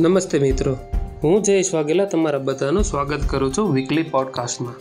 નમસ્તે 0.00 0.38
મિત્રો. 0.38 0.76
હું 1.22 1.42
જયેશ 1.42 1.74
વાઘેલા 1.74 2.04
તમારા 2.04 2.38
બધાનું 2.38 2.84
સ્વાગત 2.84 3.20
કરું 3.26 3.52
છું 3.52 3.74
વીકલી 3.74 4.02
પોડકાસ્ટમાં 4.02 4.74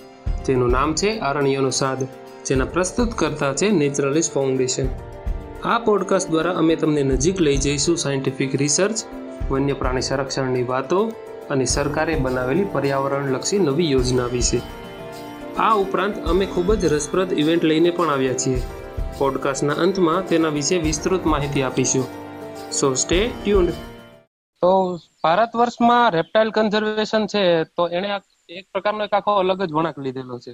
જેનું 0.44 0.70
નામ 0.70 0.96
છે 0.96 1.20
આરણ્યનો 1.20 1.70
સાદ, 1.70 2.04
જેના 2.46 2.66
પ્રસ્તુત 2.66 3.14
કરતા 3.14 3.54
છે 3.54 3.70
નેચરલિસ્ટ 3.70 4.34
ફાઉન્ડેશન. 4.34 4.86
આ 5.66 5.80
પોડકાસ્ટ 5.80 6.30
દ્વારા 6.30 6.54
અમે 6.54 6.76
તમને 6.76 7.04
નજીક 7.04 7.42
લઈ 7.42 7.58
જઈશું 7.58 7.98
સાયન્ટિફિક 7.98 8.56
રિસર્ચ 8.56 8.98
વન્ય 9.52 9.74
પ્રાણી 9.74 10.02
સંરક્ષણની 10.02 10.64
વાતો 10.64 11.12
અને 11.50 11.66
સરકારે 11.66 12.16
બનાવેલી 12.16 12.66
પર્યાવરણલક્ષી 12.72 13.60
નવી 13.60 13.92
યોજના 13.92 14.26
વિશે. 14.26 14.62
આ 15.58 15.74
ઉપરાંત 15.74 16.26
અમે 16.26 16.46
ખૂબ 16.46 16.74
જ 16.74 16.86
રસપ્રદ 16.86 17.34
ઇવેન્ટ 17.34 17.64
લઈને 17.64 17.90
પણ 17.90 18.10
આવ્યા 18.10 18.34
છીએ. 18.34 18.62
પોડકાસ્ટના 19.18 19.74
અંતમાં 19.74 20.28
તેના 20.28 20.50
વિશે 20.50 20.78
વિસ્તૃત 20.78 21.26
માહિતી 21.26 21.62
આપીશું. 21.62 22.06
સો 22.72 22.94
સ્ટે 22.94 23.30
ટ્યુન્ડ 23.44 23.70
તો 24.66 25.00
ભારત 25.24 25.52
વર્ષમાં 25.54 26.14
રેપ્ટાઇલ 26.16 26.50
કન્ઝર્વેશન 26.52 27.24
છે, 27.28 27.42
તો 27.76 27.84
એને 27.98 28.10
એક 28.50 28.66
પ્રકારનો 28.74 29.06
એક 29.08 29.14
આખો 29.14 29.32
અલગ 29.42 29.60
જ 29.70 29.72
વળાંક 29.78 29.98
લીધેલો 29.98 30.38
છે. 30.40 30.54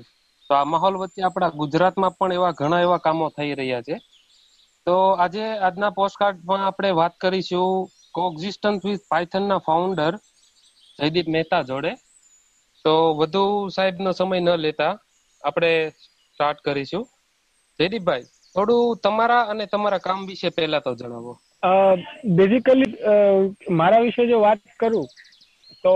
તો 0.50 0.52
આ 0.56 0.66
માહોલ 0.66 0.96
વચ્ચે 1.02 1.22
આપણા 1.24 1.50
ગુજરાતમાં 1.62 2.16
પણ 2.18 2.32
એવા 2.32 2.52
ઘણા 2.52 2.82
એવા 2.86 2.98
કામો 2.98 3.30
થઈ 3.30 3.52
રહ્યા 3.60 3.82
છે. 3.82 3.96
તો 4.88 4.96
આજે 5.24 5.46
આજના 5.68 5.92
પોસ્ટકાર્ડમાં 6.00 6.66
આપણે 6.66 6.92
વાત 6.92 7.14
કરીશું 7.24 7.88
કોએક્ઝિસ્ટન્સ 8.12 8.82
વિથ 8.86 9.04
પાયથનના 9.12 9.60
ફાઉન્ડર 9.68 10.14
જયદીપ 11.00 11.28
મહેતા 11.28 11.62
જોડે. 11.62 11.92
તો 12.86 12.94
વધુ 13.20 13.44
સાહેબનો 13.76 14.12
સમય 14.12 14.40
ન 14.40 14.50
લેતા 14.66 14.94
આપણે 15.44 15.72
સ્ટાર્ટ 16.34 16.60
કરીશું. 16.68 17.04
જયદીપભાઈ, 17.80 18.28
થોડું 18.56 19.00
તમારા 19.04 19.44
અને 19.52 19.66
તમારા 19.66 20.06
કામ 20.08 20.20
વિશે 20.30 20.50
પહેલા 20.50 20.80
તો 20.80 20.96
જણાવો. 20.96 21.34
બેઝિકલી 21.64 22.92
મારા 23.74 24.02
વિશે 24.02 24.28
જો 24.28 24.40
વાત 24.42 24.62
કરું 24.80 25.08
તો 25.84 25.94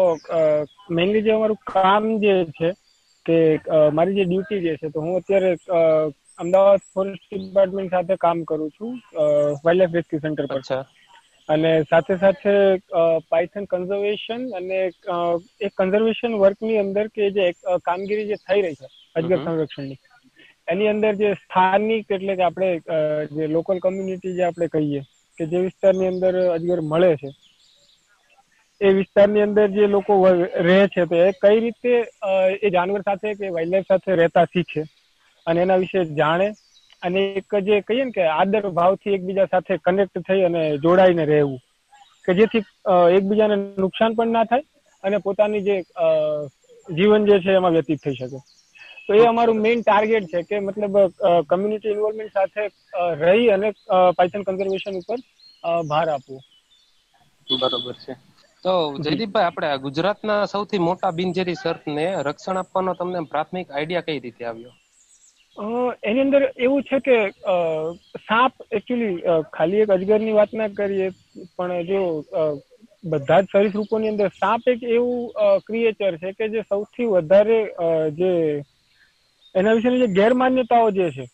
મેઇનલી 0.92 1.24
જે 1.24 1.32
અમારું 1.32 1.62
કામ 1.68 2.10
જે 2.20 2.36
છે 2.54 2.74
કે 3.26 3.38
મારી 3.94 4.16
જે 4.16 4.26
ડ્યુટી 4.26 4.62
જે 4.62 4.78
છે 4.78 4.90
તો 4.90 5.02
હું 5.02 5.16
અત્યારે 5.16 5.52
અમદાવાદ 6.40 6.86
ફોરેસ્ટ 6.94 7.26
ડિપાર્ટમેન્ટ 7.32 7.92
સાથે 7.92 8.18
કામ 8.20 8.44
કરું 8.46 8.70
છું 8.72 8.94
વાઇલ્ડ 9.64 9.80
લાઈફ 9.80 9.94
રેસ્ક્યુ 9.94 10.22
સેન્ટર 10.22 10.48
પર. 10.48 10.62
છે 10.64 10.80
અને 11.50 11.72
સાથે 11.86 12.14
સાથે 12.18 12.54
પાયથન 13.30 13.68
કન્ઝર્વેશન 13.68 14.46
અને 14.54 14.78
એક 15.62 15.74
કન્ઝર્વેશન 15.78 16.38
વર્કની 16.38 16.80
અંદર 16.80 17.08
કે 17.10 17.32
જે 17.32 17.50
કામગીરી 17.84 18.28
જે 18.28 18.38
થઈ 18.44 18.62
રહી 18.62 18.78
છે 18.78 18.92
અજગર 19.16 19.40
સંરક્ષણની 19.40 20.00
એની 20.68 20.88
અંદર 20.88 21.14
જે 21.16 21.34
સ્થાનિક 21.36 22.12
એટલે 22.12 22.36
કે 22.36 22.44
આપણે 22.44 22.72
જે 23.36 23.48
લોકલ 23.50 23.80
કમ્યુનિટી 23.80 24.36
જે 24.36 24.46
આપણે 24.46 24.70
કહીએ 24.70 25.04
કે 25.38 25.48
જે 25.48 25.62
વિસ્તારની 25.62 26.10
અંદર 26.10 26.34
અજગર 26.50 26.80
મળે 26.84 27.12
છે. 27.18 27.30
એ 28.82 28.92
વિસ્તારની 28.94 29.42
અંદર 29.42 29.66
જે 29.72 29.88
લોકો 29.88 30.16
રહે 30.62 30.78
છે 30.90 31.06
તો 31.06 31.22
એ 31.22 31.32
કઈ 31.40 31.60
રીતે 31.60 31.94
એ 32.62 32.72
જાનવર 32.72 33.02
સાથે 33.04 33.30
કે 33.34 33.52
વાઇલ્ડલાઇફ 33.52 33.88
સાથે 33.88 34.12
રહેતા 34.16 34.46
શીખે 34.48 34.82
અને 35.48 35.62
એના 35.62 35.80
વિશે 35.80 36.02
જાણે 36.14 36.48
અને 37.02 37.20
એક 37.36 37.58
જે 37.64 37.82
કહીએ 37.84 38.06
ને 38.06 38.14
કે 38.14 38.28
આદર 38.34 38.72
ભાવથી 38.74 39.16
એકબીજા 39.16 39.48
સાથે 39.50 39.80
કનેક્ટ 39.82 40.24
થઈ 40.24 40.44
અને 40.44 40.62
જોડાઈને 40.80 41.26
રહેવું. 41.28 41.60
કે 42.26 42.36
જેથી 42.36 42.64
એકબીજાને 43.14 43.56
નુકસાન 43.78 44.16
પણ 44.16 44.34
ના 44.34 44.46
થાય 44.46 44.66
અને 45.04 45.20
પોતાની 45.22 45.64
જે 45.64 45.78
જીવન 46.88 47.28
જે 47.28 47.40
છે 47.42 47.56
એમાં 47.56 47.74
વ્યતીત 47.74 48.02
થઈ 48.02 48.18
શકે. 48.18 48.40
તો 49.10 49.16
એ 49.16 49.26
અમારું 49.26 49.60
મેઇન 49.60 49.82
ટાર્ગેટ 49.82 50.30
છે 50.30 50.42
કે 50.46 50.60
મતલબ 50.62 50.96
કમ્યુનિટી 51.48 51.94
ઇન્વોલ્વમેન્ટ 51.94 52.34
સાથે 52.34 52.64
રહી 53.20 53.48
અને 53.52 53.70
પાયથન 54.14 54.46
કન્ઝર્વેશન 54.46 55.00
ઉપર 55.00 55.20
ભાર 55.86 56.08
આપવો. 56.10 56.38
બરોબર 57.48 57.96
છે. 57.98 58.14
તો 58.64 58.72
જયદીપભાઈ 59.00 59.48
આપણે 59.48 59.70
ગુજરાતના 59.82 60.40
સૌથી 60.48 60.82
મોટા 60.82 61.14
બિનજેરી 61.14 61.58
સર્પને 61.58 62.06
રક્ષણ 62.24 62.62
આપવાનો 62.62 62.98
તમને 62.98 63.26
પ્રાથમિક 63.28 63.68
આઈડિયા 63.72 64.08
કઈ 64.08 64.20
રીતે 64.22 64.44
આવ્યો? 64.46 64.74
એની 66.04 66.22
અંદર 66.22 66.44
એવું 66.58 66.84
છે 66.84 67.00
કે 67.02 67.18
સાપ 68.22 68.54
એકચ્યુઅલી 68.70 69.16
ખાલી 69.52 69.82
એક 69.82 69.92
અજગરની 69.92 70.34
વાત 70.34 70.54
ના 70.54 70.70
કરીએ 70.72 71.08
પણ 71.54 71.86
જો 71.86 72.02
બધા 73.06 73.42
જ 73.44 73.52
સરીસૃપોની 73.52 74.10
અંદર 74.10 74.30
સાપ 74.34 74.68
એક 74.68 74.84
એવું 74.90 75.32
ક્રિએચર 75.66 76.14
છે 76.20 76.34
કે 76.34 76.50
જે 76.50 76.64
સૌથી 76.66 77.10
વધારે 77.10 77.60
જે 78.16 78.32
એના 79.56 79.74
વિશેની 79.74 80.02
જે 80.02 80.14
ગેરમાન્યતાઓ 80.14 80.92
જે 80.94 81.08
છે 81.12 81.26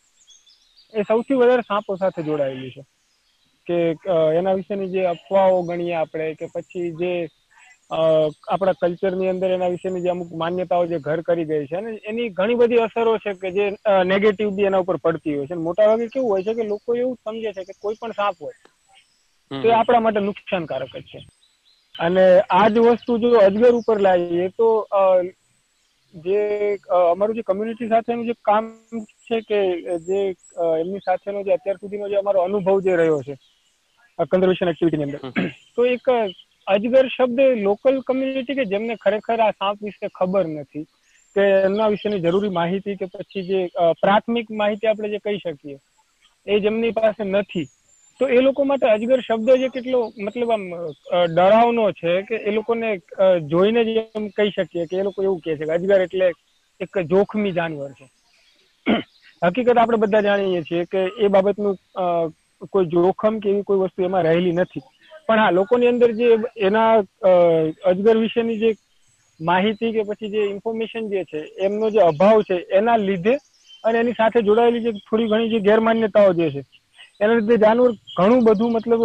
એ 0.93 1.05
સૌથી 1.05 1.37
વધારે 1.37 1.63
સાપો 1.65 1.97
સાથે 1.97 2.23
જોડાયેલી 2.23 2.71
છે. 2.71 2.83
કે 3.67 3.77
એના 4.35 4.55
વિશેની 4.55 4.91
જે 4.91 5.07
અફવાઓ 5.07 5.59
ગણીએ 5.63 5.95
આપણે 5.97 6.29
કે 6.35 6.51
પછી 6.53 6.89
જે 6.97 7.11
આપણા 7.91 8.73
કલ્ચરની 8.75 9.29
અંદર 9.29 9.51
એના 9.51 9.69
વિશેની 9.69 10.01
જે 10.01 10.11
અમુક 10.11 10.31
માન્યતાઓ 10.35 10.87
જે 10.87 10.99
ઘર 11.01 11.23
કરી 11.23 11.45
ગઈ 11.45 11.67
છે 11.67 11.77
અને 11.77 11.91
એની 12.05 12.29
ઘણી 12.31 12.57
બધી 12.57 12.83
અસરો 12.83 13.15
છે 13.19 13.35
કે 13.35 13.53
જે 13.53 13.65
નેગેટિવ 14.05 14.53
બી 14.53 14.65
એના 14.65 14.79
ઉપર 14.79 14.99
પડતી 14.99 15.35
હોય 15.35 15.47
છે. 15.47 15.55
મોટા 15.57 15.87
ભાગે 15.87 16.09
કેવું 16.09 16.29
હોય 16.29 16.43
છે 16.43 16.55
કે 16.55 16.63
લોકો 16.65 16.95
એવું 16.95 17.17
સમજે 17.19 17.53
છે 17.53 17.65
કે 17.65 17.73
કોઈ 17.77 17.97
પણ 17.97 18.13
સાપ 18.13 18.35
હોય 18.39 18.57
તો 19.51 19.67
એ 19.67 19.73
આપણા 19.73 20.01
માટે 20.01 20.21
નુકસાનકારક 20.21 20.93
જ 20.95 21.05
છે. 21.05 21.19
અને 21.95 22.23
આ 22.51 22.67
જ 22.69 22.83
વસ્તુ 22.87 23.17
જો 23.19 23.39
અજગર 23.39 23.73
ઉપર 23.75 23.97
લાવીએ 23.99 24.47
તો 24.53 24.67
જે 26.13 26.77
અમારું 26.91 27.35
જે 27.35 27.43
કમ્યુનિટી 27.43 27.89
સાથેનું 27.89 28.25
જે 28.25 28.35
કામ 28.41 28.69
છે 29.27 29.41
કે 29.43 29.59
જે 30.05 30.21
એમની 30.77 30.99
સાથેનો 30.99 31.43
જે 31.43 31.53
અત્યાર 31.53 31.77
સુધીનો 31.77 32.09
જે 32.09 32.17
અમારો 32.17 32.43
અનુભવ 32.43 32.81
જે 32.81 32.95
રહ્યો 32.95 33.21
છે 33.21 33.35
કન્ઝર્વેશન 34.25 34.69
એક્ટિવિટીની 34.69 35.05
અંદર. 35.05 35.21
તો 35.75 35.85
એક 35.85 36.09
અજગર 36.67 37.05
શબ્દ 37.07 37.39
લોકલ 37.59 38.01
કમ્યુનિટી 38.03 38.55
કે 38.55 38.65
જેમને 38.65 38.97
ખરેખર 38.97 39.39
આ 39.39 39.51
સાપ 39.53 39.77
વિશે 39.81 40.07
ખબર 40.09 40.45
નથી 40.47 40.85
કે 41.35 41.45
એમના 41.61 41.89
વિશેની 41.89 42.21
જરૂરી 42.21 42.49
માહિતી 42.51 42.95
કે 42.95 43.07
પછી 43.07 43.43
જે 43.43 43.61
પ્રાથમિક 44.01 44.51
માહિતી 44.53 44.87
આપણે 44.87 45.09
જે 45.09 45.19
કહી 45.19 45.39
શકીએ 45.39 45.77
એ 46.47 46.59
જેમની 46.59 46.91
પાસે 46.91 47.23
નથી. 47.25 47.67
તો 48.21 48.27
એ 48.29 48.39
લોકો 48.39 48.63
માટે 48.65 48.83
અજગર 48.85 49.21
શબ્દ 49.21 49.53
જે 49.59 49.67
કેટલો, 49.69 49.99
મતલબ 50.17 50.51
આમ 50.51 50.65
ડરાવનો 51.29 51.85
છે 51.93 52.11
કે 52.23 52.35
એ 52.45 52.51
લોકોને 52.51 52.89
જોઈને 53.45 53.81
જ 53.85 53.95
એમ 54.15 54.27
કહી 54.31 54.51
શકીએ 54.51 54.85
કે 54.85 54.97
એ 54.97 55.03
લોકો 55.03 55.23
એવું 55.23 55.39
કહે 55.39 55.55
છે 55.57 55.65
કે 55.65 55.73
અજગર 55.73 56.01
એટલે 56.01 56.27
એક 56.79 56.99
જોખમી 57.05 57.53
જાનવર 57.53 57.93
છે. 57.93 58.05
હકીકત 59.41 59.77
આપણે 59.77 59.97
બધા 59.97 60.21
જાણીએ 60.21 60.61
છીએ 60.63 60.85
કે 60.85 61.01
એ 61.17 61.29
બાબતનું 61.29 61.79
કોઈ 62.71 62.87
જોખમ 62.87 63.39
કે 63.39 63.49
એવી 63.49 63.63
કોઈ 63.63 63.79
વસ્તુ 63.79 64.03
એમાં 64.03 64.23
રહેલી 64.23 64.53
નથી. 64.53 64.83
પણ 65.27 65.39
હા, 65.39 65.51
લોકોની 65.51 65.87
અંદર 65.87 66.11
જે 66.13 66.27
એના 66.57 66.91
અજગર 67.85 68.17
વિશેની 68.17 68.59
જે 68.59 68.69
માહિતી 69.39 69.93
કે 69.93 70.03
પછી 70.03 70.29
જે 70.29 70.45
ઇન્ફોર્મેશન 70.45 71.09
જે 71.09 71.25
છે, 71.25 71.39
એમનો 71.59 71.89
જે 71.89 72.01
અભાવ 72.01 72.43
છે, 72.43 72.57
એના 72.71 72.97
લીધે 72.99 73.33
અને 73.83 73.99
એની 73.99 74.13
સાથે 74.13 74.43
જોડાયેલી 74.43 74.83
જે 74.83 74.91
થોડી 75.01 75.27
ઘણી 75.27 75.49
જે 75.49 75.59
ગેરમાન્યતાઓ 75.61 76.33
જે 76.33 76.51
છે 76.51 76.63
એના 77.21 77.37
લીધે 77.37 77.57
જાનવર 77.57 77.91
ઘણું 78.15 78.45
બધું 78.45 78.73
મતલબ 78.73 79.03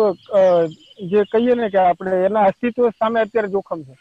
જે 1.11 1.25
કહીએ 1.33 1.55
ને 1.55 1.71
કે 1.71 1.81
આપણે 1.81 2.21
એના 2.27 2.45
અસ્તિત્વ 2.45 2.89
સામે 2.93 3.19
અત્યારે 3.21 3.51
જોખમ 3.51 3.83
છે. 3.83 3.97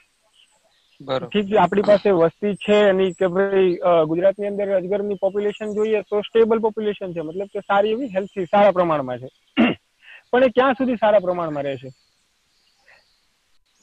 ઠીક 1.24 1.50
છે 1.50 1.58
આપણી 1.58 1.88
પાસે 1.90 2.14
વસ્તી 2.14 2.56
છે 2.58 2.78
એની 2.90 3.14
કે 3.14 3.28
ભાઈ 3.30 3.74
ગુજરાતની 4.08 4.48
અંદર 4.48 4.70
અજગરની 4.78 5.18
પોપ્યુલેશન 5.18 5.75
જોઈએ 5.75 6.04
તો 6.04 6.22
સ્ટેબલ 6.22 6.59
પોપ્યુલેશન 6.59 7.14
છે. 7.14 7.22
મતલબ 7.22 7.50
કે 7.50 7.66
સારી 7.68 7.92
એવી 7.92 8.14
હેલ્થી 8.16 8.48
સારા 8.48 8.72
પ્રમાણમાં 8.72 9.20
છે. 9.20 9.30
પણ 10.31 10.44
એ 10.44 10.50
ક્યાં 10.52 10.75
સુધી 10.75 10.98
સારા 10.98 11.20
પ્રમાણમાં 11.20 11.66
રહેશે 11.66 11.94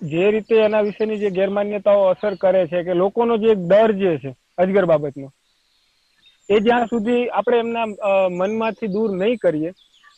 જે 0.00 0.30
રીતે 0.30 0.56
એના 0.58 0.82
વિશેની 0.82 1.18
જે 1.18 1.30
ગેરમાન્યતાઓ 1.30 2.08
અસર 2.08 2.34
કરે 2.36 2.66
છે 2.66 2.84
કે 2.84 2.94
લોકોનો 2.94 3.38
જે 3.38 3.54
ડર 3.54 3.92
જે 3.94 4.18
છે 4.18 4.34
અજગર 4.58 4.86
બાબતનો 4.86 5.28
એ 6.48 6.60
જ્યાં 6.60 6.88
સુધી 6.88 7.22
આપણે 7.30 7.58
એમના 7.58 7.86
મનમાંથી 8.30 8.88
દૂર 8.88 9.10
નહીં 9.16 9.38
કરીએ 9.38 9.70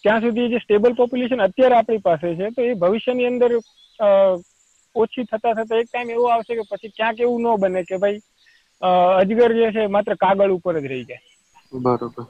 ત્યાં 0.05 0.23
સુધી 0.23 0.49
જે 0.49 0.61
સ્ટેબલ 0.61 0.95
પોપ્યુલેશન 0.95 1.43
અત્યારે 1.43 1.77
આપણી 1.77 1.99
પાસે 2.01 2.35
છે 2.35 2.51
તો 2.51 2.63
એ 2.65 2.75
ભવિષ્યની 2.77 3.27
અંદર 3.27 3.53
ઓછી 4.97 5.27
થતા 5.27 5.55
થતા 5.55 5.81
એક 5.81 5.89
ટાઈમ 5.89 6.11
એવો 6.11 6.31
આવશે 6.31 6.57
કે 6.57 6.67
પછી 6.71 6.93
ક્યાંક 6.93 7.21
એવું 7.21 7.47
ન 7.49 7.61
બને 7.61 7.85
કે 7.85 7.97
ભાઈ 7.99 8.21
અજગર 8.83 9.55
જે 9.55 9.71
છે 9.73 9.87
માત્ર 9.89 10.17
કાગળ 10.19 10.53
ઉપર 10.53 10.75
જ 10.79 10.87
રહી 10.87 11.05
જાય. 11.05 11.23
બરોબર. 11.73 12.27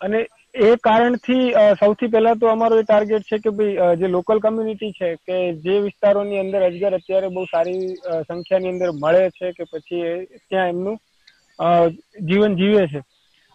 અને 0.00 0.20
એ 0.60 0.70
કારણથી 0.78 1.44
સૌથી 1.80 2.08
પહેલા 2.08 2.34
તો 2.36 2.48
અમારો 2.48 2.78
એ 2.78 2.84
ટાર્ગેટ 2.84 3.24
છે 3.24 3.38
કે 3.38 3.52
ભાઈ 3.52 3.96
જે 3.96 4.08
લોકલ 4.08 4.40
કમ્યુનિટી 4.40 4.92
છે 4.92 5.10
કે 5.22 5.36
જે 5.62 5.78
વિસ્તારોની 5.82 6.40
અંદર 6.40 6.62
અજગર 6.62 6.98
અત્યારે 6.98 7.30
બહુ 7.30 7.46
સારી 7.46 7.86
સંખ્યાની 8.22 8.74
અંદર 8.74 8.90
મળે 8.96 9.24
છે 9.32 9.52
કે 9.52 9.64
પછી 9.66 10.04
ત્યાં 10.48 10.68
એમનું 10.68 10.98
જીવન 12.26 12.56
જીવે 12.56 12.84
છે. 12.88 13.00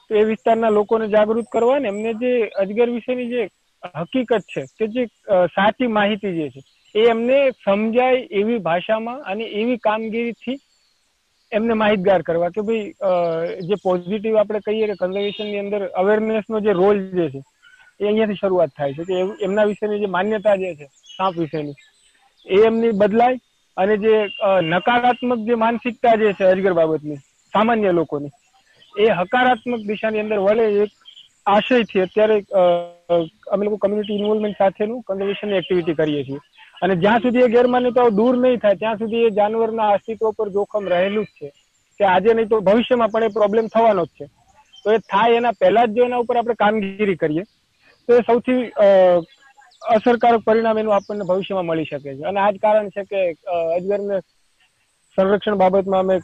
તો 0.09 0.15
એ 0.15 0.23
વિસ્તારના 0.25 0.71
લોકોને 0.71 1.07
જાગૃત 1.09 1.49
કરવા 1.51 1.79
ને 1.79 1.89
એમને 1.89 2.13
જે 2.15 2.31
અજગર 2.55 2.89
વિશેની 2.89 3.29
જે 3.29 3.47
હકીકત 3.95 4.45
છે 4.47 4.63
કે 4.77 4.87
જે 4.89 5.03
સાચી 5.49 5.87
માહિતી 5.89 6.35
જે 6.35 6.47
છે, 6.51 6.61
એ 6.95 7.07
એમને 7.07 7.37
સમજાય 7.63 8.23
એવી 8.31 8.59
ભાષામાં 8.61 9.19
અને 9.25 9.45
એવી 9.53 9.79
કામગીરીથી 9.79 10.57
એમને 11.51 11.73
માહિતગાર 11.75 12.21
કરવા 12.23 12.51
કે 12.51 12.61
ભાઈ 12.61 13.67
જે 13.67 13.75
પોઝિટિવ 13.83 14.35
આપણે 14.35 14.61
કહીએ 14.61 14.87
કે 14.87 14.95
કન્ઝર્વેશનની 14.97 15.59
અંદર 15.59 15.81
અવેરનેસનો 15.95 16.61
જે 16.61 16.73
રોલ 16.73 17.03
જે 17.11 17.27
છે, 17.29 17.41
એ 17.99 18.05
અહીંયાથી 18.05 18.39
શરૂઆત 18.41 18.71
થાય 18.73 18.93
છે. 18.95 19.03
કે 19.05 19.45
એમના 19.45 19.65
વિશેની 19.65 19.99
જે 19.99 20.07
માન્યતા 20.09 20.57
જે 20.57 20.75
છે, 20.75 20.87
સાપ 21.17 21.35
વિશેની, 21.35 21.75
એ 22.45 22.61
એમની 22.63 22.93
બદલાય 22.93 23.37
અને 23.77 23.95
જે 23.99 24.13
નકારાત્મક 24.65 25.39
જે 25.47 25.55
માનસિકતા 25.57 26.17
જે 26.17 26.33
છે, 26.33 26.43
અજગર 26.45 26.73
બાબતની, 26.73 27.19
સામાન્ય 27.53 27.91
લોકોની 27.93 28.31
એ 28.97 29.07
હકારાત્મક 29.19 29.81
દિશાની 29.89 30.23
અંદર 30.23 30.39
વળે 30.45 30.65
એક 30.83 30.91
આશયથી 31.47 32.03
અત્યારે 32.05 32.37
અમે 33.53 33.65
લોકો 33.65 33.77
કમ્યુનિટી 33.83 34.19
ઇન્વોલ્વમેન્ટ 34.21 34.57
સાથેનું 34.57 35.03
કન્ઝર્વેશનની 35.07 35.59
એક્ટિવિટી 35.61 35.99
કરીએ 35.99 36.23
છીએ. 36.23 36.39
અને 36.81 36.95
જ્યાં 37.03 37.23
સુધી 37.25 37.45
એ 37.45 37.53
ગેરમાન્યતાઓ 37.55 38.09
દૂર 38.19 38.33
નહીં 38.37 38.59
થાય, 38.59 38.81
ત્યાં 38.81 38.99
સુધી 39.01 39.23
એ 39.27 39.35
જાનવરના 39.37 39.91
અસ્તિત્વ 39.97 40.31
પર 40.37 40.49
જોખમ 40.57 40.89
રહેલું 40.93 41.25
જ 41.25 41.29
છે 41.37 41.47
કે 41.99 42.03
આજે 42.05 42.33
નહીં 42.33 42.49
તો 42.49 42.59
ભવિષ્યમાં 42.67 43.13
પણ 43.13 43.29
એ 43.29 43.37
પ્રોબ્લેમ 43.37 43.69
થવાનો 43.75 44.05
જ 44.05 44.09
છે. 44.17 44.25
તો 44.83 44.87
એ 44.95 44.97
થાય 45.13 45.39
એના 45.41 45.59
પહેલા 45.61 45.85
જ 45.85 45.95
જો 45.95 46.07
એના 46.09 46.23
ઉપર 46.23 46.37
આપણે 46.37 46.61
કામગીરી 46.63 47.21
કરીએ, 47.23 47.43
તો 48.09 48.17
એ 48.17 48.25
સૌથી 48.29 48.61
અસરકારક 49.95 50.41
પરિણામ 50.47 50.81
એનું 50.81 50.95
આપણને 50.95 51.29
ભવિષ્યમાં 51.29 51.69
મળી 51.69 51.89
શકે 51.91 52.09
છે. 52.09 52.23
અને 52.29 52.39
આ 52.39 52.51
જ 52.51 52.65
કારણ 52.65 52.89
છે 52.95 53.03
કે 53.11 53.21
અજગરને 53.77 54.17
સંરક્ષણ 55.17 55.61
બાબતમાં 55.63 56.01
અમે 56.05 56.17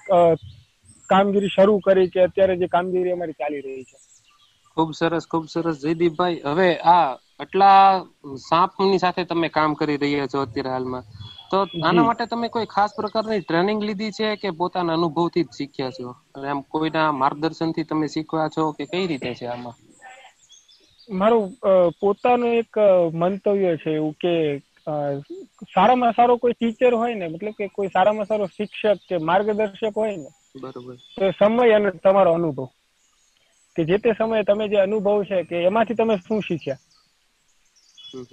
કામગીરી 1.13 1.54
શરૂ 1.56 1.80
કરી 1.81 2.12
કે 2.12 2.25
અત્યારે 2.25 2.60
જે 2.60 2.71
કામગીરી 2.71 3.15
અમારી 3.15 3.38
ચાલી 3.38 3.63
રહી 3.63 3.86
છે? 3.86 3.98
ખૂબ 4.77 4.89
સરસ 4.94 5.25
ખૂબ 5.27 5.45
સરસ. 5.48 5.77
જયદીપભાઈ 5.81 6.39
હવે 6.48 6.65
આ 6.88 7.04
આટલા 7.39 7.83
સાપની 8.44 9.00
સાથે 9.00 9.24
તમે 9.25 9.50
કામ 9.51 9.75
કરી 9.75 10.00
રહ્યા 10.00 10.31
છો 10.31 10.42
અત્યારે 10.42 10.74
હાલમાં. 10.74 11.06
તો 11.50 11.57
આના 11.83 12.06
માટે 12.06 12.25
તમે 12.27 12.48
કોઈ 12.51 12.69
ખાસ 12.69 12.92
પ્રકારની 12.95 13.42
ટ્રેનિંગ 13.44 13.80
લીધી 13.83 14.15
છે 14.18 14.27
કે 14.38 14.50
પોતાના 14.60 14.98
અનુભવથી 15.00 15.45
જ 15.45 15.57
શીખ્યા 15.57 15.95
છો? 15.98 16.10
આમ 16.44 16.60
કોઈના 16.71 17.10
માર્ગદર્શનથી 17.21 17.88
તમે 17.88 18.07
શીખવા 18.10 18.48
છો 18.51 18.63
કે 18.75 18.92
કઈ 18.92 19.06
રીતે 19.10 19.30
છે 19.39 19.45
આમાં? 19.48 19.75
મારું 21.10 21.45
પોતાનું 22.00 22.54
એક 22.54 22.74
મંતવ્ય 23.13 23.71
છે 23.77 23.92
એવું 23.92 24.15
કે 24.15 24.33
સારામાં 25.74 26.13
સારો 26.13 26.33
કોઈ 26.38 26.56
ટીચર 26.56 26.94
હોય 26.95 27.15
ને 27.15 27.27
મતલબ 27.30 27.56
કે 27.56 27.69
કોઈ 27.71 27.89
સારામાં 27.89 28.27
સારો 28.27 28.48
શિક્ષક 28.50 28.81
કે 29.10 29.15
માર્ગદર્શક 29.21 29.95
હોય 29.95 30.18
ને 30.18 30.30
બરોબર. 30.55 31.00
તો 31.15 31.25
સમય 31.33 31.75
અને 31.75 31.89
તમારો 32.00 32.31
અનુભવ. 32.33 32.59
કે 33.75 33.85
જે 33.85 33.97
તે 34.00 34.13
સમયે 34.13 34.45
તમે 34.45 34.67
જે 34.67 34.79
અનુભવ 34.79 35.07
છે 35.25 35.44
કે 35.45 35.63
એમાંથી 35.63 35.97
તમે 35.97 36.15
શું 36.19 36.41
શીખ્યા? 36.44 36.81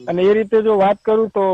અને 0.06 0.22
એ 0.22 0.34
રીતે 0.34 0.58
જો 0.60 0.76
વાત 0.76 0.98
કરું 1.00 1.30
તો 1.30 1.44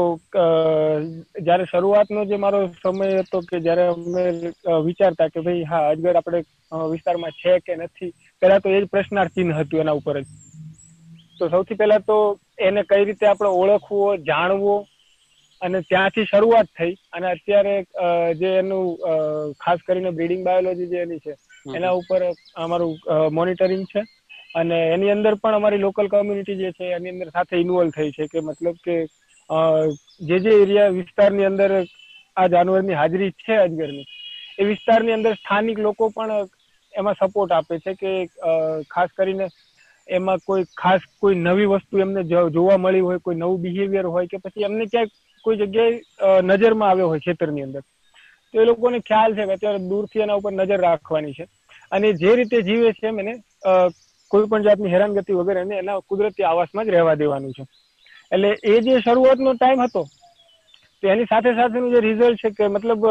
જયારે 1.41 1.67
શરૂઆતનો 1.67 2.25
જે 2.25 2.39
મારો 2.39 2.61
સમય 2.77 3.09
હતો 3.19 3.43
કે 3.45 3.61
જયારે 3.61 3.85
અમે 3.89 4.25
વિચારતા 4.87 5.29
કે 5.31 5.41
ભાઈ 5.43 5.65
હા 5.67 5.83
અજગર 5.89 6.15
આપણે 6.17 6.43
વિસ્તારમાં 6.91 7.37
છે 7.37 7.55
કે 7.63 7.79
નથી 7.79 8.11
પેલા 8.43 8.61
તો 8.61 8.69
એ 8.71 8.81
જ 8.81 8.89
પ્રશ્નાર્થ 8.89 9.35
ચિહ્ન 9.35 9.55
હતું 9.55 9.81
એના 9.81 9.97
ઉપર 9.97 10.17
જ. 10.19 10.27
તો 11.39 11.49
સૌથી 11.49 11.77
પહેલા 11.77 12.03
તો 12.03 12.17
એને 12.61 12.85
કઈ 12.85 13.05
રીતે 13.05 13.29
આપણે 13.29 13.51
ઓળખવો 13.61 14.01
જાણવો 14.25 14.75
અને 15.63 15.79
ત્યાંથી 15.83 16.27
શરૂઆત 16.27 16.69
થઈ. 16.79 16.95
અને 17.13 17.27
અત્યારે 17.29 17.75
જે 18.41 18.51
એનું 18.59 19.55
ખાસ 19.61 19.87
કરીને 19.87 20.11
બ્રીડિંગ 20.13 20.45
બાયોલોજી 20.45 20.91
જે 20.93 21.03
એની 21.03 21.21
છે 21.21 21.35
એના 21.75 21.95
ઉપર 22.01 22.23
અમારું 22.57 22.95
મોનિટરિંગ 23.33 23.87
છે. 23.87 24.03
અને 24.55 24.77
એની 24.95 25.11
અંદર 25.11 25.35
પણ 25.37 25.55
અમારી 25.55 25.79
લોકલ 25.79 26.09
કમ્યુનિટી 26.09 26.59
જે 26.59 26.73
છે 26.73 26.93
એની 26.93 27.15
અંદર 27.15 27.31
સાથે 27.31 27.57
ઇન્વોલ્વ 27.59 27.91
થઈ 27.93 28.13
છે 28.13 28.29
કે 28.29 28.41
મતલબ 28.41 28.77
કે 28.85 28.97
જે 30.29 30.39
જે 30.41 30.53
એરિયા 30.63 30.95
વિસ્તારની 30.99 31.49
અંદર 31.49 31.71
આ 32.37 32.47
જાનવરની 32.49 33.01
હાજરી 33.01 33.33
છે 33.43 33.59
અજગરની 33.59 34.07
એ 34.59 34.65
વિસ્તારની 34.65 35.13
અંદર 35.13 35.35
સ્થાનિક 35.35 35.79
લોકો 35.81 36.11
પણ 36.11 36.49
એમાં 36.95 37.19
સપોર્ટ 37.21 37.53
આપે 37.53 37.75
છે 37.81 37.95
કે 37.95 38.13
ખાસ 38.91 39.11
કરીને 39.13 39.47
એમાં 40.09 40.43
કોઈ 40.47 40.65
ખાસ 40.77 41.07
કોઈ 41.21 41.39
નવી 41.41 41.71
વસ્તુ 41.73 42.03
એમને 42.05 42.25
જોવા 42.51 42.79
મળી 42.79 43.07
હોય 43.09 43.19
કોઈ 43.21 43.39
નવું 43.39 43.63
બિહેવિયર 43.63 44.07
હોય 44.09 44.33
કે 44.33 44.39
પછી 44.39 44.67
એમને 44.71 44.87
ક્યાંક 44.87 45.13
કોઈ 45.47 45.61
જગ્યાએ 45.61 46.43
નજરમાં 46.49 46.91
આવ્યો 46.91 47.09
હોય 47.09 47.25
ખેતરની 47.27 47.67
અંદર. 47.67 47.83
તો 48.55 48.61
એ 48.63 48.65
લોકોને 48.65 48.99
ખ્યાલ 49.03 49.37
છે 49.37 49.47
કે 49.47 49.55
અત્યારે 49.57 49.81
દૂરથી 49.91 50.25
એના 50.25 50.39
ઉપર 50.41 50.53
નજર 50.53 50.81
રાખવાની 50.81 51.37
છે. 51.39 51.47
અને 51.93 52.09
જે 52.15 52.35
રીતે 52.37 52.59
જીવે 52.63 52.93
છે 52.93 53.07
એમ 53.09 53.19
એને 53.21 53.35
કોઈ 54.31 54.49
પણ 54.51 54.67
જાતની 54.67 54.93
હેરાનગતિ 54.95 55.39
વગર 55.41 55.59
એને 55.59 55.99
કુદરતી 56.09 56.47
આવાસમાં 56.47 56.87
જ 56.87 56.91
રહેવા 56.91 57.17
દેવાનું 57.17 57.53
છે. 57.53 57.65
એટલે 58.33 58.51
એ 58.65 58.81
જે 58.83 59.01
શરૂઆતનો 59.01 59.55
ટાઈમ 59.55 59.83
હતો, 59.83 60.03
તો 61.01 61.09
એની 61.09 61.31
સાથે 61.33 61.51
સાથેનું 61.55 61.95
જે 61.95 62.01
રિઝલ્ટ 62.01 62.41
છે 62.43 62.51
કે 62.53 62.69
મતલબ 62.69 63.05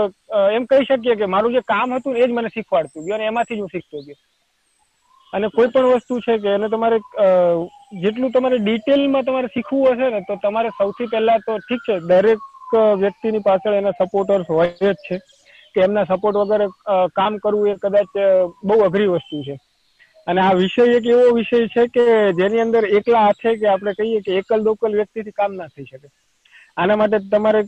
એમ 0.57 0.67
કહી 0.67 0.85
શકીએ 0.85 1.15
કે 1.15 1.31
મારું 1.35 1.55
જે 1.55 1.61
કામ 1.65 1.97
હતું 1.97 2.17
એ 2.17 2.27
જ 2.27 2.31
મને 2.31 2.49
શીખવાડતું 2.49 3.05
ગયું 3.05 3.17
અને 3.17 3.27
એમાંથી 3.31 3.57
જ 3.57 3.61
હું 3.61 3.73
શીખતો 3.75 4.03
ગયો. 4.05 4.19
અને 5.33 5.47
કોઈ 5.49 5.69
પણ 5.69 5.91
વસ્તુ 5.93 6.19
છે 6.21 6.37
કે 6.39 6.55
એને 6.57 6.69
તમારે 6.69 6.97
જેટલું 7.91 8.31
તમારે 8.31 8.57
ડિટેલમાં 8.59 9.25
તમારે 9.25 9.49
શીખવું 9.49 9.93
હશે 9.93 10.09
ને, 10.09 10.21
તો 10.23 10.35
તમારે 10.43 10.69
સૌથી 10.77 11.07
પહેલા 11.07 11.39
તો 11.45 11.57
ઠીક 11.59 11.81
છે, 11.85 11.99
દરેક 12.03 12.39
વ્યક્તિની 12.99 13.43
પાછળ 13.43 13.73
એના 13.75 13.97
સપોર્ટર્સ 13.99 14.47
હોય 14.49 14.71
જ 14.81 14.95
છે. 15.01 15.19
કે 15.75 15.83
એમના 15.83 16.05
સપોર્ટ 16.07 16.37
વગર 16.41 16.63
કામ 17.13 17.39
કરવું 17.39 17.69
એ 17.69 17.75
કદાચ 17.77 18.11
બહુ 18.63 18.77
અઘરી 18.85 19.09
વસ્તુ 19.09 19.41
છે. 19.43 19.55
અને 20.27 20.41
આ 20.41 20.53
વિષય 20.55 20.85
એક 20.97 21.05
એવો 21.07 21.33
વિષય 21.33 21.67
છે 21.69 21.83
કે 21.89 22.05
જેની 22.33 22.61
અંદર 22.61 22.83
એકલા 22.99 23.25
હાથે 23.25 23.51
કે 23.55 23.67
આપણે 23.69 23.93
કહીએ 23.95 24.21
કે 24.21 24.37
એકલ 24.39 24.63
દોકલ 24.63 24.97
વ્યક્તિથી 24.99 25.31
કામ 25.33 25.57
ના 25.57 25.67
થઈ 25.69 25.85
શકે. 25.85 26.07
આના 26.77 26.97
માટે 26.97 27.19
તમારે 27.31 27.61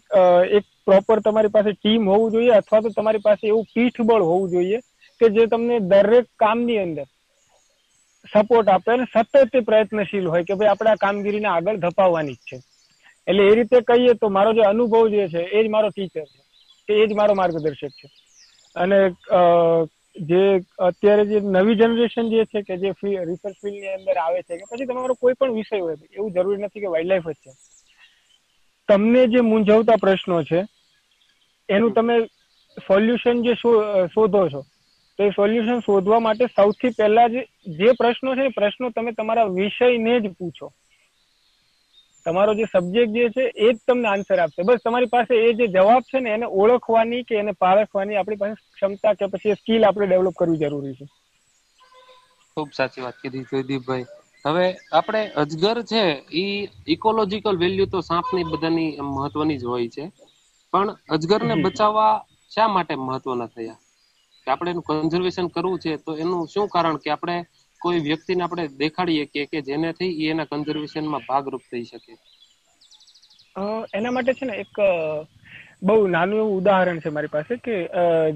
એક 0.58 0.66
પ્રોપર 0.86 1.22
તમારી 1.22 1.52
પાસે 1.52 1.72
ટીમ 1.74 2.08
હોવું 2.08 2.31
જોઈએ 2.31 2.56
અથવા 2.56 2.81
તો 2.81 2.90
તમારી 2.92 3.24
પાસે 3.24 3.46
એવું 3.48 3.70
પીઠબળ 3.74 4.24
હોવું 4.24 4.50
જોઈએ 4.52 4.80
કે 5.22 5.30
જે 5.31 5.48
તમને 5.48 5.80
દરેક 5.92 6.28
કામની 6.38 6.80
અંદર 6.80 7.06
સપોર્ટ 8.25 8.69
આપે 8.69 8.92
અને 8.92 9.06
સતત 9.08 9.62
પ્રયત્નશીલ 9.66 10.28
હોય 10.28 10.44
કે 10.44 10.56
ભાઈ 10.56 10.72
આપણે 10.72 10.92
આ 10.92 11.02
કામગીરીને 11.04 11.50
આગળ 11.50 11.80
ધપાવવાની 11.80 12.36
જ 12.36 12.40
છે. 12.46 12.58
એટલે 13.28 13.44
એ 13.44 13.56
રીતે 13.56 13.78
કહીએ 13.84 14.16
તો 14.16 14.30
મારો 14.30 14.54
જે 14.54 14.64
અનુભવ 14.64 15.10
જે 15.10 15.28
છે 15.30 15.42
એ 15.52 15.64
જ 15.64 15.68
મારો 15.69 15.90
ટીચર 15.90 16.25
છે. 16.25 16.42
કે 16.88 16.94
એ 16.94 17.08
જ 17.08 17.14
મારો 17.14 17.36
માર્ગદર્શક 17.36 17.94
છે. 17.94 18.08
અને 18.75 19.00
જે 20.25 20.42
અત્યારે 20.80 21.25
જે 21.25 21.40
નવી 21.48 21.75
જનરેશન 21.75 22.30
જે 22.30 22.46
છે 22.46 22.64
કે 22.64 22.78
જે 22.78 22.94
રિસર્ચ 23.24 23.58
ફિલ્ડની 23.62 23.94
અંદર 23.94 24.18
આવે 24.18 24.40
છે 24.44 24.58
કે 24.58 24.66
પછી 24.70 24.86
તમારો 24.86 25.16
કોઈ 25.16 25.34
પણ 25.36 25.54
વિષય 25.54 25.80
હોય 25.80 25.98
એવું 26.12 26.34
જરૂરી 26.34 26.63
નથી 26.63 26.81
કે 26.81 26.88
વાઇલ્ડ 26.88 27.10
લાઈફ 27.10 27.28
જ 27.28 27.38
છે. 27.44 27.52
તમને 28.90 29.22
જે 29.28 29.42
મૂંઝવતા 29.42 29.98
પ્રશ્નો 29.98 30.44
છે 30.44 30.60
એનું 31.70 31.94
તમે 31.94 32.16
સોલ્યુશન 32.78 33.44
જે 33.44 33.54
શોધો 34.13 34.42
છો 34.50 34.62
તો 35.19 35.24
એ 35.24 35.31
સોલ્યુશન 35.31 35.81
શોધવા 35.81 36.19
માટે 36.22 36.48
સૌથી 36.52 36.94
પહેલા 36.94 37.28
જે 37.75 37.94
પ્રશ્નો 37.96 38.36
છે 38.36 38.46
એ 38.46 38.56
પ્રશ્નો 38.56 38.92
તમે 38.92 39.12
તમારા 39.14 39.52
વિષયને 39.52 40.14
જ 40.19 40.34
પૂછો. 40.34 40.68
તમારો 42.25 42.54
જે 42.54 42.66
સબ્જેક્ટ 42.68 43.16
જે 43.16 43.25
છે 43.31 43.46
એ 43.58 43.69
જ 43.69 43.80
તમને 43.84 44.08
આન્સર 44.10 44.40
આપશે. 44.40 44.64
બસ 44.64 44.84
તમારી 44.84 45.10
પાસે 45.10 45.34
એ 45.40 45.54
જે 45.56 45.68
જવાબ 45.69 46.04
છે 46.06 46.19
ને 46.19 46.30
એને 46.31 46.48
ઓળખવાની 46.58 47.25
કે 47.25 47.36
એને 47.38 47.53
પારખવાની 47.58 48.18
આપણી 48.18 48.41
પાસે 48.41 48.56
ક્ષમતા 48.72 49.18
કે 49.18 49.32
પછી 49.32 49.58
સ્કિલ 49.58 49.84
આપણે 49.86 50.08
ડેવલપ 50.08 50.36
કરવી 50.36 50.62
જરૂરી 50.62 50.96
છે. 50.96 51.06
ખૂબ 52.58 52.70
સાચી 52.74 53.03
વાત 53.03 53.18
કીધી 53.20 53.44
જયદીપભાઈ. 53.50 54.06
હવે 54.46 54.65
આપણે 54.91 55.22
અજગર 55.41 55.77
છે 55.86 56.03
એ 56.38 56.46
ઇકોલોજીકલ 56.94 57.56
વેલ્યુ 57.58 57.88
તો 57.88 58.00
સાપની 58.03 58.50
બધાની 58.50 58.91
મહત્વની 59.10 59.60
જ 59.60 59.65
હોય 59.65 59.89
છે. 59.89 60.06
પણ 60.74 60.89
અજગરને 61.15 61.56
બચાવવા 61.63 62.13
શા 62.51 62.68
માટે 62.70 62.96
મહત્વના 63.00 63.51
થયા? 63.53 63.80
કે 64.48 64.54
આપણે 64.54 64.72
એનું 64.72 64.86
કન્ઝર્વેશન 64.89 65.48
કરવું 65.51 65.80
છે 65.80 65.98
તો 66.00 66.18
એનું 66.18 66.48
શું 66.48 66.68
કારણ 66.70 67.00
કે 67.00 67.10
આપણે 67.12 67.36
કોઈ 67.82 68.01
વ્યક્તિને 68.01 68.44
આપણે 68.44 68.66
દેખાડીએ 68.80 69.25
કે 69.27 69.48
કે 69.48 69.63
જેનેથી 69.63 70.12
એના 70.27 70.50
કન્ઝર્વેશનમાં 70.50 71.25
ભાગરૂપ 71.25 71.63
થઈ 71.68 71.86
શકે? 71.86 72.13
એના 73.94 74.12
માટે 74.12 74.34
છે 74.34 74.46
ને 74.46 74.56
એક 74.58 74.74
બહુ 75.82 75.96
નાનું 76.08 76.39
એવું 76.39 76.58
ઉદાહરણ 76.58 77.00
છે 77.00 77.10
મારી 77.10 77.30
પાસે 77.30 77.54
કે 77.60 77.75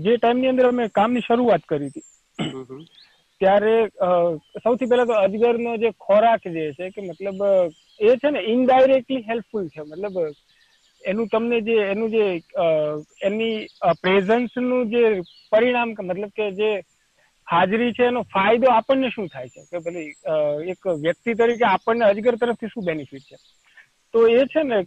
જે 0.01 0.15
ટાઈમની 0.15 0.49
અંદર 0.49 0.67
અમે 0.67 0.87
કામની 0.91 1.23
શરૂઆત 1.23 1.63
કરી 1.65 1.89
હતી 1.89 2.05
ત્યારે 3.41 3.75
સૌથી 4.59 4.87
પહેલા 4.87 5.07
તો 5.07 5.19
અજગરનો 5.19 5.77
જે 5.77 5.93
ખોરાક 5.99 6.43
જે 6.49 6.65
છે 6.75 6.91
કે 6.91 7.01
મતલબ 7.03 7.41
એ 8.01 8.17
છે 8.17 8.31
ને 8.31 8.41
ઇનડાયરેક્ટલી 8.47 9.23
હેલ્પફુલ 9.23 9.69
છે. 9.69 9.81
મતલબ 9.83 10.17
એનું 11.03 11.27
તમને 11.27 11.61
જે, 11.61 11.75
એનું 11.87 12.09
જે 12.09 12.25
એની 13.21 13.67
પ્રેઝન્સનું 14.01 14.89
જે 14.89 15.03
પરિણામ 15.51 15.95
મતલબ 15.99 16.31
કે 16.33 16.51
જે 16.53 16.71
હાજરી 17.47 17.93
છે 17.93 18.05
એનો 18.05 18.23
ફાયદો 18.25 18.71
આપણને 18.71 19.09
શું 19.11 19.27
થાય 19.27 19.49
છે? 19.49 19.61
કે 19.71 19.79
ભલે 19.79 20.03
એક 20.67 20.81
વ્યક્તિ 20.99 21.35
તરીકે 21.35 21.65
આપણને 21.65 22.05
અજગર 22.05 22.37
તરફથી 22.37 22.69
શું 22.69 22.85
બેનિફિટ 22.85 23.25
છે? 23.25 23.37
તો 24.13 24.27
એ 24.29 24.45
છે 24.47 24.63
ને 24.63 24.79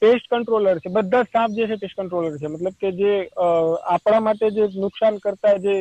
પેસ્ટ 0.00 0.28
કંટ્રોલર 0.28 0.80
છે. 0.80 0.88
બધા 0.90 1.24
જ 1.24 1.28
સાપ 1.28 1.50
જે 1.52 1.66
છે 1.66 1.76
પેસ્ટ 1.76 1.96
કંટ્રોલર 1.96 2.38
છે. 2.38 2.48
મતલબ 2.48 2.76
કે 2.76 2.92
જે 2.94 3.12
આપણા 3.86 4.20
માટે 4.20 4.50
જે 4.50 4.68
નુકસાન 4.76 5.18
કરતા 5.18 5.56
જે 5.58 5.76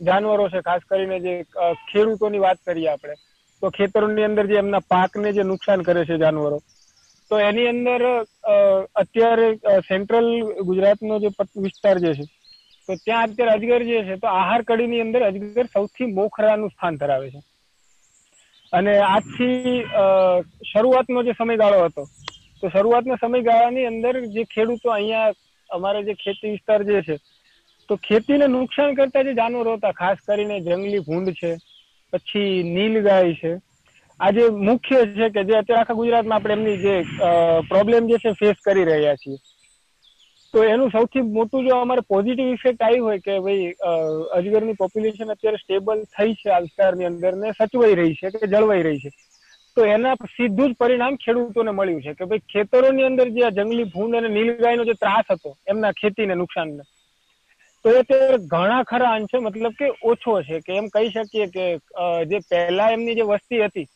જાનવરો 0.00 0.48
છે, 0.48 0.60
ખાસ 0.62 0.82
કરીને 0.84 1.18
જે 1.20 1.34
ખેડૂતોની 1.86 2.38
વાત 2.40 2.58
કરીએ 2.64 2.88
આપણે, 2.88 3.14
તો 3.62 3.70
ખેતરોની 3.70 4.24
અંદર 4.24 4.46
જે 4.46 4.58
એમના 4.58 4.88
પાકને 4.88 5.32
જે 5.32 5.42
નુકસાન 5.44 5.82
કરે 5.82 6.04
છે 6.04 6.18
જાનવરો 6.18 6.58
તો 7.30 7.38
એની 7.48 7.70
અંદર 7.72 8.02
અત્યારે 9.02 9.48
સેન્ટ્રલ 9.88 10.28
ગુજરાતનો 10.68 11.18
જે 11.24 11.30
વિસ્તાર 11.66 11.96
જે 12.04 12.12
છે, 12.18 12.26
તો 12.86 12.92
ત્યાં 13.04 13.30
અત્યારે 13.30 13.54
અજગર 13.56 13.82
જે 13.90 14.02
છે, 14.08 14.16
તો 14.22 14.26
આહાર 14.32 14.60
કડીની 14.68 15.04
અંદર 15.06 15.22
અજગર 15.28 15.66
સૌથી 15.74 16.14
મોખરાનું 16.18 16.72
સ્થાન 16.74 16.98
ધરાવે 17.00 17.28
છે. 17.34 17.40
અને 18.72 18.92
આજથી 19.12 19.74
શરૂઆતનો 20.70 21.24
જે 21.26 21.34
સમયગાળો 21.40 21.88
હતો, 21.88 22.04
તો 22.60 22.70
શરૂઆતના 22.74 23.22
સમયગાળાની 23.24 23.90
અંદર 23.92 24.14
જે 24.36 24.42
ખેડૂતો 24.54 24.88
અહીંયા, 24.96 25.36
અમારે 25.70 26.00
જે 26.08 26.14
ખેતી 26.24 26.54
વિસ્તાર 26.54 26.80
જે 26.88 27.02
છે, 27.08 27.16
તો 27.88 27.94
ખેતીને 28.08 28.46
નુકસાન 28.56 28.96
કરતા 28.98 29.26
જે 29.28 29.38
જાનવરો 29.40 29.76
હતા, 29.76 29.98
ખાસ 30.00 30.18
કરીને 30.26 30.56
જંગલી 30.66 31.06
ભૂંડ 31.08 31.34
છે, 31.40 31.52
પછી 32.12 32.52
નીલગાય 32.74 33.34
છે 33.40 33.52
આ 34.20 34.32
જે 34.32 34.44
મુખ્ય 34.68 35.00
છે 35.16 35.28
કે 35.30 35.44
જે 35.44 35.54
અત્યારે 35.56 35.80
આખા 35.80 35.98
ગુજરાતમાં 35.98 36.38
આપણે 36.38 36.54
એમની 36.54 36.78
જે 36.84 36.94
પ્રોબ્લેમ 37.68 38.08
જે 38.08 38.18
છે 38.18 38.32
ફેસ 38.40 38.64
કરી 38.64 38.84
રહ્યા 38.84 39.20
છીએ. 39.22 39.38
તો 40.54 40.64
એનું 40.64 40.90
સૌથી 40.90 41.24
મોટું 41.36 41.66
જો 41.66 41.78
અમારે 41.78 42.02
પોઝિટિવ 42.12 42.52
ઇફેક્ટ 42.52 42.82
આવી 42.82 43.04
હોય 43.06 43.20
કે 43.20 43.34
ભાઈ 43.46 43.66
અજગરની 44.38 44.76
પોપ્યુલેશન 44.78 45.32
અત્યારે 45.34 45.62
સ્ટેબલ 45.62 46.02
થઈ 46.16 46.36
છે 46.42 46.50
આ 46.50 46.60
વિસ્તારની 46.66 47.08
અંદર 47.08 47.32
ને 47.40 47.52
સચવાઈ 47.58 47.98
રહી 48.00 48.18
છે 48.20 48.30
કે 48.36 48.50
જળવાઈ 48.52 48.86
રહી 48.86 49.00
છે. 49.00 49.10
તો 49.76 49.86
એના 49.94 50.28
સીધું 50.34 50.70
જ 50.70 50.78
પરિણામ 50.82 51.18
ખેડૂતોને 51.24 51.72
મળ્યું 51.72 52.04
છે 52.04 52.14
કે 52.20 52.28
ભાઈ 52.30 52.46
ખેતરોની 52.52 53.08
અંદર 53.08 53.26
જે 53.34 53.42
આ 53.48 53.56
જંગલી 53.58 53.90
ભૂંડ 53.94 54.18
અને 54.20 54.28
નીલગાયનો 54.28 54.86
જે 54.90 54.94
ત્રાસ 55.02 55.26
હતો, 55.30 55.50
એમના 55.66 55.92
ખેતીને 56.00 56.34
નુકસાનને. 56.34 56.84
તો 57.84 57.90
એ 57.90 57.98
અત્યારે 57.98 58.38
ઘણા 58.54 58.80
ખરા 58.90 59.12
અંશે 59.18 59.36
મતલબ 59.40 59.76
કે 59.80 59.92
ઓછો 60.12 60.38
છે 60.48 60.62
કે 60.62 60.80
એમ 60.80 60.88
કહી 60.94 61.10
શકીએ 61.10 61.46
કે 61.56 61.66
જે 62.30 62.42
પહેલા 62.48 62.88
એમની 62.96 63.18
જે 63.20 63.28
વસ્તી 63.32 63.62
હતી 63.66 63.86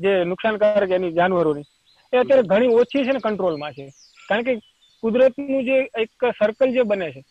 જે 0.00 0.12
નુકસાનકારક 0.30 0.96
એની 0.98 1.16
જાનવરોની, 1.18 1.66
એ 2.12 2.16
અત્યારે 2.22 2.48
ઘણી 2.52 2.76
ઓછી 2.80 3.04
છે 3.06 3.12
ને 3.12 3.24
કંટ્રોલમાં 3.26 3.74
છે. 3.74 3.86
કારણ 4.28 4.46
કે 4.46 4.54
કુદરતનું 5.02 5.62
જે 5.68 5.76
એક 6.02 6.26
સર્કલ 6.38 6.74
જે 6.76 6.84
બને 6.84 7.08
છે, 7.12 7.22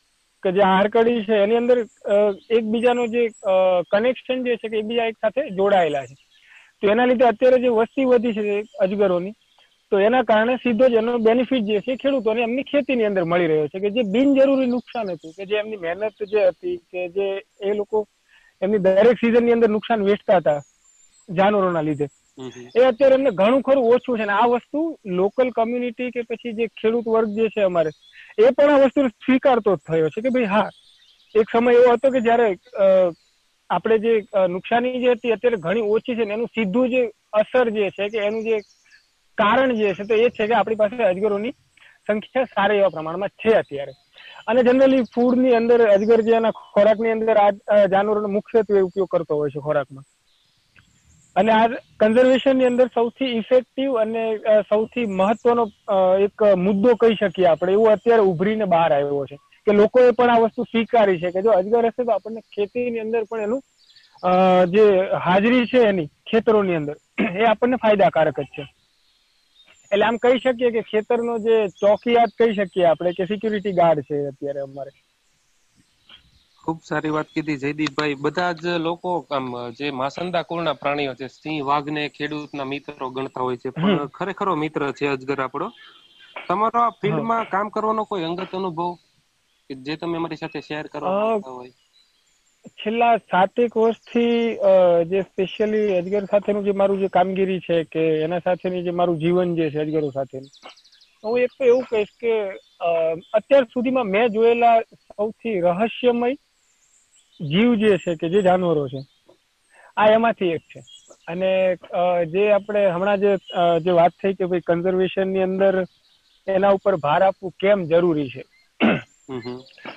કે 0.44 0.54
જે 0.56 0.62
હારકડી 0.64 1.26
છે, 1.28 1.36
એની 1.46 1.60
અંદર 1.62 1.78
એકબીજાનો 2.58 3.04
જે 3.14 3.24
કનેક્શન 3.92 4.46
જે 4.46 4.58
છે 4.58 4.70
કે 4.70 4.82
એકબીજા 4.82 5.12
એક 5.12 5.18
સાથે 5.22 5.42
જોડાયેલા 5.58 6.08
છે. 6.08 6.16
તો 6.82 6.92
એના 6.94 7.10
લીધે 7.12 7.26
અત્યારે 7.28 7.62
જે 7.64 7.70
વસ્તી 7.78 8.10
વધી 8.12 8.36
છે, 8.38 8.58
અજગરોની, 8.86 9.36
તો 9.92 10.00
એના 10.08 10.24
કારણે 10.24 10.56
સીધો 10.64 10.86
જ 10.90 11.02
એનો 11.02 11.18
બેનિફિટ 11.20 11.66
જે 11.66 11.82
છે 11.82 11.98
ખેડૂતોને 11.98 12.42
એમની 12.44 12.70
ખેતીની 12.72 13.10
અંદર 13.10 13.26
મળી 13.26 13.50
રહ્યો 13.52 13.68
છે, 13.68 13.80
કે 13.80 13.90
જે 13.96 14.04
બિનજરૂરી 14.16 14.74
નુકસાન 14.76 15.12
હતું, 15.14 15.34
કે 15.38 15.46
જે 15.50 15.56
એમની 15.62 15.82
મહેનત 15.84 16.24
જે 16.32 16.42
હતી, 16.50 16.78
કે 16.92 17.02
જે 17.16 17.28
એ 17.60 17.74
લોકો 17.74 18.06
એમની 18.62 18.84
દરેક 18.86 19.18
સિઝનની 19.22 19.56
અંદર 19.58 19.70
નુકસાન 19.70 20.06
વેચતા 20.10 20.40
હતા, 20.42 20.62
જાનવરોના 21.30 21.88
લીધે. 21.90 22.08
એ 22.74 22.86
અત્યારે 22.86 23.16
એમને 23.16 23.32
ઘણું 23.34 23.64
ખરું 23.64 23.88
ઓછું 23.90 24.18
છે 24.18 24.26
ને 24.26 24.34
આ 24.34 24.48
વસ્તુ 24.50 24.82
લોકલ 25.14 25.52
કમ્યુનિટી 25.52 26.12
કે 26.12 26.24
પછી 26.26 26.56
જે 26.56 26.68
ખેડૂત 26.74 27.06
વર્ગ 27.08 27.36
જે 27.36 27.50
છે 27.50 27.62
અમારે, 27.64 27.92
એ 28.38 28.52
પણ 28.52 28.72
આ 28.72 28.84
વસ્તુ 28.84 29.08
સ્વીકારતો 29.18 29.78
થયો 29.80 30.10
છે 30.10 30.22
કે 30.22 30.30
ભાઈ 30.30 30.46
હા, 30.48 30.70
એક 31.36 31.50
સમય 31.50 31.74
એવો 31.74 31.94
હતો 31.94 32.12
કે 32.12 32.22
જયારે 32.22 32.48
આપણે 33.70 33.98
જે 34.00 34.14
નુકસાની 34.50 35.02
જે 35.02 35.14
હતી 35.14 35.34
અત્યારે 35.34 35.58
ઘણી 35.60 35.88
ઓછી 35.90 36.16
છે 36.16 36.26
ને 36.26 36.34
એનું 36.34 36.48
સીધું 36.50 36.90
જે 36.90 37.02
અસર 37.34 37.72
જે 37.72 37.92
છે 37.92 38.10
કે 38.10 38.20
એનું 38.22 38.44
જે 38.44 38.62
કારણ 39.38 39.76
જે 39.76 39.94
છે 39.94 40.06
તો 40.06 40.14
એ 40.16 40.30
છે 40.32 40.48
કે 40.48 40.54
આપણી 40.54 40.78
પાસે 40.78 41.04
અજગરોની 41.04 41.54
સંખ્યા 42.08 42.52
સારા 42.54 42.78
એવા 42.78 42.90
પ્રમાણમાં 42.90 43.36
છે 43.38 43.56
અત્યારે. 43.56 43.94
અને 44.48 44.64
જનરલી 44.64 45.10
ફૂડની 45.14 45.56
અંદર 45.56 45.80
અજગર 45.88 46.22
જે 46.22 46.32
ખોરાક 46.34 46.62
ખોરાકની 46.70 47.12
અંદર 47.12 47.38
આ 47.38 47.86
જાનવરોનો 47.88 48.28
મુખ્યત્વે 48.30 48.82
ઉપયોગ 48.82 49.10
કરતો 49.10 49.34
હોય 49.36 49.52
છે 49.52 49.60
ખોરાકમાં. 49.60 50.06
અને 51.40 51.52
આ 51.56 51.68
કન્ઝર્વેશનની 52.02 52.70
અંદર 52.70 52.88
સૌથી 52.94 53.32
ઇફેક્ટિવ 53.40 53.98
અને 54.04 54.24
સૌથી 54.70 55.08
મહત્વનો 55.20 55.66
એક 56.28 56.46
મુદ્દો 56.66 56.96
કહી 57.02 57.20
શકીએ 57.22 57.50
આપણે. 57.50 57.76
એવું 57.78 57.92
અત્યારે 57.96 58.30
ઉભરીને 58.32 58.66
બહાર 58.74 58.92
આવ્યો 58.94 59.26
છે 59.30 59.38
કે 59.66 59.78
લોકોએ 59.82 60.16
પણ 60.18 60.34
આ 60.36 60.42
વસ્તુ 60.44 60.66
સ્વીકારી 60.72 61.20
છે 61.22 61.34
કે 61.36 61.46
જો 61.46 61.58
અજગર 61.58 61.90
હશે 61.90 62.06
તો 62.06 62.16
આપણને 62.16 62.42
ખેતીની 62.56 63.04
અંદર 63.06 63.24
પણ 63.30 63.46
એનું 63.48 63.62
જે 64.74 64.86
હાજરી 65.26 65.68
છે 65.68 65.82
એની 65.90 66.10
ખેતરોની 66.30 66.80
અંદર, 66.80 66.96
એ 67.42 67.46
આપણને 67.46 67.82
ફાયદાકારક 67.84 68.40
જ 68.40 68.48
છે. 68.56 68.66
એટલે 69.92 70.06
આમ 70.06 70.18
કહી 70.24 70.40
શકીએ 70.40 70.72
કે 70.72 70.82
ખેતરનો 70.90 71.36
જે 71.46 71.56
ચોકીયાત 71.82 72.34
કહી 72.40 72.58
શકીએ 72.58 72.90
આપણે 72.90 73.14
કે 73.20 73.30
સિક્યુરિટી 73.32 73.78
ગાર્ડ 73.80 74.08
છે 74.10 74.18
અત્યારે 74.32 74.66
અમારે. 74.66 74.92
ખૂબ 76.70 76.82
સારી 76.84 77.12
વાત 77.12 77.30
કીધી 77.30 77.54
જયદીપભાઈ. 77.58 78.16
બધા 78.18 78.50
જ 78.56 78.74
લોકો 78.80 79.10
આમ 79.30 79.46
જે 79.76 79.92
માસંદા 79.94 80.44
કુળના 80.46 80.76
પ્રાણીઓ 80.76 81.14
છે 81.16 81.28
સિંહ 81.32 81.60
વાઘને 81.66 82.04
ખેડૂતના 82.12 82.66
મિત્રો 82.68 83.06
ગણતા 83.12 83.44
હોય 83.44 83.58
છે 83.58 83.70
પણ 83.74 83.98
ખરેખરો 84.12 84.54
મિત્ર 84.58 84.82
છે 84.94 85.06
અજગર 85.10 85.40
આપણો. 85.42 85.68
તમારો 86.48 86.80
આ 86.82 86.98
ફિલ્ડમાં 87.00 87.46
કામ 87.48 87.68
કરવાનો 87.72 88.04
કોઈ 88.08 88.26
અંગત 88.26 88.52
અનુભવ 88.54 88.90
કે 89.70 89.84
જે 89.86 89.94
તમે 89.98 90.18
અમારી 90.18 90.42
સાથે 90.42 90.60
શેર 90.64 90.86
કરવા 90.90 91.18
માંગતા 91.18 91.54
હોય? 91.54 91.74
છેલ્લા 92.78 93.10
સાતેક 93.26 93.76
વર્ષથી 93.76 94.40
જે 95.10 95.24
સ્પેશિયલી 95.26 95.96
અજગર 95.96 96.28
સાથેનું 96.28 96.66
જે 96.66 96.76
મારું 96.76 97.00
જે 97.00 97.12
કામગીરી 97.12 97.62
છે 97.62 97.78
કે 97.88 98.04
એના 98.22 98.42
સાથેની 98.42 98.84
જે 98.84 98.94
મારું 98.94 99.20
જીવન 99.20 99.56
જે 99.56 99.72
છે 99.72 99.82
અજગરો 99.82 100.12
સાથેનું 100.12 100.52
હું 101.24 101.40
એક 101.40 101.52
તો 101.54 101.64
એવું 101.66 101.86
કહીશ 101.86 102.14
કે 102.18 102.34
અત્યાર 103.34 103.66
સુધીમાં 103.70 104.10
મેં 104.10 104.32
જોયેલા 104.32 104.76
સૌથી 105.08 105.56
રહસ્યમય 105.68 106.32
જીવ 107.40 107.76
જે 107.78 107.98
છે 107.98 108.16
કે 108.16 108.30
જે 108.30 108.42
જાનવરો 108.42 108.88
છે 108.88 109.02
આ 109.98 110.08
એમાંથી 110.10 110.52
એક 110.52 110.64
છે. 110.66 110.82
અને 111.28 111.52
જે 112.28 112.44
આપણે 112.50 112.82
હમણાં 112.90 113.20
જે 113.20 113.32
જે 113.82 113.92
વાત 113.94 114.14
થઈ 114.16 114.36
કે 114.36 114.46
ભાઈ 114.46 114.68
કન્ઝર્વેશનની 114.68 115.44
અંદર 115.44 115.76
એના 116.48 116.74
ઉપર 116.74 116.96
ભાર 117.00 117.22
આપવું 117.24 117.54
કેમ 117.58 117.86
જરૂરી 117.86 118.30
છે? 118.30 118.44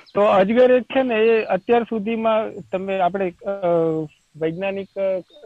તો 0.09 0.21
અજગર 0.29 0.71
એક 0.71 0.87
છે 0.87 1.03
ને 1.03 1.17
એ 1.25 1.45
અત્યાર 1.47 1.85
સુધીમાં 1.85 2.43
તમે 2.69 2.99
આપણે 2.99 3.27
વૈજ્ઞાનિક 4.35 4.89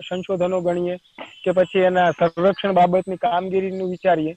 સંશોધનો 0.01 0.61
ગણીએ 0.61 0.97
કે 1.41 1.53
પછી 1.53 1.85
એના 1.85 2.11
સંરક્ષણ 2.13 2.75
બાબતની 2.75 3.17
કામગીરીનું 3.19 3.91
વિચારીએ 3.91 4.33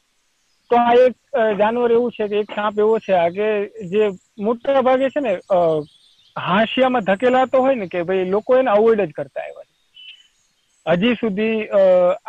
તો 0.70 0.76
આ 0.78 0.94
એક 1.00 1.16
જાનવર 1.58 1.90
એવું 1.90 2.12
છે 2.12 2.28
કે 2.28 2.38
એક 2.38 2.52
સાપ 2.52 2.78
એવો 2.78 2.98
છે 3.00 3.14
આ 3.14 3.30
કે 3.30 3.48
જે 3.88 4.10
મોટા 4.38 4.82
ભાગે 4.82 5.08
છે 5.10 5.20
ને 5.20 5.32
હાંશિયામાં 6.36 7.04
ધકેલાતો 7.04 7.60
હોય 7.60 7.76
ને 7.76 7.88
કે 7.88 8.04
ભાઈ 8.04 8.28
લોકો 8.28 8.58
એને 8.58 8.70
અવોઈડ 8.70 9.04
જ 9.04 9.12
કરતા 9.14 9.44
આવ્યા 9.44 9.68
હજી 10.86 11.16
સુધી 11.16 11.56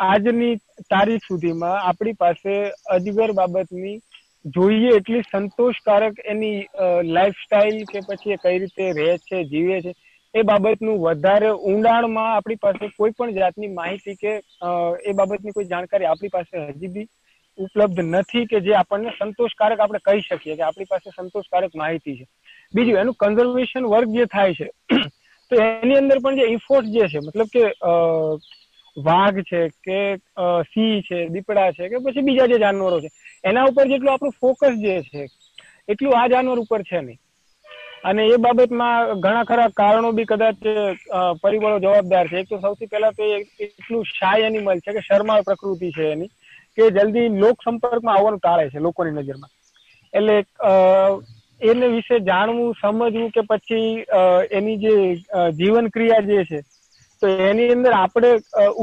આજની 0.06 0.52
તારીખ 0.88 1.24
સુધીમાં 1.24 1.78
આપણી 1.82 2.16
પાસે 2.16 2.56
અજગર 2.96 3.34
બાબતની 3.34 3.94
જોઈએ 4.54 4.94
એટલી 4.94 5.22
સંતોષકારક 5.24 6.22
એની 6.26 6.56
લાઈફસ્ટાઈલ 7.10 7.84
કે 7.88 8.02
પછી 8.04 8.38
કઈ 8.38 8.58
રીતે 8.58 8.88
રહે 8.92 9.18
છે, 9.20 9.44
જીવે 9.46 9.82
છે, 9.82 9.92
એ 10.34 10.44
બાબતનું 10.44 11.00
વધારે 11.00 11.50
ઊંડાણમાં 11.52 12.30
આપણી 12.32 12.58
પાસે 12.58 12.90
કોઈ 12.92 13.12
પણ 13.12 13.34
જાતની 13.34 13.68
માહિતી 13.70 14.16
કે 14.16 14.32
એ 15.04 15.14
બાબતની 15.14 15.52
કોઈ 15.52 15.66
જાણકારી 15.66 16.08
આપણી 16.08 16.30
પાસે 16.30 16.54
હજી 16.70 16.88
બી 16.90 17.08
ઉપલબ્ધ 17.58 18.02
નથી 18.10 18.46
કે 18.46 18.60
જે 18.62 18.76
આપણને 18.76 19.14
સંતોષકારક 19.14 19.80
આપણે 19.80 20.02
કહી 20.02 20.22
શકીએ 20.22 20.56
કે 20.56 20.64
આપણી 20.64 20.88
પાસે 20.88 21.10
સંતોષકારક 21.12 21.74
માહિતી 21.74 22.16
છે. 22.16 22.26
બીજું 22.74 23.00
એનું 23.02 23.14
કન્ઝર્વેશન 23.14 23.88
વર્ક 23.92 24.10
જે 24.16 24.24
થાય 24.26 24.54
છે, 24.54 24.68
તો 25.50 25.54
એની 25.62 26.00
અંદર 26.00 26.18
પણ 26.18 26.36
જે 26.36 26.50
ઇફોર્ટ 26.56 26.92
જે 26.96 27.08
છે, 27.08 27.18
મતલબ 27.18 27.48
કે 27.54 27.64
વાઘ 28.96 29.40
છે 29.50 29.60
કે 29.86 29.98
સિંહ 30.70 31.02
છે, 31.02 31.18
દીપડા 31.28 31.72
છે 31.72 31.88
કે 31.88 32.04
પછી 32.04 32.26
બીજા 32.28 32.46
જે 32.46 32.58
જાનવરો 32.58 33.00
છે, 33.00 33.10
એના 33.44 33.68
ઉપર 33.70 33.86
જેટલું 33.88 34.12
આપણું 34.12 34.38
ફોકસ 34.40 34.78
જે 34.84 34.96
છે, 35.02 35.26
એટલું 35.88 36.18
આ 36.20 36.28
જાનવર 36.28 36.64
ઉપર 36.64 36.82
છે 36.82 37.00
નહીં. 37.00 37.18
અને 38.04 38.22
એ 38.26 38.36
બાબતમાં 38.36 39.20
ઘણા 39.20 39.44
ખરા 39.44 39.74
કારણો 39.80 40.12
બી 40.12 40.24
કદાચ 40.24 40.64
પરિબળો 41.42 41.78
જવાબદાર 41.78 42.26
છે. 42.28 42.40
એક 42.40 42.48
તો 42.48 42.58
સૌથી 42.60 42.90
પહેલા 42.92 43.12
તો 43.18 43.28
એટલું 43.66 44.08
શાય 44.12 44.46
એનિમલ 44.46 44.80
છે 44.86 44.94
કે 44.96 45.04
શર્માળ 45.08 45.42
પ્રકૃતિ 45.42 45.90
છે 45.98 46.08
એની, 46.12 46.30
કે 46.76 46.90
જલ્દી 46.90 47.28
લોક 47.42 47.62
સંપર્કમાં 47.64 48.16
આવવાનું 48.16 48.40
ટાળે 48.40 48.70
છે 48.70 48.84
લોકોની 48.86 49.16
નજરમાં. 49.18 49.50
એટલે 50.12 50.36
એને 51.70 51.88
વિશે 51.94 52.16
જાણવું, 52.28 52.74
સમજવું 52.80 53.32
કે 53.34 53.42
પછી 53.50 53.88
એની 54.58 54.78
જે 54.84 54.94
જીવન 55.58 55.90
ક્રિયા 55.96 56.26
જે 56.28 56.44
છે, 56.50 56.60
તો 57.22 57.26
એની 57.48 57.74
અંદર 57.74 57.92
આપણે 57.96 58.30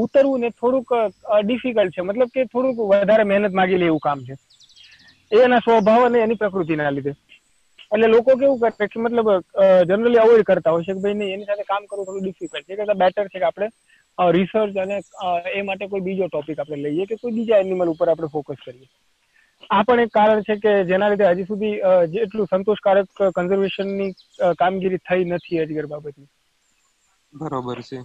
ઉતરવું 0.02 0.44
ને 0.44 0.50
થોડુંક 0.60 0.92
ડિફિકલ્ટ 1.48 1.96
છે. 1.96 2.02
મતલબ 2.02 2.30
કે 2.36 2.46
થોડુંક 2.54 2.78
વધારે 2.92 3.24
મહેનત 3.32 3.58
માગી 3.60 3.80
લે 3.82 3.90
એવું 3.90 4.04
કામ 4.06 4.24
છે. 4.28 4.34
એના 5.32 5.64
સ્વભાવ 5.66 6.06
અને 6.06 6.18
એની 6.22 6.40
પ્રકૃતિના 6.42 6.94
લીધે. 6.96 7.12
એટલે 7.92 8.08
લોકો 8.14 8.36
કેવું 8.40 8.60
કરે 8.62 8.88
કે 8.88 8.98
મતલબ 9.04 9.28
જનરલી 9.90 10.22
અવોઇડ 10.24 10.48
કરતા 10.48 10.74
હોય 10.74 10.86
છે 10.88 10.94
કે 10.94 11.02
ભાઈ 11.04 11.18
નહીં, 11.20 11.32
એની 11.36 11.48
સાથે 11.50 11.70
કામ 11.70 11.86
કરવું 11.86 12.06
થોડું 12.06 12.24
ડિફિકલ્ટ 12.24 12.66
છે. 12.66 12.76
કરતા 12.80 13.00
બેટર 13.02 13.26
છે 13.28 13.38
કે 13.38 13.46
આપણે 13.48 13.68
રિસર્ચ 14.36 14.76
અને 14.82 14.96
એ 15.58 15.62
માટે 15.68 15.90
કોઈ 15.92 16.06
બીજો 16.08 16.28
ટોપિક 16.28 16.58
આપણે 16.60 16.82
લઈએ 16.86 17.06
કે 17.10 17.20
કોઈ 17.22 17.36
બીજા 17.38 17.62
એનિમલ 17.64 17.92
ઉપર 17.94 18.08
આપણે 18.12 18.32
ફોકસ 18.34 18.64
કરીએ. 18.64 18.88
આ 19.70 19.84
પણ 19.84 20.00
એક 20.00 20.12
કારણ 20.12 20.42
છે 20.42 20.56
કે 20.58 20.72
જેના 20.86 21.08
લીધે 21.08 21.30
હજી 21.30 21.46
સુધી 21.46 21.72
જેટલું 22.12 22.50
સંતોષકારક 22.50 23.08
કન્ઝર્વેશનની 23.34 24.10
કામગીરી 24.58 25.04
થઈ 25.04 25.30
નથી 25.30 25.62
અજગર 25.62 25.90
બાબતની. 25.90 26.30
બરોબર 27.32 27.78
છે. 27.82 27.98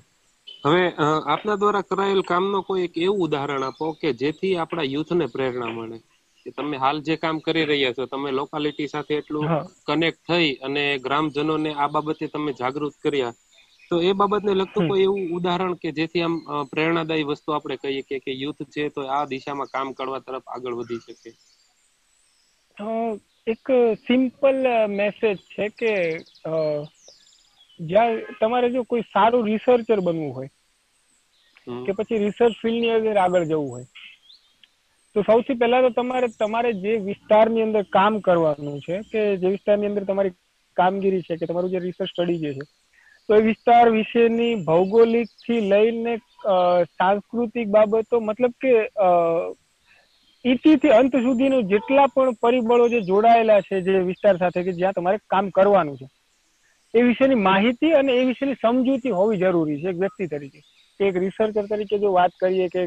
હવે 0.63 0.83
આપના 1.25 1.57
દ્વારા 1.57 1.85
કરાયેલ 1.85 2.23
કામનો 2.25 2.59
કોઈ 2.63 2.85
એક 2.85 2.95
એવું 2.99 3.23
ઉદાહરણ 3.25 3.65
આપો 3.65 3.85
કે 3.99 4.09
જેથી 4.19 4.53
આપણા 4.57 4.89
યુથને 4.89 5.25
પ્રેરણા 5.29 5.71
મળે. 5.71 5.97
કે 6.45 6.51
તમે 6.53 6.77
હાલ 6.77 6.97
જે 7.03 7.15
કામ 7.17 7.37
કરી 7.41 7.65
રહ્યા 7.65 7.95
છો 7.95 8.05
તમે 8.07 8.29
લોકાલિટી 8.33 8.89
સાથે 8.89 9.13
એટલું 9.15 9.47
કનેક્ટ 9.87 10.21
થઈ 10.27 10.49
અને 10.65 10.83
ગ્રામજનોને 11.01 11.71
આ 11.75 11.89
બાબતે 11.89 12.25
તમે 12.29 12.51
જાગૃત 12.55 12.95
કર્યા. 12.99 13.33
તો 13.91 14.01
એ 14.01 14.13
બાબતને 14.13 14.53
લગતું 14.53 14.85
કોઈ 14.85 15.03
એવું 15.03 15.23
ઉદાહરણ 15.37 15.75
કે 15.77 15.89
જેથી 15.93 16.23
આમ 16.23 16.35
પ્રેરણાદાયી 16.69 17.29
વસ્તુ 17.29 17.49
આપણે 17.51 17.75
કહીએ 17.79 18.21
કે 18.21 18.31
યુથ 18.35 18.61
છે 18.69 18.83
તો 18.91 19.01
આ 19.09 19.23
દિશામાં 19.27 19.71
કામ 19.71 19.87
કરવા 19.95 20.21
તરફ 20.21 20.47
આગળ 20.49 20.77
વધી 20.77 21.03
શકે. 21.05 21.29
એક 22.77 23.69
સિમ્પલ 24.05 24.59
મેસેજ 24.89 25.35
છે 25.49 25.69
કે 25.71 25.93
અ, 26.43 26.85
જ્યાં 27.79 28.19
તમારે 28.39 28.71
જો 28.71 28.83
કોઈ 28.85 29.03
સારું 29.07 29.45
રિસર્ચર 29.45 30.01
બનવું 30.01 30.33
હોય 30.33 30.49
કે 31.85 31.93
પછી 31.93 32.19
રિસર્ચ 32.19 32.57
ફિલ્ડની 32.61 32.91
અંદર 32.91 33.17
આગળ 33.17 33.45
જવું 33.45 33.69
હોય 33.69 33.85
તો 35.15 35.23
સૌથી 35.23 35.55
પહેલા 35.55 35.81
તો 35.83 35.91
તમારે 35.93 36.27
તમારે 36.35 36.71
જે 36.77 36.97
વિસ્તારની 37.01 37.63
અંદર 37.63 37.83
કામ 37.89 38.21
કરવાનું 38.21 38.81
છે 38.81 39.01
કે 39.05 39.21
જે 39.37 39.49
વિસ્તારની 39.49 39.87
અંદર 39.87 40.05
તમારી 40.05 40.35
કામગીરી 40.77 41.23
છે 41.23 41.37
કે 41.37 41.45
તમારું 41.45 41.71
જે 41.71 41.79
રિસર્ચ 41.79 42.09
સ્ટડી 42.09 42.39
જે 42.39 42.53
છે 42.53 42.65
તો 43.29 43.35
એ 43.35 43.41
વિસ્તાર 43.43 43.85
વિશેની 43.91 44.63
ભૌગોલિકથી 44.63 45.61
લઈને 45.67 46.17
સાંસ્કૃતિક 46.93 47.69
બાબતો 47.69 48.19
મતલબ 48.21 48.53
કે 48.59 48.73
અ, 48.99 49.09
ઇતિથી 50.45 50.93
અંત 50.95 51.15
સુધીનું 51.25 51.69
જેટલા 51.69 52.09
પણ 52.15 52.35
પરિબળો 52.43 52.85
જે 52.89 52.99
જોડાયેલા 53.07 53.61
છે 53.61 53.81
જે 53.87 54.01
વિસ્તાર 54.09 54.35
સાથે 54.37 54.59
કે 54.65 54.73
જ્યાં 54.79 54.97
તમારે 54.97 55.17
કામ 55.33 55.49
કરવાનું 55.51 55.97
છે, 55.97 56.07
એ 56.93 57.03
વિશેની 57.03 57.45
માહિતી 57.47 57.93
અને 58.01 58.11
એ 58.13 58.27
વિશેની 58.27 58.61
સમજૂતી 58.61 59.15
હોવી 59.19 59.41
જરૂરી 59.43 59.79
છે 59.81 59.89
એક 59.93 59.99
વ્યક્તિ 60.03 60.29
તરીકે. 60.33 60.61
એક 60.99 61.17
રિસર્ચર 61.23 61.65
તરીકે 61.71 61.97
જો 62.03 62.13
વાત 62.19 62.37
કરીએ 62.43 62.69
કે 62.69 62.85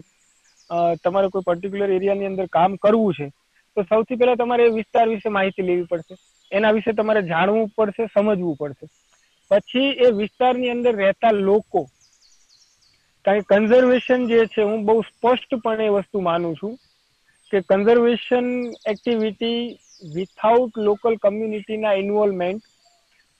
તમારે 1.02 1.32
કોઈ 1.34 1.48
પર્ટિક્યુલર 1.48 1.96
એરિયાની 1.98 2.30
અંદર 2.30 2.48
કામ 2.52 2.78
કરવું 2.78 3.12
છે, 3.18 3.28
તો 3.76 3.86
સૌથી 3.90 4.20
પહેલા 4.22 4.40
તમારે 4.42 4.66
એ 4.68 4.72
વિસ્તાર 4.78 5.06
વિશે 5.08 5.28
માહિતી 5.30 5.68
લેવી 5.68 5.90
પડશે. 5.90 6.14
એના 6.52 6.72
વિશે 6.72 6.92
તમારે 6.94 7.22
જાણવું 7.26 7.70
પડશે, 7.76 8.10
સમજવું 8.14 8.56
પડશે. 8.56 8.86
પછી 9.50 9.88
એ 10.06 10.16
વિસ્તારની 10.16 10.70
અંદર 10.70 10.92
રહેતા 10.96 11.38
લોકો, 11.44 11.88
કારણ 13.24 13.48
કન્ઝર્વેશન 13.50 14.28
જે 14.30 14.44
છે 14.52 14.62
હું 14.62 14.84
બહુ 14.86 15.00
સ્પષ્ટપણે 15.04 15.86
એ 15.86 15.96
વસ્તુ 15.96 16.22
માનું 16.26 16.54
છું 16.60 16.84
કે 17.52 17.62
કન્ઝર્વેશન 17.64 18.48
એક્ટિવિટી 18.86 19.60
વિથાઉટ 20.14 20.80
લોકલ 20.82 21.16
કમ્યુનિટીના 21.18 21.94
ઇન્વોલ્વમેન્ટ 21.96 22.64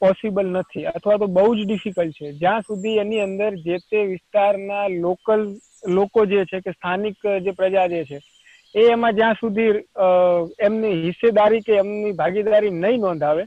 પોસિબલ 0.03 0.47
નથી 0.53 0.87
અથવા 0.89 1.19
તો 1.19 1.29
બહુ 1.31 1.47
જ 1.53 1.65
ડિફિકલ્ટ 1.65 2.15
છે. 2.15 2.33
જ્યાં 2.35 2.63
સુધી 2.63 2.99
એની 2.99 3.21
અંદર 3.21 3.53
જે 3.61 3.79
તે 3.87 4.05
વિસ્તારના 4.07 4.85
લોકલ 4.99 5.43
લોકો 5.91 6.27
જે 6.27 6.45
છે 6.47 6.61
કે 6.61 6.73
સ્થાનિક 6.73 7.17
જે 7.43 7.53
પ્રજા 7.55 7.87
જે 7.89 8.05
છે 8.05 8.19
એ 8.75 8.87
એમાં 8.89 9.15
જ્યાં 9.15 9.37
સુધી 9.37 9.71
એમની 10.61 10.97
હિસ્સેદારી 11.03 11.63
કે 11.63 11.79
એમની 11.79 12.13
ભાગીદારી 12.15 12.75
નહીં 12.75 13.01
નોંધાવે 13.01 13.45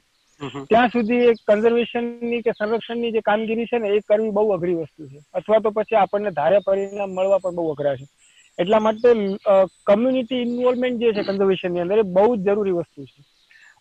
ત્યાં 0.70 0.92
સુધી 0.92 1.28
એક 1.28 1.42
કન્ઝર્વેશનની 1.46 2.42
કે 2.44 2.54
સંરક્ષણની 2.54 3.12
જે 3.12 3.22
કામગીરી 3.24 3.68
છે 3.68 3.80
ને 3.80 3.92
એ 3.92 4.02
કરવી 4.04 4.34
બહુ 4.34 4.46
અઘરી 4.52 4.78
વસ્તુ 4.78 5.10
છે. 5.10 5.20
અથવા 5.34 5.62
તો 5.62 5.72
પછી 5.74 5.98
આપણને 5.98 6.32
ધારે 6.34 6.60
પરિણામ 6.64 7.12
મળવા 7.12 7.40
પણ 7.40 7.56
બહુ 7.58 7.72
અઘરા 7.72 7.96
છે. 7.96 8.06
એટલા 8.58 8.80
માટે 8.82 9.10
કમ્યુનિટી 9.86 10.42
ઇન્વોલ્વમેન્ટ 10.44 11.02
જે 11.02 11.14
છે 11.14 11.24
કન્ઝર્વેશનની 11.26 11.84
અંદર 11.84 12.00
એ 12.00 12.08
બહુ 12.12 12.28
જ 12.38 12.46
જરૂરી 12.48 12.78
વસ્તુ 12.78 13.06
છે. 13.06 13.20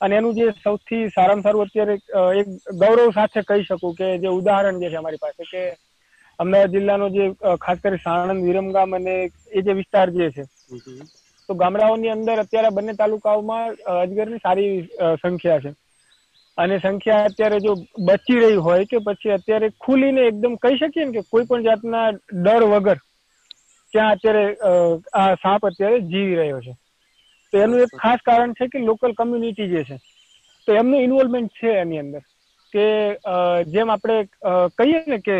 અને 0.01 0.17
એનું 0.17 0.37
જે 0.37 0.47
સૌથી 0.59 1.11
સારામાં 1.11 1.45
સારું 1.45 1.67
અત્યારે 1.67 1.97
એક 2.41 2.49
ગૌરવ 2.79 3.13
સાથે 3.13 3.41
કહી 3.45 3.65
શકું 3.65 3.97
કે 3.97 4.11
જે 4.19 4.29
ઉદાહરણ 4.33 4.81
જે 4.81 4.91
છે 4.91 4.97
અમારી 4.97 5.21
પાસે 5.21 5.43
કે 5.47 5.63
અમદાવાદ 6.39 6.73
જિલ્લાનો 6.73 7.09
જે 7.11 7.27
ખાસ 7.61 7.83
કરી 7.83 8.01
સાણંદ 8.01 8.45
વિરમગામ 8.45 8.95
અને 8.95 9.15
એ 9.53 9.63
જે 9.63 9.73
વિસ્તાર 9.75 10.07
જે 10.13 10.31
છે. 10.33 10.45
તો 11.49 11.55
ગામડાઓની 11.57 12.13
અંદર 12.13 12.37
અત્યારે 12.39 12.71
બંને 12.73 12.95
તાલુકાઓમાં 12.97 13.69
અજગરની 13.97 14.43
સારી 14.43 14.73
સંખ્યા 15.19 15.63
છે. 15.63 15.75
અને 16.59 16.77
સંખ્યા 16.81 17.29
અત્યારે 17.29 17.59
જો 17.61 17.73
બચી 18.07 18.41
રહી 18.41 18.61
હોય 18.61 18.87
કે 18.87 19.01
પછી 19.03 19.35
અત્યારે 19.37 19.71
ખુલીને 19.81 20.27
એકદમ 20.27 20.57
કહી 20.59 20.79
શકીએ 20.79 21.07
ને 21.07 21.17
કે 21.17 21.23
કોઈ 21.29 21.47
પણ 21.47 21.65
જાતના 21.65 22.07
ડર 22.39 22.67
વગર 22.69 22.99
ત્યાં 23.93 24.13
અત્યારે 24.13 24.45
આ 25.15 25.35
સાપ 25.37 25.67
અત્યારે 25.67 26.01
જીવી 26.11 26.37
રહ્યો 26.37 26.61
છે. 26.61 26.75
તો 27.53 27.59
એનું 27.59 27.85
એક 27.85 27.95
ખાસ 27.99 28.21
કારણ 28.25 28.53
છે 28.55 28.69
કે 28.69 28.79
લોકલ 28.81 29.15
કમ્યુનિટી 29.15 29.71
જે 29.71 29.85
છે 29.85 29.97
તો 30.69 30.75
એમનું 30.75 31.07
ઇન્વોલ્વમેન્ટ 31.07 31.53
છે 31.55 31.79
એની 31.79 31.99
અંદર. 31.99 32.23
કે 32.73 32.85
જેમ 33.69 33.91
આપણે 33.91 34.19
કહીએ 34.77 35.01
ને 35.07 35.19
કે 35.21 35.39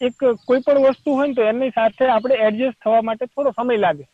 એક 0.00 0.24
કોઈ 0.46 0.62
પણ 0.62 0.86
વસ્તુ 0.86 1.14
હોય 1.14 1.28
ને 1.28 1.34
તો 1.34 1.44
એની 1.44 1.76
સાથે 1.76 2.08
આપણે 2.08 2.40
એડજસ્ટ 2.46 2.80
થવા 2.80 3.02
માટે 3.02 3.26
થોડો 3.26 3.52
સમય 3.52 3.78
લાગે. 3.78 4.04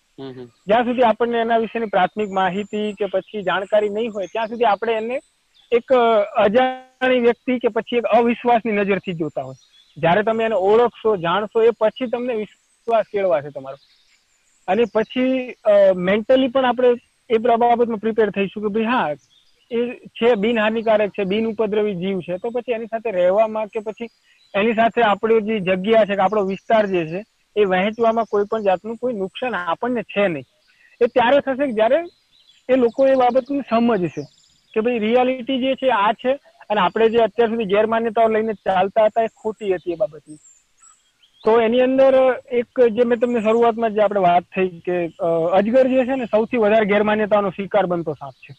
જ્યાં 0.66 0.84
સુધી 0.84 1.06
આપણને 1.08 1.40
એના 1.40 1.58
વિશેની 1.58 1.92
પ્રાથમિક 1.94 2.30
માહિતી 2.38 2.86
કે 2.94 3.10
પછી 3.12 3.42
જાણકારી 3.42 3.90
નહીં 3.90 4.12
હોય 4.12 4.30
ત્યાં 4.32 4.48
સુધી 4.48 4.70
આપણે 4.70 4.96
એને 4.96 5.18
એક 5.72 5.92
અજાણી 6.44 7.20
વ્યક્તિ 7.20 7.58
કે 7.58 7.68
પછી 7.70 8.00
એક 8.00 8.12
અવિશ્વાસની 8.12 8.78
નજરથી 8.78 9.18
જોતા 9.20 9.42
હોય. 9.42 9.58
જ્યારે 9.96 10.22
તમે 10.22 10.44
એને 10.44 10.56
ઓળખશો 10.68 11.16
જાણશો 11.18 11.62
એ 11.62 11.70
પછી 11.80 12.10
તમને 12.10 12.38
વિશ્વાસ 12.88 13.07
કેળવાશે 13.09 13.51
તમારો. 13.51 13.77
અને 14.68 14.85
પછી 14.94 15.55
મેન્ટલી 16.03 16.48
પણ 16.48 16.64
આપણે 16.64 16.90
એ 17.31 17.38
બાબતમાં 17.38 17.98
પ્રિપેર 17.98 18.31
થઈશું 18.31 18.62
કે 18.64 18.70
ભાઈ 18.70 18.85
હા, 18.87 19.14
એ 19.70 19.81
છે 20.18 20.35
બિનહાનિકારક 20.37 21.12
છે 21.12 21.24
બિન 21.27 21.46
ઉપદ્રવી 21.46 21.96
જીવ 21.96 22.20
છે, 22.20 22.38
તો 22.38 22.51
પછી 22.51 22.72
એની 22.72 22.87
સાથે 22.87 23.11
રહેવામાં 23.12 23.68
કે 23.68 23.81
પછી 23.81 24.11
એની 24.55 24.74
સાથે 24.74 25.03
આપણી 25.03 25.40
જે 25.42 25.61
જગ્યા 25.62 26.07
છે 26.07 26.14
કે 26.14 26.22
આપણો 26.22 26.44
વિસ્તાર 26.46 26.85
જે 26.87 27.05
છે, 27.07 27.20
એ 27.57 27.64
વહેંચવામાં 27.66 28.31
કોઈ 28.31 28.48
પણ 28.51 28.62
જાતનું 28.62 28.98
કોઈ 28.98 29.14
નુકસાન 29.14 29.55
આપણને 29.57 30.03
છે 30.05 30.29
નહીં. 30.29 30.46
એ 31.01 31.07
ત્યારે 31.09 31.40
થશે 31.40 31.64
કે 31.64 31.72
જ્યારે 31.72 32.01
એ 32.68 32.77
લોકો 32.77 33.07
એ 33.07 33.16
બાબતની 33.16 33.68
સમજશે 33.70 34.24
કે 34.74 34.81
ભાઈ 34.81 34.98
રિયાલિટી 34.98 35.61
જે 35.61 35.74
છે 35.77 35.90
આ 35.96 36.12
છે 36.14 36.33
અને 36.70 36.81
આપણે 36.81 37.09
જે 37.11 37.22
અત્યાર 37.22 37.51
સુધી 37.51 37.64
ગેરમાન્યતાઓ 37.66 38.29
લઈને 38.29 38.55
ચાલતા 38.64 39.07
હતા 39.07 39.24
એ 39.24 39.35
ખોટી 39.37 39.74
હતી 39.74 39.92
એ 39.92 39.96
બાબતની. 39.96 40.38
તો 41.44 41.53
એની 41.61 41.83
અંદર 41.83 42.14
એક 42.53 42.68
જે 42.90 43.05
મેં 43.05 43.20
તમને 43.20 43.42
શરૂઆતમાં 43.42 43.94
જે 43.94 44.03
આપણે 44.03 44.22
વાત 44.22 44.44
થઈ 44.51 44.81
કે 44.81 44.96
અજગર 45.53 45.87
જે 45.88 46.05
છે 46.05 46.16
ને 46.16 46.27
સૌથી 46.29 46.59
વધારે 46.59 46.87
ગેરમાન્યતાનો 46.87 47.51
શિકાર 47.53 47.87
બનતો 47.87 48.14
સાપ 48.16 48.35
છે. 48.38 48.55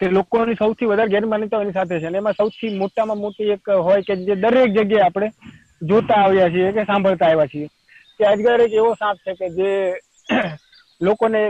તે 0.00 0.06
કે 0.06 0.10
લોકોની 0.10 0.56
સૌથી 0.56 0.86
વધારે 0.86 1.10
ગેરમાન્યતા 1.10 1.60
એની 1.60 1.72
સાથે 1.72 2.00
છે 2.00 2.06
અને 2.06 2.18
એમાં 2.18 2.34
સૌથી 2.34 2.72
મોટામાં 2.74 3.18
મોટી 3.18 3.52
એક 3.52 3.72
હોય 3.80 4.02
કે 4.02 4.16
જે 4.22 4.36
દરેક 4.38 4.70
જગ્યાએ 4.70 5.04
આપણે 5.04 5.30
જોતા 5.84 6.20
આવ્યા 6.20 6.50
છીએ 6.50 6.72
કે 6.72 6.84
સાંભળતા 6.84 7.28
આવ્યા 7.28 7.48
છીએ 7.48 7.68
કે 8.18 8.26
અજગર 8.26 8.60
એક 8.60 8.72
એવો 8.74 8.94
સાપ 8.96 9.18
છે 9.20 9.34
કે 9.34 9.50
જે 9.52 9.70
લોકોને 11.00 11.42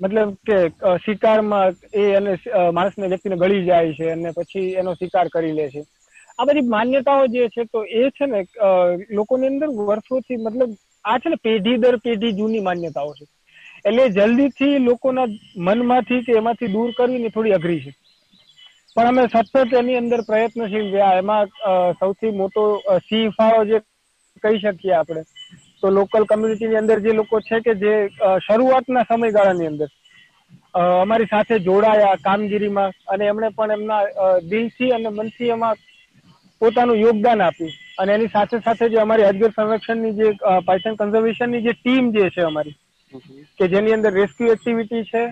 મતલબ 0.00 0.32
કે 0.44 0.58
શિકારમાં 1.00 1.74
એ 1.94 2.06
અને 2.16 2.32
માણસને 2.72 3.08
વ્યક્તિને 3.08 3.36
ગળી 3.38 3.66
જાય 3.66 3.92
છે 3.94 4.10
અને 4.12 4.32
પછી 4.34 4.74
એનો 4.74 4.94
શિકાર 4.96 5.28
કરી 5.30 5.52
લે 5.52 5.70
છે. 5.70 5.82
આ 6.38 6.46
બધી 6.48 6.70
માન્યતાઓ 6.74 7.26
જે 7.34 7.48
છે 7.54 7.64
તો 7.72 7.84
એ 8.00 8.10
છે 8.16 8.26
ને 8.26 8.40
લોકોની 9.18 9.52
અંદર 9.52 9.68
વર્ષોથી 9.80 10.42
મતલબ 10.46 10.72
આ 11.04 11.18
છે 11.20 11.32
ને 11.32 11.38
પેઢી 11.46 11.80
દર 11.84 11.98
પેઢી 12.06 12.36
જૂની 12.40 12.66
માન્યતાઓ 12.68 13.12
છે. 13.18 13.24
એટલે 13.84 14.04
જલ્દીથી 14.16 14.78
લોકોના 14.88 15.28
મનમાંથી 15.68 16.24
કે 16.26 16.38
એમાંથી 16.40 16.74
દૂર 16.76 16.90
કરવીની 16.98 17.34
થોડી 17.36 17.56
અઘરી 17.58 17.80
છે. 17.84 17.92
પણ 18.96 19.08
અમે 19.08 19.24
સતત 19.28 19.72
એની 19.80 20.00
અંદર 20.02 20.20
પ્રયત્નશીલ 20.30 20.86
રહ્યા. 20.94 21.18
એમાં 21.22 21.46
સૌથી 22.00 22.38
મોટો 22.40 22.62
સીફાળો 23.08 23.64
જે 23.70 23.82
કહી 24.44 24.58
શકીએ 24.62 24.94
આપણે, 24.96 25.22
તો 25.80 25.86
લોકલ 25.98 26.24
કમ્યુનિટીની 26.30 26.80
અંદર 26.82 26.98
જે 27.04 27.12
લોકો 27.20 27.40
છે 27.48 27.60
કે 27.66 27.74
જે 27.82 27.94
શરૂઆતના 28.46 29.08
સમયગાળાની 29.10 29.70
અંદર 29.72 29.88
અમારી 31.02 31.32
સાથે 31.34 31.64
જોડાયા 31.66 32.22
કામગીરીમાં 32.24 32.96
અને 33.12 33.24
એમણે 33.32 33.54
પણ 33.58 33.76
એમના 33.76 34.02
દિલથી 34.50 34.90
અને 34.96 35.10
મનથી 35.10 35.52
એમાં 35.56 35.84
પોતાનું 36.60 36.96
યોગદાન 36.96 37.42
આપ્યું. 37.42 37.72
અને 37.98 38.12
એની 38.14 38.32
સાથે 38.32 38.58
સાથે 38.58 38.88
જે 38.88 38.98
અમારી 38.98 39.28
અજગર 39.30 39.50
સંરક્ષણની 39.50 40.14
જે 40.18 40.28
પાયથન 40.66 40.98
કન્ઝર્વેશનની 41.00 41.62
જે 41.62 41.72
ટીમ 41.72 42.12
જે 42.12 42.28
છે 42.30 42.42
અમારી, 42.42 42.76
કે 43.58 43.68
જેની 43.68 43.92
અંદર 43.92 44.12
રેસ્ક્યુ 44.12 44.52
એક્ટિવિટી 44.52 45.04
છે, 45.04 45.24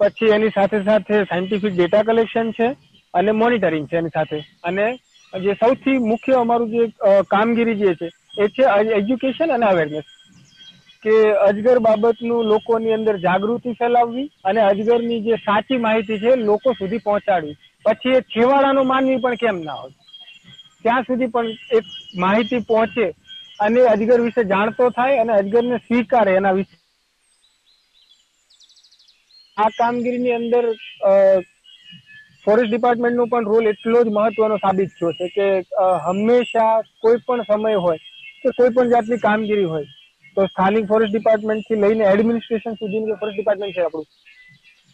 પછી 0.00 0.32
એની 0.36 0.54
સાથે 0.54 0.78
સાથે 0.84 1.14
સાયન્ટિફિક 1.24 1.74
ડેટા 1.74 2.02
કલેક્શન 2.02 2.50
છે, 2.50 2.68
અને 3.14 3.32
મોનિટરિંગ 3.42 3.86
છે 3.88 3.96
એની 3.96 4.14
સાથે. 4.14 4.38
અને 4.64 4.86
જે 5.32 5.54
સૌથી 5.54 5.98
મુખ્ય 6.10 6.42
અમારું 6.42 6.70
જે 6.70 6.82
કામગીરી 7.30 7.76
જે 7.76 7.94
છે, 7.94 8.08
એ 8.38 8.48
છે 8.48 8.62
એજ્યુકેશન 8.98 9.50
અને 9.50 9.66
અવેરનેસ. 9.66 10.06
કે 11.02 11.14
અજગર 11.40 11.78
બાબતનું 11.80 12.48
લોકોની 12.52 12.92
અંદર 12.92 13.16
જાગૃતિ 13.18 13.72
ફેલાવવી 13.72 14.30
અને 14.44 14.60
અજગરની 14.62 15.20
જે 15.20 15.36
સાચી 15.44 15.78
માહિતી 15.78 16.18
છે 16.18 16.32
લોકો 16.42 16.72
સુધી 16.72 17.04
પહોંચાડવી. 17.04 17.56
પછી 17.84 18.16
એ 18.16 18.20
છેવાડાનો 18.32 18.84
માનવી 18.84 19.22
પણ 19.24 19.34
કેમ 19.36 19.60
ના 19.60 19.78
હોય? 19.80 19.94
ત્યાં 20.86 21.06
સુધી 21.08 21.32
પણ 21.34 21.52
એક 21.78 21.92
માહિતી 22.22 22.62
પહોંચે 22.70 23.06
અને 23.60 23.82
અજગર 23.92 24.20
વિશે 24.22 24.42
જાણતો 24.52 24.90
થાય 24.96 25.20
અને 25.22 25.32
અજગરને 25.34 25.78
સ્વીકારે 25.80 26.36
એના 26.40 26.56
વિશે. 26.58 26.76
આ 29.56 29.68
કામગીરીની 29.76 30.34
અંદર 30.38 30.64
ફોરેસ્ટ 32.44 32.70
ડિપાર્ટમેન્ટનો 32.70 33.24
પણ 33.30 33.48
રોલ 33.52 33.68
એટલો 33.70 34.00
જ 34.06 34.10
મહત્વનો 34.16 34.56
સાબિત 34.64 34.90
થયો 34.98 35.12
છે 35.20 35.28
કે 35.36 35.46
હંમેશા 36.04 36.74
કોઈ 37.02 37.22
પણ 37.26 37.46
સમય 37.48 37.80
હોય 37.84 38.00
કે 38.42 38.52
કોઈ 38.58 38.74
પણ 38.74 38.92
જાતની 38.92 39.22
કામગીરી 39.24 39.70
હોય, 39.72 39.88
તો 40.36 40.46
સ્થાનિક 40.48 40.88
ફોરેસ્ટ 40.90 41.14
ડિપાર્ટમેન્ટથી 41.14 41.80
લઈને 41.84 42.04
એડમિનિસ્ટ્રેશન 42.10 42.78
સુધીનું 42.80 43.10
જે 43.10 43.16
ફોરેસ્ટ 43.20 43.38
ડિપાર્ટમેન્ટ 43.38 43.76
છે 43.76 43.84
આપણું, 43.84 44.06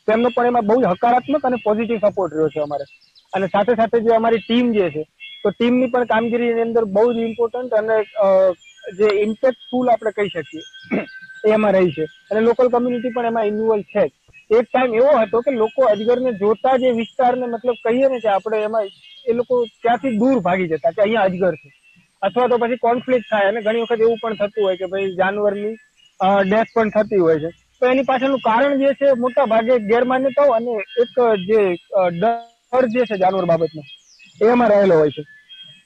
તેમનો 0.08 0.30
પણ 0.36 0.50
એમાં 0.52 0.68
બહુ 0.68 0.76
હકારાત્મક 0.92 1.48
અને 1.48 1.58
પોઝિટિવ 1.66 1.98
સપોર્ટ 2.04 2.36
રહ્યો 2.36 2.52
છે 2.54 2.62
અમારે. 2.66 2.86
અને 3.32 3.46
સાથે 3.48 3.76
સાથે 3.80 3.98
જે 4.06 4.14
અમારી 4.14 4.42
ટીમ 4.44 4.72
જે 4.78 4.86
છે 4.94 5.02
તો 5.44 5.50
ટીમની 5.50 5.90
પણ 5.92 6.10
કામગીરીની 6.12 6.66
અંદર 6.66 6.84
બહુ 6.96 7.06
જ 7.14 7.26
ઇમ્પોર્ટન્ટ 7.28 7.78
અને 7.80 7.96
જે 8.98 9.08
ઇમ્પેક્ટફુલ 9.26 9.92
આપણે 9.92 10.12
કહી 10.16 10.30
શકીએ, 10.34 10.64
એ 11.44 11.54
એમાં 11.56 11.74
રહી 11.76 11.92
છે. 11.96 12.06
અને 12.30 12.40
લોકલ 12.48 12.68
કમ્યુનિટી 12.74 13.14
પણ 13.16 13.30
એમાં 13.30 13.48
ઇન્વોલ્વ 13.52 13.84
છે. 13.92 14.04
એક 14.50 14.66
ટાઈમ 14.68 14.94
એવો 15.00 15.12
હતો 15.18 15.42
કે 15.44 15.52
લોકો 15.60 15.86
અજગરને 15.92 16.32
જોતા 16.40 16.74
જે 16.82 16.88
વિસ્તારને 16.96 17.46
મતલબ 17.46 17.78
કહીએ 17.84 18.08
ને 18.12 18.18
કે 18.24 18.28
આપણે 18.32 18.58
એમાં 18.68 18.88
એ 19.26 19.36
લોકો 19.38 19.54
ત્યાંથી 19.82 20.18
દૂર 20.22 20.42
ભાગી 20.46 20.68
જતા 20.72 20.92
કે 20.96 21.02
અહીંયા 21.04 21.28
અજગર 21.30 21.54
છે. 21.62 21.68
અથવા 22.22 22.48
તો 22.50 22.58
પછી 22.62 22.82
કોન્ફ્લિક્ટ 22.86 23.30
થાય 23.30 23.48
અને 23.52 23.64
ઘણી 23.66 23.84
વખત 23.84 24.04
એવું 24.06 24.20
પણ 24.22 24.38
થતું 24.40 24.64
હોય 24.66 24.76
કે 24.80 24.90
ભાઈ 24.92 25.14
જાનવરની 25.20 25.74
ડેથ 26.48 26.70
પણ 26.74 26.92
થતી 26.96 27.22
હોય 27.24 27.38
છે. 27.44 27.50
તો 27.80 27.90
એની 27.92 28.08
પાછળનું 28.10 28.44
કારણ 28.48 28.78
જે 28.82 28.94
છે 29.00 29.14
મોટા 29.24 29.46
ભાગે 29.52 29.74
ગેરમાન્યતાઓ 29.90 30.54
અને 30.58 30.74
એક 31.02 31.16
જે 31.48 31.60
ડર 32.20 32.84
જે 32.94 33.06
છે 33.10 33.20
જાનવર 33.24 33.46
બાબતનો 33.52 33.82
એમાં 34.46 34.70
રહેલો 34.70 34.94
હોય 34.94 35.12
છે. 35.12 35.22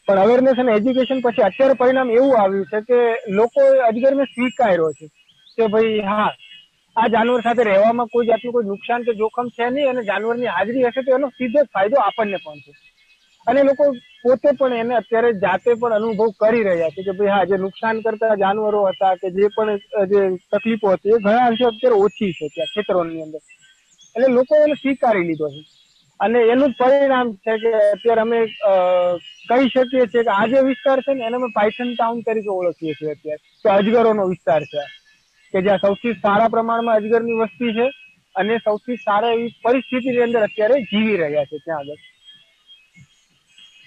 પણ 0.08 0.20
અવેરનેસ 0.20 0.58
અને 0.58 0.72
એજ્યુકેશન 0.74 1.22
પછી 1.22 1.44
અત્યારે 1.44 1.76
પરિણામ 1.76 2.10
એવું 2.12 2.34
આવ્યું 2.36 2.66
છે 2.66 2.80
કે 2.84 2.98
લોકો 3.32 3.60
અજગરને 3.88 4.24
સ્વીકાર્યો 4.28 4.90
છે 4.94 5.06
કે 5.58 5.68
ભાઈ 5.68 6.00
હા, 6.04 6.30
આ 6.96 7.08
જાનવર 7.08 7.42
સાથે 7.42 7.62
રહેવામાં 7.64 8.08
કોઈ 8.08 8.28
જાતનું 8.28 8.52
કોઈ 8.52 8.68
નુકસાન 8.68 9.04
કે 9.04 9.16
જોખમ 9.16 9.52
છે 9.52 9.70
નહીં 9.70 9.90
અને 9.90 10.02
જાનવરની 10.04 10.50
હાજરી 10.50 10.86
હશે 10.86 11.02
તો 11.02 11.14
એનો 11.14 11.32
સીધો 11.32 11.66
ફાયદો 11.68 12.02
આપણને 12.02 12.38
પણ 12.40 12.60
છે. 12.62 12.72
અને 13.46 13.62
લોકો 13.62 13.84
પોતે 14.22 14.50
પણ 14.54 14.78
એને 14.78 14.94
અત્યારે 14.96 15.30
જાતે 15.36 15.74
પણ 15.74 15.94
અનુભવ 15.94 16.20
કરી 16.36 16.64
રહ્યા 16.64 16.90
છે 16.90 17.02
કે 17.02 17.14
ભાઈ 17.14 17.32
હા, 17.32 17.46
જે 17.46 17.58
નુકસાન 17.58 18.02
કરતા 18.02 18.36
જાનવરો 18.36 18.80
હતા 18.88 19.14
કે 19.16 19.32
જે 19.32 19.50
પણ, 19.50 19.78
જે 20.10 20.20
તકલીફો 20.52 20.94
હતી 20.94 21.14
એ 21.14 21.20
ઘણા 21.20 21.46
અંશે 21.46 21.64
અત્યારે 21.66 22.02
ઓછી 22.02 22.32
છે 22.34 22.50
ત્યાં 22.50 22.74
ખેતરોની 22.74 23.22
અંદર. 23.22 23.42
એટલે 24.16 24.28
લોકો 24.30 24.54
એને 24.58 24.76
સ્વીકારી 24.76 25.24
લીધો 25.24 25.48
છે. 25.50 25.60
અને 26.20 26.40
એનું 26.46 26.72
પરિણામ 26.74 27.32
છે 27.38 27.54
કે 27.58 27.72
અત્યારે 27.78 28.22
અમે 28.22 28.40
કહી 29.48 29.68
શકીએ 29.68 30.06
છીએ 30.06 30.24
કે 30.24 30.32
આ 30.32 30.46
જે 30.48 30.62
વિસ્તાર 30.64 30.98
છે 31.00 31.14
ને, 31.14 31.26
એને 31.26 31.36
અમે 31.36 31.50
પાયથન 31.52 31.90
ટાઉન 31.92 32.22
તરીકે 32.24 32.52
ઓળખીએ 32.52 32.94
છીએ 32.94 33.12
અત્યારે. 33.12 33.42
તો 33.62 33.68
અજગરોનો 33.70 34.28
વિસ્તાર 34.28 34.62
છે. 34.66 34.84
કે 35.54 35.60
જ્યાં 35.60 35.80
સૌથી 35.80 36.14
સારા 36.18 36.50
પ્રમાણમાં 36.50 36.98
અજગરની 36.98 37.38
વસ્તી 37.40 37.72
છે 37.74 37.86
અને 38.34 38.58
સૌથી 38.60 38.98
સારા 39.00 39.32
એવી 39.32 39.54
પરિસ્થિતિની 39.62 40.24
અંદર 40.24 40.42
અત્યારે 40.44 40.82
જીવી 40.86 41.18
રહ્યા 41.18 41.48
છે 41.48 41.58
ત્યાં 41.60 41.86
આગળ. 41.86 42.04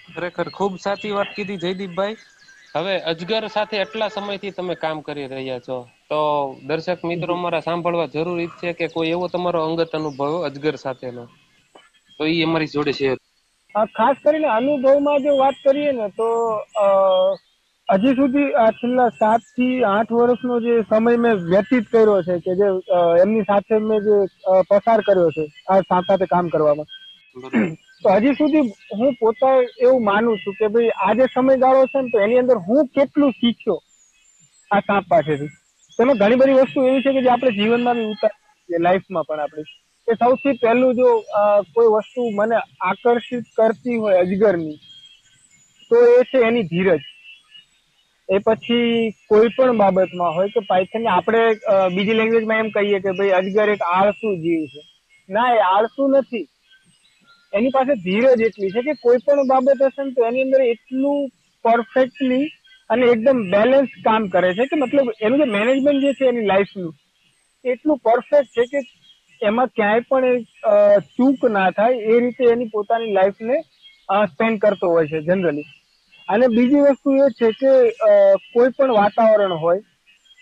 ખરેખર 0.10 0.50
ખૂબ 0.54 0.74
સાચી 0.80 1.14
વાત 1.14 1.34
કીધી 1.34 1.62
જયદીપભાઈ. 1.62 2.20
હવે 2.74 2.92
અજગર 3.12 3.48
સાથે 3.50 3.80
એટલા 3.80 4.08
સમયથી 4.12 4.52
તમે 4.54 4.76
કામ 4.78 5.02
કરી 5.04 5.28
રહ્યા 5.30 5.62
છો. 5.62 5.78
તો 6.10 6.20
દર્શક 6.68 7.00
મિત્રો 7.10 7.34
મારા 7.38 7.64
સાંભળવા 7.64 8.12
જરૂરી 8.14 8.50
છે 8.58 8.74
કે 8.76 8.92
કોઈ 8.92 9.12
એવો 9.12 9.26
તમારો 9.30 9.60
અંગત 9.66 9.92
અનુભવ 9.96 10.22
અજગર 10.48 10.76
સાથેનો. 10.80 11.24
તો 12.20 12.26
એ 12.26 12.44
અમારી 12.44 12.72
જોડે 12.74 12.94
શેર 12.94 13.18
ખાસ 13.96 14.18
કરીને 14.24 14.50
અનુભવમાં 14.52 15.24
જો 15.24 15.36
વાત 15.38 15.62
કરીએ 15.64 15.92
ને 15.94 16.08
તો 16.18 16.28
હજી 17.90 18.16
સુધી 18.16 18.48
છેલ્લા 18.80 19.10
સાતથી 19.18 19.76
આઠ 19.86 20.14
વર્ષનો 20.14 20.58
જે 20.62 20.78
સમય 20.90 21.22
મેં 21.26 21.44
વ્યતીત 21.46 21.92
કર્યો 21.92 22.18
છે 22.24 22.40
કે 22.46 22.56
જે 22.60 22.70
એમની 23.24 23.46
સાથે 23.46 23.76
મેં 23.84 24.08
જે 24.08 24.18
પસાર 24.70 25.00
કર્યો 25.04 25.30
છે 25.38 25.46
આ 25.68 25.80
સાથે 25.90 26.26
કામ 26.28 26.50
કરવામાં. 26.50 26.90
તો 28.04 28.10
હજી 28.18 28.36
સુધી 28.36 28.66
હું 29.00 29.16
પોતા 29.22 29.56
એવું 29.80 30.04
માનું 30.04 30.38
છું 30.44 30.58
કે 30.60 30.72
ભાઈ 30.76 30.94
આ 31.06 31.18
જે 31.20 31.30
સમયગાળો 31.34 31.88
છે 31.94 32.04
ને 32.04 32.12
તો 32.14 32.24
એની 32.26 32.42
અંદર 32.44 32.58
હું 32.68 32.92
કેટલું 32.96 33.36
શીખ્યો 33.40 33.80
આ 34.72 34.82
સાપ 34.88 35.10
પાસેથી. 35.10 35.52
તેમાં 36.00 36.18
ઘણી 36.18 36.40
બધી 36.42 36.62
વસ્તુ 36.62 36.88
એવી 36.88 37.04
છે 37.06 37.16
કે 37.16 37.26
જે 37.26 37.32
આપણે 37.32 37.58
જીવનમાં 37.58 37.98
બી 38.00 38.12
ઉતાર 38.14 38.34
લાઈફમાં 38.70 39.28
પણ 39.28 39.42
આપણી. 39.42 39.70
કે 40.10 40.16
સૌથી 40.18 40.58
પહેલું 40.62 40.98
જો 40.98 41.10
કોઈ 41.74 41.90
વસ્તુ 41.96 42.28
મને 42.38 42.60
આકર્ષિત 42.84 43.50
કરતી 43.58 43.98
હોય 44.04 44.22
અજગરની, 44.26 44.78
તો 45.92 45.96
એ 46.12 46.22
છે 46.30 46.44
એની 46.48 46.68
ધીરજ. 46.72 47.04
એ 48.30 48.40
પછી 48.46 49.10
કોઈ 49.30 49.52
પણ 49.56 49.82
બાબતમાં 49.82 50.36
હોય 50.38 50.54
કે 50.56 50.62
પાયથન 50.70 51.10
આપણે 51.10 51.44
બીજી 51.96 52.20
લેંગ્વેજમાં 52.20 52.64
એમ 52.64 52.72
કહીએ 52.76 53.00
કે 53.06 53.14
ભાઈ 53.20 53.36
અજગર 53.40 53.74
એક 53.76 53.84
આળસુ 53.90 54.34
જીવ 54.46 54.64
છે. 54.74 54.82
ના, 55.30 55.50
એ 55.56 55.60
આળસુ 55.68 56.08
નથી. 56.12 56.46
એની 57.54 57.76
પાસે 57.76 57.94
ધીરજ 58.06 58.46
એટલી 58.48 58.72
છે 58.76 58.82
કે 58.88 58.94
કોઈ 59.04 59.22
પણ 59.26 59.52
બાબત 59.52 59.84
હશે 59.84 60.04
ને 60.06 60.16
તો 60.16 60.30
એની 60.30 60.46
અંદર 60.48 60.62
એટલું 60.68 61.20
પરફેક્ટલી 61.66 62.46
અને 62.90 63.06
એકદમ 63.14 63.40
બેલેન્સ 63.54 63.92
કામ 64.06 64.30
કરે 64.36 64.52
છે 64.60 64.68
કે 64.70 64.82
મતલબ 64.82 65.10
એનું 65.20 65.42
જે 65.42 65.48
મેનેજમેન્ટ 65.56 66.06
જે 66.06 66.12
છે 66.20 66.30
એની 66.32 66.50
લાઈફનું, 66.52 66.94
એટલું 67.66 68.02
પરફેક્ટ 68.08 68.52
છે 68.56 68.66
કે 68.74 68.80
એમાં 69.42 69.70
ક્યાંય 69.76 70.08
પણ 70.10 70.38
ચૂક 71.12 71.44
ના 71.50 71.68
થાય 71.72 72.02
એ 72.14 72.20
રીતે 72.24 72.44
એની 72.54 72.72
પોતાની 72.74 73.14
લાઈફને 73.14 73.58
સ્પેન્ડ 74.30 74.62
કરતો 74.64 74.92
હોય 74.94 75.12
છે 75.12 75.22
જનરલી 75.22 75.68
અને 76.28 76.50
બીજી 76.56 76.84
વસ્તુ 76.88 77.16
એ 77.20 77.30
છે 77.38 77.52
કે 77.60 77.72
કોઈ 78.54 78.74
પણ 78.78 78.98
વાતાવરણ 78.98 79.56
હોય 79.60 79.82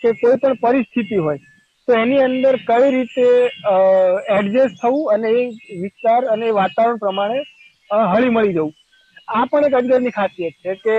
કે 0.00 0.10
કોઈ 0.14 0.40
પણ 0.42 0.58
પરિસ્થિતિ 0.62 1.16
હોય, 1.18 1.40
તો 1.88 1.92
એની 1.94 2.24
અંદર 2.24 2.56
કઈ 2.66 2.90
રીતે 2.90 3.26
એડજસ્ટ 4.36 4.76
થવું 4.82 5.14
અને 5.14 5.28
એ 5.34 5.78
વિસ્તાર 5.82 6.20
અને 6.34 6.44
એ 6.46 6.58
વાતાવરણ 6.60 7.02
પ્રમાણે 7.04 7.38
હળી 8.10 8.34
મળી 8.36 8.54
જવું. 8.54 8.74
આ 9.30 9.46
પણ 9.46 9.66
એક 9.68 9.74
અજગરની 9.74 10.12
ખાસિયત 10.12 10.54
છે 10.62 10.74
કે 10.84 10.96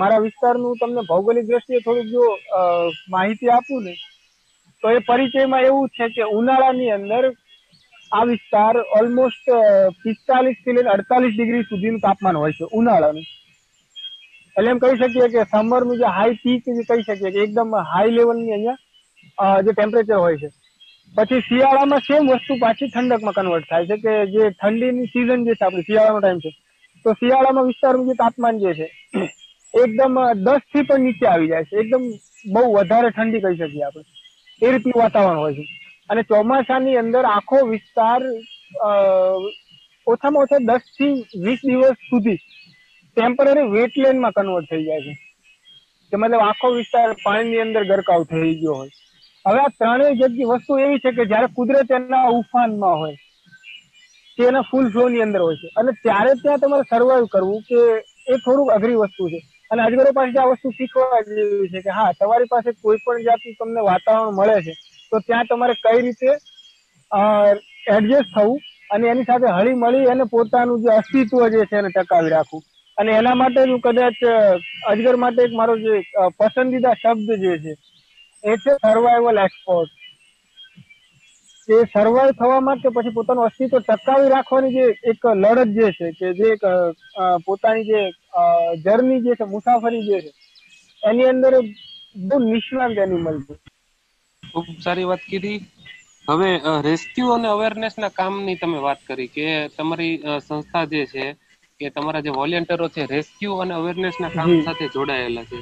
મારા 0.00 0.24
વિસ્તારનું 0.24 0.78
તમને 0.80 1.06
ભૌગોલિક 1.10 1.46
દ્રષ્ટિએ 1.46 1.84
થોડુંક 1.84 2.10
જો 2.10 2.24
માહિતી 3.08 3.50
આપું 3.50 3.84
ને 3.84 3.94
તો 4.86 4.92
એ 4.96 4.98
પરિચયમાં 5.06 5.64
એવું 5.68 5.88
છે 5.96 6.06
કે 6.16 6.24
ઉનાળાની 6.38 6.90
અંદર 6.96 7.22
આ 8.12 8.24
વિસ્તાર 8.28 8.74
ઓલમોસ્ટ 8.98 9.48
પિસ્તાલીસથી 10.02 10.74
લઈને 10.76 10.90
અડતાલીસ 10.92 11.32
ડિગ્રી 11.36 11.64
સુધીનું 11.70 12.02
તાપમાન 12.04 12.36
હોય 12.42 12.56
છે, 12.58 12.66
ઉનાળાનું. 12.80 13.24
એટલે 14.56 14.70
એમ 14.72 14.82
કહી 14.82 14.98
શકીએ 15.00 15.28
કે 15.32 15.46
સમરનું 15.54 15.98
જે 16.02 16.12
હાઈ 16.18 16.36
પીક 16.42 16.68
જે 16.76 16.84
કહી 16.90 17.06
શકીએ 17.08 17.32
કે 17.36 17.42
એકદમ 17.46 17.74
હાઈ 17.92 18.12
લેવલની 18.18 18.54
અહીંયા 18.56 19.56
જે 19.68 19.74
ટેમ્પરેચર 19.78 20.20
હોય 20.24 20.38
છે. 20.42 20.50
પછી 21.16 21.42
શિયાળામાં 21.48 22.04
સેમ 22.08 22.30
વસ્તુ 22.30 22.58
પાછી 22.64 22.90
ઠંડકમાં 22.92 23.36
કન્વર્ટ 23.38 23.68
થાય 23.72 23.88
છે 23.90 23.96
કે 24.04 24.14
જે 24.34 24.50
ઠંડીની 24.52 25.10
સિઝન 25.14 25.48
જે 25.48 25.56
છે 25.56 25.64
આપણે, 25.66 25.86
શિયાળાનો 25.88 26.20
ટાઈમ 26.20 26.44
છે. 26.44 26.52
તો 27.04 27.16
શિયાળામાં 27.22 27.68
વિસ્તારનું 27.72 28.08
જે 28.10 28.16
તાપમાન 28.22 28.62
જે 28.62 28.76
છે, 28.78 28.88
એકદમ 29.74 30.14
દસથી 30.46 30.86
પણ 30.88 31.04
નીચે 31.06 31.26
આવી 31.32 31.50
જાય 31.54 31.68
છે. 31.72 31.82
એકદમ 31.82 32.06
બહુ 32.54 32.64
વધારે 32.76 33.10
ઠંડી 33.16 33.42
કહી 33.46 33.58
શકીએ 33.62 33.84
આપણે. 33.88 34.15
એ 34.62 34.70
રીતનું 34.72 35.00
વાતાવરણ 35.02 35.38
હોય 35.38 35.54
છે. 35.54 35.64
અને 36.10 36.22
ચોમાસાની 36.22 36.96
અંદર 36.96 37.24
આખો 37.26 37.58
વિસ્તાર 37.66 38.22
ઓછામાં 40.06 40.44
ઓછા 40.44 40.66
દસથી 40.68 41.14
વીસ 41.44 41.60
દિવસ 41.64 41.98
સુધી 42.10 42.40
ટેમ્પરરી 43.16 43.70
વેટલેન્ડમાં 43.74 44.36
કન્વર્ટ 44.36 44.68
થઈ 44.70 44.84
જાય 44.84 45.02
છે. 45.06 45.14
કે 46.12 46.16
મતલબ 46.16 46.42
આખો 46.42 46.68
વિસ્તાર 46.74 47.08
પાણીની 47.24 47.60
અંદર 47.60 47.84
ગરકાવ 47.84 48.22
થઈ 48.24 48.54
ગયો 48.60 48.74
હોય. 48.74 48.92
હવે 49.44 49.58
આ 49.60 49.74
ત્રણેય 49.78 50.18
જગ્યા 50.20 50.50
વસ્તુ 50.52 50.78
એવી 50.78 51.02
છે 51.04 51.10
કે 51.12 51.24
જ્યારે 51.30 51.48
કુદરત 51.56 51.90
એના 51.90 52.30
ઉફાનમાં 52.30 52.96
હોય, 52.98 53.16
કે 54.38 54.42
એના 54.50 54.68
ફૂલ 54.70 54.86
ફ્લો 54.92 55.04
ની 55.08 55.24
અંદર 55.26 55.40
હોય 55.40 55.56
છે. 55.56 55.68
અને 55.78 55.90
ત્યારે 56.02 56.32
ત્યાં 56.42 56.60
તમારે 56.60 56.88
સર્વાઈવ 56.90 57.26
કરવું, 57.26 57.60
કે 57.68 57.80
એ 58.32 58.38
થોડુંક 58.44 58.70
અઘરી 58.76 59.00
વસ્તુ 59.02 59.28
છે. 59.32 59.40
અને 59.70 59.80
અજગરો 59.82 60.12
પાસે 60.12 60.38
આ 60.38 60.50
વસ્તુ 60.50 60.72
શીખવા 60.72 61.22
જેવી 61.28 61.70
છે 61.72 61.80
કે 61.82 61.90
હા, 61.90 62.12
તમારી 62.14 62.48
પાસે 62.48 62.70
કોઈ 62.74 63.00
પણ 63.00 63.24
જાતનું 63.24 63.56
તમને 63.58 63.80
વાતાવરણ 63.82 64.36
મળે 64.36 64.56
છે, 64.62 64.74
તો 65.12 65.20
ત્યાં 65.20 65.46
તમારે 65.46 65.74
કઈ 65.78 66.00
રીતે 66.02 66.30
એડજસ્ટ 67.88 68.32
થવું 68.32 68.56
અને 68.90 69.08
એની 69.08 69.24
સાથે 69.24 69.48
હળી 69.50 69.76
મળી 69.76 70.08
અને 70.08 70.24
પોતાનું 70.28 70.82
જે 70.82 70.90
અસ્તિત્વ 70.92 71.44
જે 71.52 71.66
છે 71.66 71.76
એને 71.78 71.90
ટકાવી 71.90 72.30
રાખવું. 72.30 72.62
અને 72.98 73.10
એના 73.14 73.34
માટે 73.34 73.60
હું 73.62 73.80
કદાચ 73.82 74.18
અજગર 74.86 75.16
માટે 75.16 75.40
એક 75.42 75.52
મારો 75.54 75.74
જે 75.78 75.94
પસંદીદા 76.38 76.96
શબ્દ 76.96 77.28
જે 77.42 77.54
છે, 77.58 77.72
એ 78.44 78.56
છે 78.56 78.72
સર્વાઈવલ 78.76 79.38
એક્સપોર્ટ 79.38 79.92
કે 81.68 81.78
સર્વાઈવ 81.88 82.36
થવા 82.36 82.60
માટે 82.60 82.90
પછી 82.90 83.14
પોતાનું 83.14 83.46
અસ્તિત્વ 83.46 83.78
ટકાવી 83.80 84.28
રાખવાની 84.28 84.74
જે 84.74 84.84
એક 85.12 85.24
લડત 85.34 85.74
જે 85.76 86.12
છે 86.12 86.12
કે 86.18 86.28
જે 86.34 86.50
પોતાની 87.46 87.88
જે 87.88 88.00
જર્ની 88.84 89.22
જે 89.24 89.32
છે 89.34 89.44
મુસાફરી 89.46 90.06
જે 90.08 90.18
છે 90.22 90.30
એની 91.02 91.28
અંદર 91.28 91.54
બહુ 92.22 92.36
નિષ્ણાંત 92.42 92.98
એનિમલ 92.98 93.36
છે. 93.44 93.54
ખૂબ 94.42 94.68
સારી 94.80 95.06
વાત 95.06 95.22
કીધી. 95.26 95.58
હવે 96.24 96.48
રેસ્ક્યુ 96.82 97.28
અને 97.32 97.48
અવેરનેસ 97.50 97.94
ના 97.96 98.12
કામની 98.12 98.56
તમે 98.58 98.78
વાત 98.80 99.00
કરી 99.06 99.30
કે 99.30 99.46
તમારી 99.74 100.14
સંસ્થા 100.42 100.84
જે 100.90 101.00
છે 101.08 101.24
કે 101.80 101.92
તમારા 101.92 102.24
જે 102.24 102.32
વોલેન્ટરો 102.32 102.86
છે 102.90 103.02
રેસ્ક્યુ 103.08 103.54
અને 103.58 103.74
અવેરનેસ 103.74 104.16
ના 104.18 104.34
કામ 104.34 104.50
સાથે 104.60 104.84
જોડાયેલા 104.90 105.46
છે. 105.46 105.58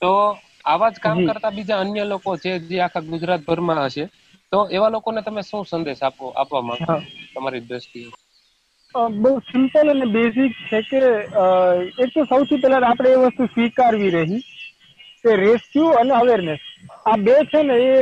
તો 0.00 0.10
આવા 0.64 0.90
જ 0.90 1.00
કામ 1.00 1.18
કરતા 1.24 1.52
બીજા 1.52 1.80
અન્ય 1.80 2.04
લોકો 2.06 2.30
છે 2.38 2.50
જે 2.66 2.76
આખા 2.80 3.08
ગુજરાતભરમાં 3.10 3.80
હશે 3.84 4.04
તો 4.52 4.68
એવા 4.70 4.90
લોકોને 4.90 5.20
તમે 5.22 5.42
શું 5.44 5.64
સંદેશ 5.66 6.02
આપો 6.02 6.24
આપવા 6.34 6.62
માંગો 6.62 6.94
તમારી 7.32 7.62
દ્રષ્ટિએ? 7.62 8.08
બહુ 8.94 9.38
સિમ્પલ 9.50 9.90
અને 9.90 10.06
બેઝિક 10.12 10.54
છે 10.68 10.80
કે 10.82 11.00
એક 11.98 12.14
તો 12.14 12.24
સૌથી 12.24 12.60
પહેલા 12.60 12.88
આપણે 12.88 13.10
એ 13.10 13.20
વસ્તુ 13.24 13.46
સ્વીકારવી 13.46 14.10
રહી 14.10 14.40
કે 15.24 15.36
રેસ્ક્યુ 15.36 15.92
અને 16.00 16.10
અવેરનેસ 16.12 16.60
આ 17.06 17.16
બે 17.18 17.36
છે 17.52 17.62
ને 17.62 17.76
એ 17.84 17.92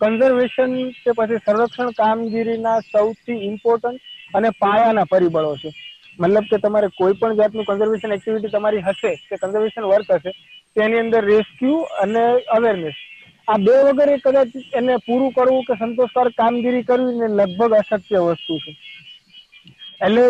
કન્ઝર્વેશન 0.00 0.74
કે 0.98 1.14
પછી 1.16 1.40
સંરક્ષણ 1.46 1.96
કામગીરીના 2.00 2.80
સૌથી 2.92 3.38
ઇમ્પોર્ટન્ટ 3.48 4.00
અને 4.34 4.50
પાયાના 4.60 5.10
પરિબળો 5.10 5.56
છે. 5.56 5.72
મતલબ 6.18 6.46
કે 6.50 6.58
તમારે 6.58 6.88
કોઈ 6.98 7.18
પણ 7.20 7.38
જાતનું 7.40 7.64
કન્ઝર્વેશન 7.64 8.12
એક્ટિવિટી 8.12 8.52
તમારી 8.52 8.84
હશે, 8.88 9.12
કે 9.28 9.36
કન્ઝર્વેશન 9.36 9.88
વર્ક 9.90 10.10
હશે, 10.12 10.32
તેની 10.76 11.00
અંદર 11.00 11.24
રેસ્ક્યુ 11.24 11.76
અને 12.02 12.24
અવેરનેસ 12.56 12.98
આ 13.48 13.58
બે 13.58 13.74
વગર 13.88 14.12
કદાચ 14.20 14.52
એને 14.74 14.94
પૂરું 15.06 15.32
કરવું 15.32 15.64
કે 15.64 15.74
સંતોષકારક 15.80 16.36
કામગીરી 16.36 16.84
કરવી 16.84 17.18
ને 17.18 17.28
લગભગ 17.40 17.72
અશક્ય 17.80 18.20
વસ્તુ 18.28 18.58
છે. 18.64 18.76
એટલે 20.00 20.24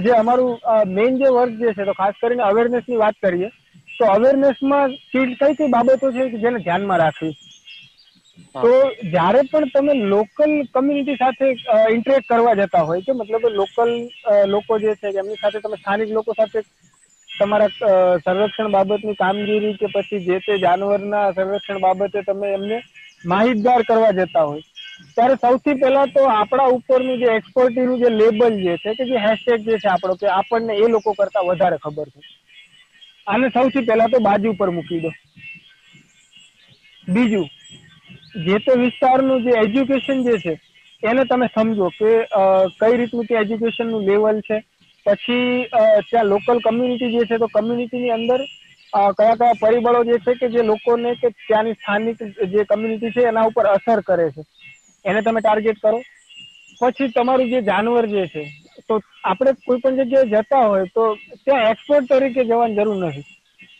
જે 0.00 0.12
અમારું 0.14 0.58
મેઇન 0.90 1.18
જે 1.18 1.30
વર્ક 1.30 1.58
જે 1.58 1.74
છે 1.74 1.84
તો 1.84 1.94
ખાસ 1.94 2.16
કરીને 2.16 2.42
અવેરનેસની 2.42 2.98
વાત 2.98 3.16
કરીએ 3.18 3.50
તો 3.96 4.04
અવેરનેસમાં 4.06 4.96
કઈ 5.10 5.26
કઈ 5.52 5.68
બાબતો 5.70 6.12
છે 6.12 6.30
કે 6.30 6.38
જેને 6.38 6.58
ધ્યાનમાં 6.60 7.00
રાખવી? 7.00 7.34
તો 8.56 8.70
જ્યારે 9.08 9.42
પણ 9.46 9.70
તમે 9.70 9.94
લોકલ 10.06 10.44
કમ્યુનિટી 10.68 11.16
સાથે 11.16 11.46
ઇન્ટરેક્ટ 11.90 12.28
કરવા 12.28 12.54
જતા 12.56 12.84
હોય 12.84 13.02
કે 13.02 13.14
મતલબ 13.14 13.48
લોકલ 13.52 13.92
લોકો 14.48 14.78
જે 14.78 14.94
છે 14.96 15.12
કે 15.12 15.18
એમની 15.18 15.36
સાથે 15.36 15.60
તમે 15.60 15.76
સ્થાનિક 15.76 16.10
લોકો 16.10 16.34
સાથે 16.34 16.60
તમારા 17.28 17.90
સંરક્ષણ 18.20 18.70
બાબતની 18.70 19.16
કામગીરી 19.16 19.74
કે 19.76 19.90
પછી 19.90 20.22
જે 20.24 20.40
તે 20.42 20.58
જાનવરના 20.60 21.26
સંરક્ષણ 21.32 21.80
બાબતે 21.80 22.22
તમે 22.24 22.52
એમને 22.52 22.78
માહિતગાર 23.24 23.84
કરવા 23.84 24.12
જતા 24.14 24.44
હોય 24.44 24.62
ત્યારે 25.14 25.36
સૌથી 25.36 25.76
પહેલા 25.82 26.06
તો 26.14 26.24
આપણા 26.30 26.68
ઉપરનું 26.76 27.20
જે 27.20 27.28
એક્સપર્ટીનું 27.34 28.02
જે 28.02 28.10
લેબલ 28.12 28.58
જે 28.64 28.76
છે 28.82 28.94
કે 28.94 29.04
જે 29.10 29.22
હેશટેગ 29.26 29.64
જે 29.64 29.78
છે 29.78 29.88
આપણો, 29.88 30.16
કે 30.16 30.26
આપણને 30.30 30.74
એ 30.76 30.88
લોકો 30.88 31.14
કરતા 31.14 31.46
વધારે 31.48 31.78
ખબર 31.78 32.08
છે. 32.12 32.20
આને 33.26 33.50
સૌથી 33.50 33.86
પહેલા 33.88 34.08
તો 34.08 34.20
બાજુ 34.20 34.54
પર 34.54 34.70
મૂકી 34.70 35.00
દો. 35.00 35.10
બીજું, 37.08 37.46
જે 38.46 38.58
તે 38.60 38.78
વિસ્તારનું 38.80 39.44
જે 39.44 39.52
એજ્યુકેશન 39.60 40.24
જે 40.24 40.34
છે, 40.38 40.54
એને 41.02 41.24
તમે 41.26 41.48
સમજો 41.54 41.90
કે 41.98 42.10
કઈ 42.80 42.96
રીતનું 42.96 43.26
તે 43.26 43.40
એજ્યુકેશનનું 43.42 44.06
લેવલ 44.06 44.40
છે. 44.42 44.62
પછી 45.06 45.68
ત્યાં 46.08 46.28
લોકલ 46.28 46.60
કમ્યુનિટી 46.60 47.12
જે 47.12 47.26
છે, 47.26 47.38
તો 47.38 47.48
કમ્યુનિટીની 47.48 48.10
અંદર 48.10 48.40
કયા 48.92 49.36
કયા 49.36 49.60
પરિબળો 49.60 50.04
જે 50.04 50.18
છે 50.24 50.34
કે 50.34 50.48
જે 50.50 50.62
લોકોને 50.64 51.10
કે 51.16 51.28
ત્યાંની 51.38 51.74
સ્થાનિક 51.74 52.18
જે 52.52 52.64
કમ્યુનિટી 52.64 53.12
છે, 53.12 53.28
એના 53.30 53.46
ઉપર 53.46 53.66
અસર 53.68 54.02
કરે 54.02 54.30
છે. 54.32 54.42
એને 55.04 55.20
તમે 55.22 55.40
ટાર્ગેટ 55.40 55.78
કરો. 55.82 56.00
પછી 56.80 57.08
તમારું 57.08 57.50
જે 57.50 57.60
જાનવર 57.62 58.06
જે 58.06 58.26
છે, 58.26 58.44
તો 58.88 59.00
આપણે 59.24 59.52
કોઈ 59.66 59.80
પણ 59.80 59.96
જગ્યાએ 59.96 60.24
જતા 60.24 60.66
હોય 60.66 60.84
તો 60.94 61.16
ત્યાં 61.44 61.70
એક્સપર્ટ 61.70 62.08
તરીકે 62.08 62.44
જવાની 62.44 62.74
જરૂર 62.74 63.06
નથી. 63.06 63.24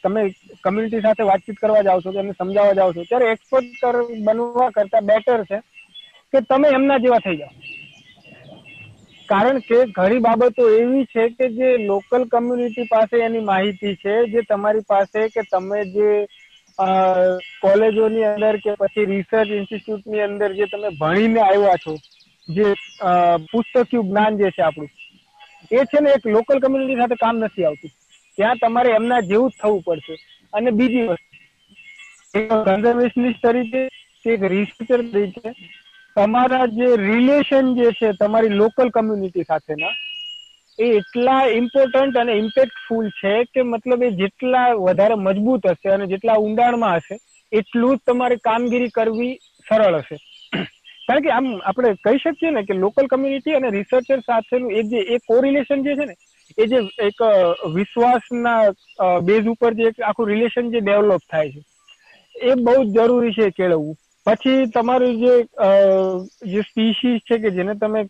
તમે 0.02 0.20
કમ્યુનિટી 0.64 1.00
સાથે 1.00 1.22
વાતચીત 1.22 1.56
કરવા 1.56 1.82
જાઓ 1.82 2.00
છો 2.00 2.12
એમને 2.12 2.32
સમજાવવા 2.32 2.72
જાઓ 2.72 2.92
છો, 2.92 3.04
ત્યારે 3.04 3.30
એક્સપર્ટ 3.30 4.24
બનવા 4.24 4.70
કરતા 4.70 5.00
બેટર 5.00 5.44
છે 5.44 5.58
કે 6.32 6.40
તમે 6.40 6.68
એમના 6.68 6.98
જેવા 6.98 7.18
થઈ 7.18 7.36
જાઓ. 7.36 7.52
કારણ 9.28 9.58
કે 9.58 9.78
ઘણી 9.84 10.18
બાબતો 10.18 10.70
એવી 10.70 11.04
છે 11.04 11.28
કે 11.28 11.48
જે 11.48 11.76
લોકલ 11.76 12.24
કમ્યુનિટી 12.24 12.84
પાસે 12.84 13.16
એની 13.18 13.40
માહિતી 13.40 13.94
છે, 13.94 14.14
જે 14.26 14.42
તમારી 14.42 14.88
પાસે 14.88 15.28
કે 15.28 15.42
તમે 15.52 15.84
જે 15.84 16.26
કોલેજોની 16.78 18.24
અંદર 18.24 18.56
કે 18.64 18.74
પછી 18.80 19.06
રિસર્ચ 19.12 19.50
ઇન્સ્ટિટ્યૂટની 19.52 20.24
અંદર 20.26 20.50
જે 20.58 20.66
તમે 20.72 20.90
ભણીને 21.00 21.40
આવ્યા 21.42 21.82
છો, 21.84 21.94
જે 22.48 22.66
પુસ્તકિયું 23.52 24.08
જ્ઞાન 24.10 24.38
જે 24.40 24.50
છે 24.50 24.62
આપણું, 24.62 24.90
એ 25.70 25.86
છે 25.90 26.00
ને 26.00 26.10
એક 26.16 26.28
લોકલ 26.36 26.60
કમ્યુનિટી 26.60 27.00
સાથે 27.00 27.16
કામ 27.24 27.44
નથી 27.44 27.66
આવતું. 27.66 27.92
ત્યાં 28.38 28.60
તમારે 28.62 28.90
એમના 28.98 29.26
જેવું 29.30 29.50
જ 29.50 29.56
થવું 29.60 29.82
પડશે. 29.86 30.14
અને 30.52 30.70
બીજી 30.80 31.06
વસ્તુ 31.08 31.26
કન્ઝર્વેશનિસ્ટ 32.66 33.42
તરીકે 33.42 33.82
એક 34.24 34.42
રિસર્ચર 34.52 35.00
તરીકે, 35.12 35.50
તમારા 36.16 36.66
જે 36.76 36.88
રિલેશન 37.02 37.66
જે 37.76 37.88
છે 37.98 38.08
તમારી 38.20 38.58
લોકલ 38.62 38.88
કમ્યુનિટી 38.90 39.48
સાથેના 39.50 39.94
એ 40.78 40.88
એટલા 40.96 41.40
ઇમ્પોર્ટન્ટ 41.52 42.16
અને 42.16 42.34
ઇમ્પેક્ટફુલ 42.36 43.10
છે 43.16 43.34
કે 43.48 43.64
મતલબ 43.64 44.02
એ 44.02 44.10
જેટલા 44.20 44.66
વધારે 44.78 45.16
મજબૂત 45.18 45.68
હશે 45.70 45.92
અને 45.92 46.06
જેટલા 46.08 46.38
ઊંડાણમાં 46.38 46.98
હશે, 46.98 47.16
એટલું 47.52 47.96
જ 47.96 48.00
તમારે 48.06 48.38
કામગીરી 48.40 48.90
કરવી 48.92 49.34
સરળ 49.66 50.00
હશે. 50.00 50.18
કારણ 51.08 51.22
કે 51.22 51.30
આમ 51.32 51.46
આપણે 51.62 51.92
કહી 52.00 52.20
શકીએ 52.20 52.50
ને 52.52 52.64
કે 52.64 52.74
લોકલ 52.76 53.08
કમ્યુનિટી 53.08 53.56
અને 53.56 53.70
રિસર્ચર 53.72 54.20
સાથેનું 54.22 54.74
એક 54.74 54.90
જે 54.90 55.04
એક 55.16 55.22
કોરિલેશન 55.26 55.84
જે 55.84 55.96
છે 55.96 56.06
ને, 56.06 56.14
એ 56.58 56.66
જે 56.66 56.78
એક 57.00 57.22
વિશ્વાસના 57.74 58.60
બેઝ 59.22 59.48
ઉપર 59.48 59.72
જે 59.74 59.92
આખું 60.02 60.30
રિલેશન 60.32 60.70
જે 60.72 60.80
ડેવલપ 60.82 61.24
થાય 61.28 61.50
છે, 61.50 61.62
એ 62.34 62.54
બહુ 62.58 62.76
જ 62.86 62.94
જરૂરી 62.98 63.34
છે 63.34 63.50
કેળવવું. 63.52 63.96
પછી 64.26 64.66
તમારું 64.68 65.14
જે 65.18 65.34
જે 66.46 66.62
સ્પીસીસ 66.62 67.22
છે 67.22 67.38
કે 67.38 67.50
જેને 67.52 67.74
તમે 67.76 68.02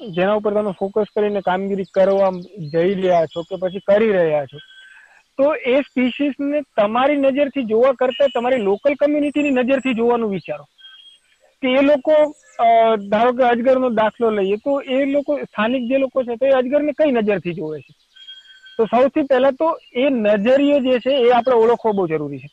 જેના 0.00 0.34
ઉપર 0.34 0.54
તમે 0.54 0.72
ફોકસ 0.78 1.06
કરીને 1.16 1.40
કામગીરી 1.40 1.84
કરવા 1.84 2.30
જઈ 2.58 2.94
રહ્યા 2.94 3.26
છો 3.26 3.42
કે 3.42 3.56
પછી 3.56 3.80
કરી 3.80 4.12
રહ્યા 4.12 4.46
છો. 4.46 4.58
તો 5.38 5.54
એ 5.54 5.80
સ્પીસીસને 5.80 6.60
તમારી 6.76 7.16
નજરથી 7.16 7.62
જોવા 7.62 7.92
કરતા 7.92 8.26
તમારી 8.34 8.56
લોકલ 8.56 8.94
કમ્યુનિટીની 8.94 9.50
નજરથી 9.50 9.94
જોવાનું 9.94 10.30
વિચારો. 10.30 10.64
કે 11.62 11.68
એ 11.68 11.82
લોકો 11.82 12.12
ધારો 13.08 13.32
કે 13.32 13.42
અજગરનો 13.42 13.90
દાખલો 13.90 14.30
લઈએ, 14.30 14.56
તો 14.56 14.80
એ 14.80 15.04
લોકો, 15.04 15.38
સ્થાનિક 15.38 15.82
જે 15.82 15.98
લોકો 15.98 16.22
છે, 16.22 16.36
તો 16.36 16.46
એ 16.46 16.50
અજગરને 16.50 16.92
કઈ 16.92 17.12
નજરથી 17.12 17.54
જોવે 17.54 17.80
છે? 17.80 17.94
તો 18.76 18.84
સૌથી 18.84 19.22
પહેલા 19.22 19.50
તો 19.50 19.78
એ 19.94 20.10
નજરિયો 20.10 20.80
જે 20.80 20.98
છે, 20.98 21.10
એ 21.10 21.30
આપણે 21.30 21.54
ઓળખવો 21.54 21.92
બહુ 21.92 22.08
જરૂરી 22.08 22.38
છે. 22.38 22.48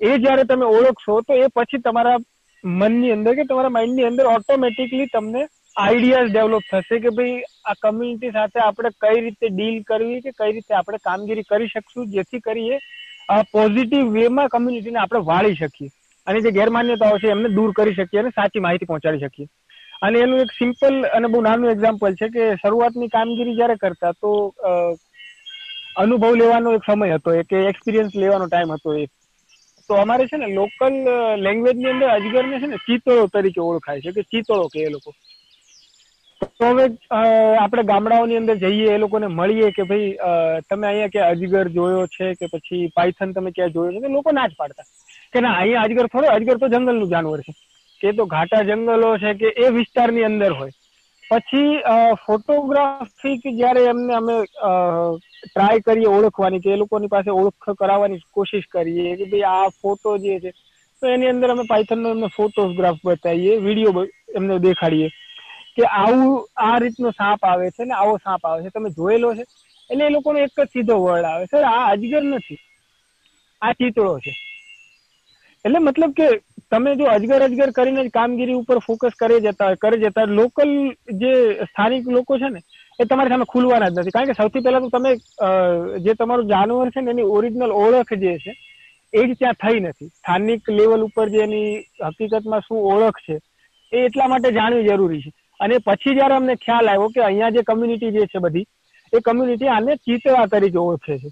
એ 0.00 0.18
જ્યારે 0.18 0.44
તમે 0.44 0.64
ઓળખશો, 0.64 1.20
તો 1.20 1.34
એ 1.34 1.46
પછી 1.46 1.78
તમારા 1.78 2.16
મનની 2.64 3.10
અંદર 3.10 3.34
કે 3.34 3.44
તમારા 3.44 3.68
માઇન્ડની 3.68 4.04
અંદર 4.04 4.26
ઓટોમેટિકલી 4.26 5.06
તમને 5.06 5.46
આઈડિયાઝ 5.76 6.30
ડેવલપ 6.30 6.66
થશે 6.72 6.98
કે 7.00 7.12
ભાઈ 7.12 7.38
આ 7.64 7.74
કમ્યુનિટી 7.78 8.32
સાથે 8.32 8.60
આપણે 8.62 8.92
કઈ 8.98 9.22
રીતે 9.22 9.50
ડીલ 9.50 9.80
કરવી 9.84 10.20
કે 10.22 10.32
કઈ 10.34 10.52
રીતે 10.52 10.76
આપણે 10.76 11.00
કામગીરી 11.02 11.46
કરી 11.46 11.70
શકશું, 11.70 12.10
જેથી 12.10 12.42
કરીએ 12.42 12.78
પોઝિટિવ 13.50 14.12
વેમાં 14.12 14.48
કમ્યુનિટીને 14.50 15.00
આપણે 15.00 15.22
વાળી 15.26 15.56
શકીએ. 15.56 15.90
અને 16.26 16.40
જે 16.40 16.52
ગેરમાન્યતાઓ 16.52 17.18
છે 17.18 17.30
એમને 17.30 17.50
દૂર 17.50 17.72
કરી 17.74 17.96
શકીએ 17.96 18.20
અને 18.20 18.32
સાચી 18.32 18.60
માહિતી 18.60 18.86
પહોંચાડી 18.86 19.24
શકીએ. 19.24 19.48
અને 20.02 20.18
એનું 20.18 20.40
એક 20.40 20.52
સિમ્પલ 20.52 20.94
અને 21.10 21.28
બહુ 21.28 21.42
નાનું 21.42 21.70
એક્ઝામ્પલ 21.70 22.16
છે 22.16 22.28
કે 22.30 22.46
શરૂઆતની 22.58 23.10
કામગીરી 23.10 23.56
જ્યારે 23.56 23.76
કરતા 23.78 24.12
તો 24.16 24.32
અનુભવ 25.96 26.34
લેવાનો 26.36 26.74
એક 26.76 26.86
સમય 26.86 27.16
હતો 27.16 27.36
કે 27.50 27.66
એક્સપિરિયન્સ 27.66 28.16
લેવાનો 28.16 28.48
ટાઈમ 28.48 28.74
હતો 28.74 28.96
એ. 28.96 29.04
તો 29.90 29.94
અમારે 29.96 30.24
છે 30.26 30.36
ને 30.36 30.48
લોકલ 30.54 30.94
લેંગ્વેજની 31.38 31.90
અંદર 31.90 32.10
અજગરને 32.10 32.60
છે 32.60 32.68
ને 32.68 32.78
ચિતળો 32.86 33.28
તરીકે 33.28 33.60
ઓળખાય 33.62 34.04
છે 34.04 34.12
કે 34.12 34.22
ચિતળો 34.30 34.66
કે 34.68 34.80
એ 34.80 34.90
લોકો. 34.90 35.10
તો 36.40 36.68
હવે 36.70 36.84
આપણે 37.16 37.84
ગામડાઓની 37.90 38.38
અંદર 38.40 38.56
જઈએ, 38.64 38.94
એ 38.94 38.98
લોકોને 39.02 39.26
મળીએ 39.38 39.70
કે 39.76 39.84
ભાઈ 39.90 40.10
તમે 40.68 40.86
અહીંયા 40.90 41.14
કે 41.14 41.20
અજગર 41.30 41.66
જોયો 41.76 42.06
છે 42.16 42.30
કે 42.40 42.50
પછી 42.54 42.92
પાયથન 42.96 43.34
તમે 43.34 43.52
ક્યાં 43.58 43.74
જોયો 43.76 43.92
છે? 43.94 44.00
કે 44.06 44.14
લોકો 44.16 44.34
ના 44.38 44.48
જ 44.48 44.58
પાડતા. 44.62 44.86
કે 45.32 45.40
ના, 45.40 45.54
અહીંયા 45.60 45.84
અજગર 45.88 46.08
થોડો 46.14 46.32
અજગર 46.36 46.58
તો 46.62 46.72
જંગલનું 46.74 47.12
જાનવર 47.12 47.42
છે. 47.46 47.54
કે 48.00 48.12
તો 48.20 48.26
ઘાટા 48.34 48.64
જંગલો 48.70 49.12
છે 49.24 49.34
કે 49.42 49.54
એ 49.66 49.70
વિસ્તારની 49.78 50.26
અંદર 50.30 50.52
હોય. 50.60 50.74
પછી 51.24 51.72
ફોટોગ્રાફી 52.26 53.36
જ્યારે 53.44 53.82
એમને 53.92 54.14
અમે 54.20 54.36
ટ્રાય 55.46 55.84
કરીએ 55.86 56.10
ઓળખવાની 56.16 56.62
કે 56.64 56.74
એ 56.74 56.80
લોકોની 56.82 57.12
પાસે 57.16 57.30
ઓળખ 57.40 57.72
કરાવવાની 57.80 58.22
કોશિશ 58.38 58.68
કરીએ 58.76 59.16
કે 59.20 59.30
ભાઈ 59.32 59.48
આ 59.54 59.74
ફોટો 59.82 60.18
જે 60.24 60.38
છે, 60.42 60.52
તો 61.02 61.04
એની 61.14 61.32
અંદર 61.34 61.50
અમે 61.54 61.64
પાયથનનો 61.72 62.16
એમને 62.16 62.28
ફોટોગ્રાફ 62.36 63.00
બતાવીએ 63.04 63.60
વીડિયો 63.66 64.06
એમને 64.40 64.58
દેખાડીએ. 64.66 65.08
કે 65.76 65.84
આવું 65.92 66.32
આ 66.64 66.78
રીતનો 66.78 67.12
સાપ 67.12 67.44
આવે 67.44 67.70
છે 67.70 67.84
ને 67.84 67.94
આવો 67.94 68.16
સાપ 68.18 68.44
આવે 68.44 68.62
છે, 68.62 68.70
તમે 68.70 68.90
જોયેલો 68.90 69.34
છે? 69.34 69.44
એટલે 69.90 70.06
એ 70.06 70.10
લોકોનો 70.10 70.38
એક 70.38 70.56
જ 70.56 70.66
સીધો 70.68 70.96
વર્ડ 70.98 71.26
આવે 71.26 71.46
સર, 71.46 71.64
આ 71.66 71.84
અજગર 71.92 72.24
નથી, 72.24 72.60
આ 73.62 73.72
ચિતળો 73.74 74.18
છે. 74.20 74.32
એટલે 75.64 75.80
મતલબ 75.80 76.12
કે 76.14 76.28
તમે 76.72 76.94
જો 76.96 77.06
અજગર 77.08 77.42
અજગર 77.42 77.70
કરીને 77.72 78.02
જ 78.02 78.10
કામગીરી 78.10 78.56
ઉપર 78.56 78.78
ફોકસ 78.86 79.14
કરી 79.20 79.40
જતા 79.40 79.76
કરી 79.76 80.02
જતા 80.02 80.26
લોકલ 80.38 80.72
જે 81.22 81.32
સ્થાનિક 81.62 82.08
લોકો 82.08 82.38
છે 82.38 82.50
ને, 82.50 82.60
એ 82.98 83.04
તમારી 83.04 83.32
સામે 83.32 83.46
ખુલવાના 83.46 83.90
જ 83.90 84.00
નથી. 84.00 84.14
કારણ 84.16 84.30
કે 84.30 84.38
સૌથી 84.40 84.64
પહેલા 84.66 84.80
તો 84.80 84.90
તમે 84.90 85.12
જે 86.04 86.14
તમારું 86.14 86.48
જાનવર 86.48 86.90
છે 86.90 87.00
ને, 87.00 87.10
એની 87.10 87.32
ઓરિજિનલ 87.36 87.72
ઓળખ 87.84 88.12
જે 88.16 88.34
છે, 88.38 88.52
એ 89.12 89.26
જ 89.26 89.38
ત્યાં 89.38 89.60
થઈ 89.62 89.80
નથી. 89.80 90.10
સ્થાનિક 90.10 90.68
લેવલ 90.78 91.06
ઉપર 91.08 91.26
જે 91.28 91.40
એની 91.42 91.70
હકીકતમાં 92.02 92.66
શું 92.66 92.84
ઓળખ 92.94 93.20
છે, 93.26 93.36
એ 93.92 94.04
એટલા 94.06 94.28
માટે 94.28 94.52
જાણવી 94.52 94.88
જરૂરી 94.88 95.22
છે. 95.24 95.32
અને 95.60 95.78
પછી 95.78 96.16
જયારે 96.16 96.36
અમને 96.36 96.56
ખ્યાલ 96.56 96.88
આવ્યો 96.88 97.08
કે 97.08 97.20
અહીંયા 97.22 97.50
જે 97.50 97.62
કમ્યુનિટી 97.62 98.12
જે 98.12 98.26
છે 98.26 98.38
બધી, 98.38 98.66
એ 99.12 99.20
કમ્યુનિટી 99.20 99.68
આને 99.68 99.96
ચિતવા 99.98 100.46
તરીકે 100.48 100.80
ઓળખે 100.80 101.18
છે. 101.18 101.30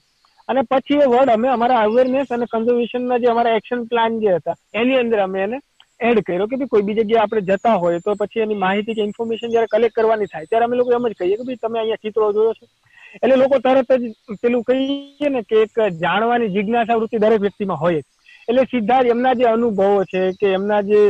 અને 0.49 0.63
પછી 0.71 1.03
એ 1.03 1.11
વર્ડ 1.13 1.35
અમે 1.35 1.49
અમારા 1.49 1.83
અવેરનેસ 1.83 2.33
અને 2.33 2.47
કન્ઝર્વેશનના 2.47 3.19
જે 3.19 3.29
અમારા 3.31 3.59
એક્શન 3.59 3.85
પ્લાન 3.91 4.21
જે 4.21 4.39
હતા, 4.39 4.57
એની 4.75 5.01
અંદર 5.03 5.21
અમે 5.27 5.43
એને 5.43 5.59
એડ 6.01 6.23
કર્યો 6.27 6.47
કે 6.51 6.67
કોઈ 6.67 6.87
બી 6.87 6.95
જગ્યાએ 6.95 7.25
આપણે 7.25 7.43
જતા 7.49 7.77
હોય 7.79 8.01
તો 8.01 8.15
પછી 8.21 8.45
એની 8.45 8.63
માહિતી 8.63 8.95
કે 8.95 9.03
ઇન્ફોર્મેશન 9.03 9.53
જ્યારે 9.53 9.73
કલેક્ટ 9.75 9.97
કરવાની 9.97 10.31
થાય, 10.33 10.47
ત્યારે 10.47 10.65
અમે 10.65 10.77
લોકો 10.77 10.97
એમ 10.97 11.09
જ 11.09 11.15
કહીએ 11.19 11.37
કે 11.37 11.45
ભાઈ 11.45 11.63
તમે 11.65 11.79
અહીંયા 11.79 12.03
ચિત્રો 12.03 12.33
જોયો 12.33 12.55
છે. 12.55 12.67
એટલે 13.15 13.37
લોકો 13.37 13.61
તરત 13.61 13.91
જ 14.01 14.39
પેલું 14.43 14.65
કહીએ 14.65 15.31
ને 15.31 15.43
કે 15.45 15.63
એક 15.65 15.81
જાણવાની 16.01 16.53
જિજ્ઞાસા 16.57 16.99
વૃત્તિ 16.99 17.23
દરેક 17.25 17.41
વ્યક્તિમાં 17.41 17.81
હોય 17.85 18.03
એટલે 18.49 18.65
સીધા 18.71 19.03
જ 19.05 19.15
એમના 19.15 19.35
જે 19.35 19.49
અનુભવો 19.49 20.05
છે 20.13 20.23
કે 20.41 20.53
એમના 20.59 20.83
જે 20.83 21.03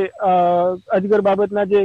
અજગર 0.97 1.23
બાબતના 1.29 1.67
જે 1.73 1.83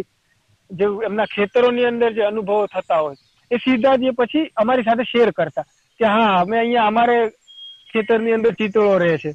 જે 0.71 0.85
એમના 1.07 1.25
ખેતરોની 1.35 1.85
અંદર 1.85 2.11
જે 2.13 2.23
અનુભવો 2.25 2.67
થતા 2.67 3.01
હોય, 3.01 3.17
એ 3.51 3.57
સીધા 3.57 3.97
જ 3.97 4.13
પછી 4.19 4.51
અમારી 4.55 4.83
સાથે 4.83 5.03
શેર 5.11 5.31
કરતા 5.31 5.65
કે 5.99 6.05
હા, 6.05 6.41
અમે 6.41 6.57
અહીંયા 6.59 6.87
અમારે 6.87 7.17
ખેતરની 7.93 8.33
અંદર 8.33 8.53
ચિતળો 8.55 8.97
રહે 8.97 9.17
છે. 9.17 9.31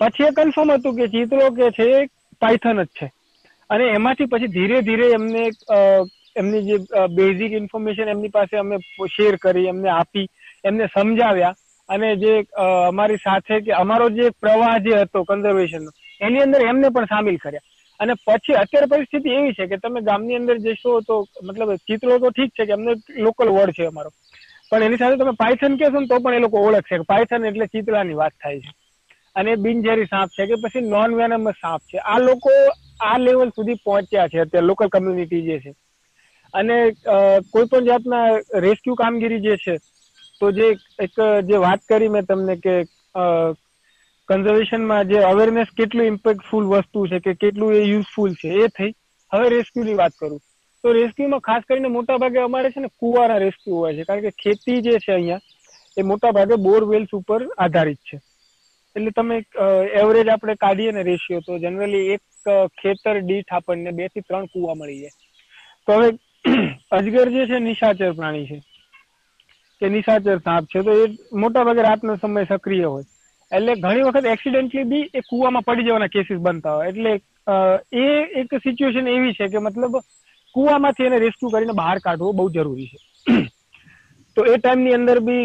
પછી 0.00 0.28
એ 0.28 0.36
કન્ફર્મ 0.38 0.70
હતું 0.76 0.96
કે 0.96 1.06
ચિત્રો 1.08 1.50
કે 1.58 1.70
છે 1.78 1.88
પાયથન 2.40 2.82
જ 2.82 2.88
છે. 2.98 3.10
અને 3.70 3.84
એમાંથી 3.98 4.30
પછી 4.32 4.54
ધીરે 4.56 4.80
ધીરે 4.82 5.10
એમને 5.18 5.44
એમની 6.36 6.64
જે 6.68 6.76
બેઝિક 7.16 7.52
ઇન્ફોર્મેશન 7.52 8.08
એમની 8.08 8.34
પાસે 8.36 8.56
અમે 8.58 8.76
શેર 9.16 9.36
કરી, 9.36 9.68
એમને 9.68 9.90
આપી, 9.90 10.26
એમને 10.64 10.88
સમજાવ્યા. 10.94 11.54
અને 11.88 12.08
જે 12.16 12.32
અમારી 12.88 13.22
સાથે 13.24 13.60
કે 13.64 13.72
અમારો 13.82 14.08
જે 14.10 14.30
પ્રવાહ 14.42 14.74
જે 14.84 14.92
હતો 15.00 15.24
કન્ઝર્વેશનનો 15.24 15.90
એની 16.20 16.44
અંદર 16.46 16.60
એમને 16.70 16.90
પણ 16.90 17.10
સામેલ 17.12 17.36
કર્યા. 17.36 17.66
અને 18.04 18.14
પછી 18.22 18.56
અત્યારે 18.62 18.88
પરિસ્થિતિ 18.88 19.34
એવી 19.34 19.54
છે 19.54 19.68
કે 19.68 19.78
તમે 19.78 20.02
ગામની 20.02 20.38
અંદર 20.38 20.56
જશો 20.66 20.94
તો 21.02 21.16
મતલબ 21.42 21.74
ચિત્રો 21.84 22.18
તો 22.18 22.32
ઠીક 22.32 22.52
છે 22.52 22.66
કે 22.66 22.74
અમને 22.74 22.94
લોકલ 23.20 23.50
વર્ડ 23.50 23.74
છે 23.74 23.86
અમારો. 23.86 24.10
પણ 24.70 24.84
એની 24.84 24.98
સાથે 24.98 25.18
તમે 25.18 25.34
પાયથન 25.38 25.76
કહેશો 25.78 26.00
ને 26.00 26.08
તો 26.08 26.20
પણ 26.20 26.38
એ 26.38 26.42
લોકો 26.42 26.64
ઓળખશે 26.66 27.02
પાયથન 27.06 27.46
એટલે 27.46 27.68
ચિત્રાની 27.68 28.16
વાત 28.16 28.34
થાય 28.38 28.60
છે. 28.60 28.72
અને 29.36 29.52
બિનઝેરી 29.58 30.08
સાપ 30.08 30.30
છે 30.32 30.46
કે 30.46 30.58
પછી 30.58 30.84
નોન 30.86 31.16
વેનમસ 31.16 31.58
સાપ 31.58 31.82
છે. 31.84 31.98
આ 32.04 32.18
લોકો 32.20 32.52
આ 33.02 33.16
લેવલ 33.20 33.50
સુધી 33.52 33.80
પહોંચ્યા 33.82 34.28
છે 34.28 34.40
અત્યારે 34.40 34.66
લોકલ 34.66 34.88
કમ્યુનિટી 34.90 35.44
જે 35.44 35.56
છે. 35.60 35.72
અને 36.54 36.76
કોઈ 37.50 37.68
પણ 37.68 37.86
જાતના 37.86 38.26
રેસ્ક્યુ 38.60 38.96
કામગીરી 38.96 39.42
જે 39.42 39.56
છે, 39.58 39.74
તો 40.40 40.52
જે 40.52 40.68
એક 40.98 41.14
જે 41.44 41.56
વાત 41.58 41.80
કરી 41.86 42.08
મેં 42.10 42.26
તમને 42.26 42.56
કે 42.58 42.74
કન્ઝર્વેશનમાં 44.28 45.08
જે 45.08 45.22
અવેરનેસ 45.30 45.70
કેટલું 45.76 46.06
ઇમ્પેક્ટફુલ 46.06 46.68
વસ્તુ 46.72 47.06
છે 47.08 47.18
કે 47.20 47.34
કેટલું 47.34 47.74
એ 47.74 47.82
યુઝફુલ 47.84 48.34
છે, 48.34 48.50
એ 48.64 48.68
થઈ. 48.68 48.92
હવે 49.32 49.48
રેસ્ક્યુની 49.48 49.94
વાત 49.94 50.14
કરું. 50.18 50.40
તો 50.84 50.92
રેસ્ક્યુમાં 50.92 51.40
ખાસ 51.40 51.64
કરીને 51.68 51.88
મોટા 51.88 52.18
ભાગે 52.18 52.38
અમારે 52.42 52.70
છે 52.70 52.80
ને 52.80 52.88
કુવાના 53.00 53.38
રેસ્ક્યુ 53.38 53.74
હોય 53.74 53.96
છે. 53.96 54.04
કારણ 54.04 54.22
કે 54.22 54.30
ખેતી 54.42 54.82
જે 54.82 54.98
છે 54.98 55.12
અહીંયા, 55.12 55.40
એ 55.96 56.02
મોટા 56.02 56.32
ભાગે 56.32 56.56
બોરવેલ્સ 56.56 57.12
ઉપર 57.12 57.40
આધારિત 57.58 58.00
છે. 58.10 58.20
એટલે 58.96 59.10
તમે 59.10 59.36
એવરેજ 60.02 60.28
આપણે 60.28 60.56
કાઢીએ 60.56 60.92
ને 60.92 61.02
રેશિયો 61.02 61.40
તો 61.40 61.58
જનરલી 61.58 62.12
એક 62.14 62.52
ખેતર 62.82 63.22
દીઠ 63.30 63.52
આપણને 63.52 63.92
બેથી 63.92 64.26
ત્રણ 64.28 64.46
કુવા 64.46 64.74
મળી 64.74 65.00
જાય. 65.00 65.16
તો 65.86 65.92
હવે 65.92 66.08
અજગર 66.98 67.28
જે 67.30 67.46
છે 67.46 67.58
નિશાચર 67.60 68.12
પ્રાણી 68.14 68.46
છે, 68.46 68.58
કે 69.80 69.88
નિશાચર 69.88 70.38
સાપ 70.40 70.64
છે, 70.66 70.82
તો 70.82 70.92
એ 71.02 71.04
મોટા 71.32 71.64
ભાગે 71.64 71.82
રાતનો 71.82 72.16
સમય 72.16 72.44
સક્રિય 72.44 72.86
હોય. 72.86 73.06
એટલે 73.52 73.74
ઘણી 73.84 74.04
વખત 74.08 74.26
એક્સિડન્ટલી 74.34 74.84
બી 74.92 75.04
એ 75.14 75.22
કુવામાં 75.30 75.66
પડી 75.68 75.86
જવાના 75.88 76.12
કેસીસ 76.16 76.44
બનતા 76.46 76.76
હોય. 76.76 76.88
એટલે 76.88 77.12
એ 78.04 78.06
એક 78.42 78.54
સિચ્યુએશન 78.66 79.10
એવી 79.16 79.34
છે 79.40 79.48
કે 79.48 79.64
મતલબ 79.66 79.98
કુવામાંથી 80.54 81.06
એને 81.10 81.18
રેસ્ક્યુ 81.24 81.50
કરીને 81.50 81.74
બહાર 81.82 81.98
કાઢવો 82.06 82.32
બહુ 82.32 82.48
જરૂરી 82.56 82.90
છે. 82.92 82.98
તો 84.36 84.44
એ 84.52 84.56
ટાઈમની 84.58 84.96
અંદર 84.98 85.20
બી 85.28 85.44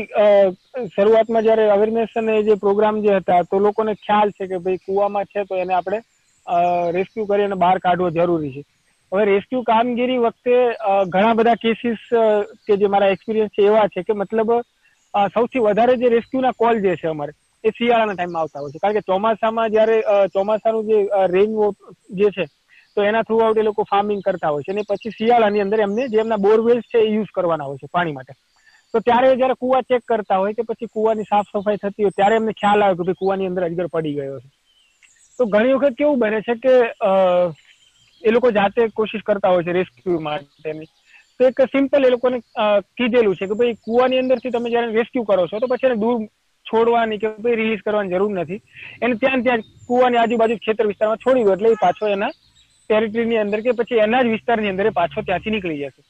શરૂઆતમાં 0.96 1.46
જ્યારે 1.48 1.66
અવેરનેસ 1.76 2.18
અને 2.22 2.36
જે 2.48 2.56
પ્રોગ્રામ 2.64 3.02
જે 3.04 3.20
હતા, 3.20 3.44
તો 3.52 3.60
લોકોને 3.60 3.94
ખ્યાલ 4.06 4.32
છે 4.38 4.48
કે 4.48 4.60
ભાઈ 4.66 4.84
કુવામાં 4.86 5.30
છે 5.34 5.46
તો 5.46 5.62
એને 5.64 5.74
આપણે 5.74 6.00
રેસ્ક્યુ 6.98 7.26
કરી 7.32 7.48
અને 7.50 7.58
બહાર 7.64 7.78
કાઢવો 7.80 8.10
જરૂરી 8.18 8.54
છે. 8.56 8.64
હવે 9.12 9.26
રેસ્ક્યુ 9.26 9.62
કામગીરી 9.68 10.24
વખતે 10.24 10.56
ઘણા 11.14 11.36
બધા 11.38 11.62
કેસીસ 11.66 12.02
કે 12.66 12.78
જે 12.82 12.88
મારા 12.96 13.14
એક્સપિરિયન્સ 13.16 13.54
છે 13.56 13.68
એવા 13.70 13.88
છે 13.94 14.04
કે 14.08 14.18
મતલબ 14.22 14.52
સૌથી 15.36 15.66
વધારે 15.68 15.96
જે 16.02 16.16
રેસ્ક્યુના 16.16 16.58
કોલ 16.64 16.82
જે 16.84 16.98
છે 17.04 17.08
અમારે 17.14 17.34
એ 17.64 17.72
શિયાળાના 17.78 18.16
ટાઈમમાં 18.16 18.44
આવતા 18.44 18.62
હોય 18.62 18.74
છે. 18.74 18.80
કારણ 18.84 18.98
કે 18.98 19.08
ચોમાસામાં 19.12 19.74
જ્યારે 19.74 19.98
ચોમાસાનું 20.36 20.88
જે 20.90 20.98
રેઇન 21.34 21.52
જે 22.20 22.30
છે, 22.36 22.46
તો 22.96 23.04
એના 23.04 23.24
થ્રુ 23.24 23.40
આઉટ 23.40 23.58
એ 23.58 23.64
લોકો 23.64 23.88
ફાર્મિંગ 23.92 24.22
કરતા 24.22 24.52
હોય 24.54 24.64
છે. 24.64 24.72
અને 24.72 24.84
પછી 24.90 25.16
શિયાળાની 25.18 25.66
અંદર 25.66 25.80
એમને 25.88 26.08
જે 26.14 26.22
એમના 26.24 26.44
બોરવેલ્સ 26.46 26.86
છે 26.94 27.00
એ 27.00 27.10
યુઝ 27.16 27.34
કરવાના 27.34 27.70
હોય 27.72 27.82
છે 27.82 27.92
પાણી 27.98 28.18
માટે. 28.20 28.34
તો 28.94 29.00
ત્યારે 29.08 29.36
જયારે 29.40 29.56
કુવા 29.64 29.82
ચેક 29.90 30.06
કરતા 30.12 30.40
હોય 30.44 30.54
કે 30.54 30.64
પછી 30.70 30.94
કુવાની 30.94 31.30
સાફ 31.32 31.50
સફાઈ 31.50 31.82
થતી 31.82 32.04
હોય, 32.04 32.18
ત્યારે 32.20 32.36
એમને 32.36 32.54
ખ્યાલ 32.62 32.84
આવે 32.84 32.96
કે 32.98 33.04
ભાઈ 33.04 33.22
કુવાની 33.22 33.50
અંદર 33.50 33.68
અજગર 33.68 33.88
પડી 33.96 34.16
ગયો 34.16 34.40
છે. 34.40 34.50
તો 35.40 35.46
ઘણી 35.48 35.76
વખત 35.76 36.00
કેવું 36.00 36.20
બને 36.20 36.40
છે 36.48 36.56
કે 36.64 36.74
એ 38.24 38.32
લોકો 38.32 38.52
જાતે 38.52 38.82
કોશિશ 38.96 39.28
કરતા 39.28 39.52
હોય 39.54 39.68
છે 39.68 39.74
રેસ્ક્યુ 39.74 40.20
માટેની. 40.22 40.90
તો 41.40 41.48
એક 41.48 41.62
સિમ્પલ 41.74 42.06
એ 42.06 42.10
લોકોને 42.10 42.42
કીધેલું 42.98 43.36
છે 43.36 43.48
કે 43.48 43.60
ભાઈ 43.60 43.78
કુવાની 43.86 44.22
અંદરથી 44.24 44.52
તમે 44.52 44.72
જયારે 44.74 44.98
રેસ્ક્યુ 44.98 45.24
કરો 45.30 45.48
છો, 45.48 45.60
તો 45.60 45.68
પછી 45.68 45.90
એને 45.90 46.02
દૂર 46.02 46.18
છોડવાની 46.70 47.22
કે 47.24 47.34
ભાઈ 47.44 47.60
રિલીઝ 47.62 47.84
કરવાની 47.88 48.14
જરૂર 48.16 48.32
નથી. 48.36 48.62
એને 49.04 49.16
ત્યાં 49.24 49.44
ત્યાં 49.48 49.66
કુવાની 49.90 50.22
આજુબાજુ 50.22 50.62
ખેતર 50.68 50.90
વિસ્તારમાં 50.92 51.24
છોડી 51.26 51.46
દો 51.48 51.58
એટલે 51.58 51.76
પાછો 51.86 52.14
એના 52.16 52.32
ટેરિટરીની 52.90 53.44
અંદર 53.44 53.60
કે 53.66 53.78
પછી 53.80 54.02
એના 54.08 54.24
જ 54.26 54.34
વિસ્તારની 54.36 54.74
અંદર 54.74 54.92
પાછો 55.00 55.26
ત્યાંથી 55.28 55.54
નીકળી 55.56 55.82
જશે. 55.82 56.02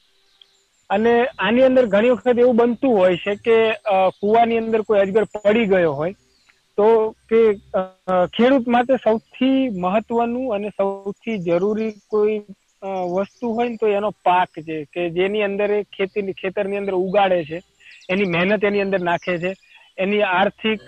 અને 0.89 1.13
આની 1.47 1.67
અંદર 1.69 1.85
ઘણી 1.93 2.15
વખત 2.15 2.39
એવું 2.43 2.59
બનતું 2.59 2.97
હોય 2.99 3.17
છે 3.25 3.35
કે 3.45 3.57
કૂવાની 4.21 4.61
અંદર 4.63 4.81
કોઈ 4.87 5.01
અજગર 5.03 5.25
પડી 5.35 5.67
ગયો 5.73 5.93
હોય 5.99 6.15
તો 6.77 6.87
કે 7.29 7.41
ખેડૂત 8.37 8.71
માટે 8.75 8.95
સૌથી 9.03 9.59
મહત્વનું 9.83 10.55
અને 10.55 10.69
સૌથી 10.79 11.37
જરૂરી 11.47 11.93
કોઈ 12.13 12.37
વસ્તુ 13.13 13.53
હોય 13.55 13.69
ને 13.69 13.77
તો 13.81 13.87
એનો 13.99 14.09
પાક 14.27 14.59
છે 14.67 14.77
કે 14.93 15.09
જેની 15.17 15.45
અંદર 15.47 15.69
એ 15.77 15.79
ખેતીની 15.95 16.39
ખેતરની 16.41 16.81
અંદર 16.81 16.95
ઉગાડે 16.99 17.39
છે. 17.49 17.59
એની 18.11 18.31
મહેનત 18.35 18.63
એની 18.69 18.85
અંદર 18.85 19.01
નાખે 19.09 19.33
છે. 19.43 19.51
એની 19.99 20.23
આર્થિક 20.29 20.83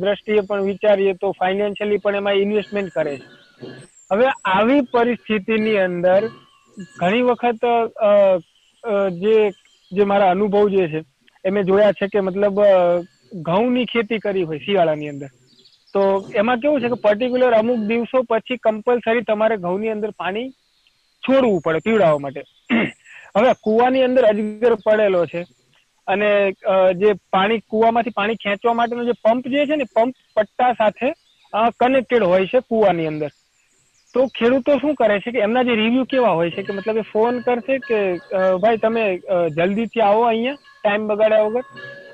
દ્રષ્ટિએ 0.00 0.42
પણ 0.48 0.68
વિચારીએ 0.70 1.14
તો 1.22 1.32
ફાઇનાન્શિયલી 1.40 2.02
પણ 2.04 2.20
એમાં 2.20 2.42
ઇન્વેસ્ટમેન્ટ 2.42 2.94
કરે 2.96 3.14
છે. 3.16 3.26
હવે 4.10 4.28
આવી 4.52 4.82
પરિસ્થિતિની 4.92 5.78
અંદર 5.86 6.22
ઘણી 7.00 7.26
વખત 7.28 7.64
જે 9.22 9.36
જે 9.92 10.04
મારા 10.04 10.30
અનુભવ 10.34 10.70
જે 10.74 10.84
છે, 10.92 11.00
એ 11.44 11.50
મેં 11.50 11.68
જોયા 11.68 11.96
છે 11.98 12.08
કે 12.12 12.20
મતલબ 12.20 12.58
ઘઉંની 13.48 13.90
ખેતી 13.92 14.24
કરી 14.24 14.46
હોય 14.48 14.64
શિયાળાની 14.66 15.12
અંદર. 15.12 15.30
તો 15.94 16.00
એમાં 16.40 16.60
કેવું 16.62 16.80
છે 16.82 16.92
કે 16.92 17.02
પર્ટિક્યુલર 17.04 17.58
અમુક 17.58 17.80
દિવસો 17.90 18.18
પછી 18.30 18.62
કમ્પલસરી 18.64 19.26
તમારે 19.28 19.56
ઘઉંની 19.66 19.94
અંદર 19.96 20.10
પાણી 20.22 20.48
છોડવું 21.22 21.62
પડે 21.64 21.84
પીવડાવવા 21.86 22.24
માટે. 22.24 22.42
હવે 23.36 23.52
કુવાની 23.66 24.04
અંદર 24.08 24.24
અજગર 24.30 24.74
પડેલો 24.84 25.22
છે 25.32 25.40
અને 26.12 26.28
જે 27.00 27.10
પાણી, 27.34 27.64
કુવામાંથી 27.72 28.16
પાણી 28.18 28.42
ખેંચવા 28.44 28.76
માટેનો 28.78 29.08
જે 29.08 29.14
પંપ 29.24 29.52
જે 29.54 29.66
છે 29.66 29.76
ને, 29.76 29.86
પંપ 29.96 30.14
પટ્ટા 30.36 30.72
સાથે 30.80 31.08
કનેક્ટેડ 31.80 32.30
હોય 32.30 32.50
છે 32.52 32.60
કુવાની 32.70 33.10
અંદર. 33.12 33.30
તો 34.14 34.20
ખેડૂતો 34.38 34.78
શું 34.82 34.94
કરે 35.00 35.16
છે 35.24 35.32
કે 35.34 35.44
એમના 35.46 35.66
જે 35.68 35.74
રિવ્યુ 35.82 36.04
કેવા 36.12 36.36
હોય 36.38 36.54
છે 36.56 36.62
કે 36.66 36.72
મતલબ 36.76 36.98
એ 37.02 37.10
ફોન 37.12 37.42
કરશે 37.46 37.74
કે 37.88 37.98
ભાઈ 38.62 38.82
તમે 38.84 39.04
જલ્દીથી 39.56 40.04
આવો 40.06 40.24
અહીંયા 40.30 40.58
ટાઈમ 40.60 41.08
બગાડ્યા 41.10 41.46
વગર. 41.46 41.64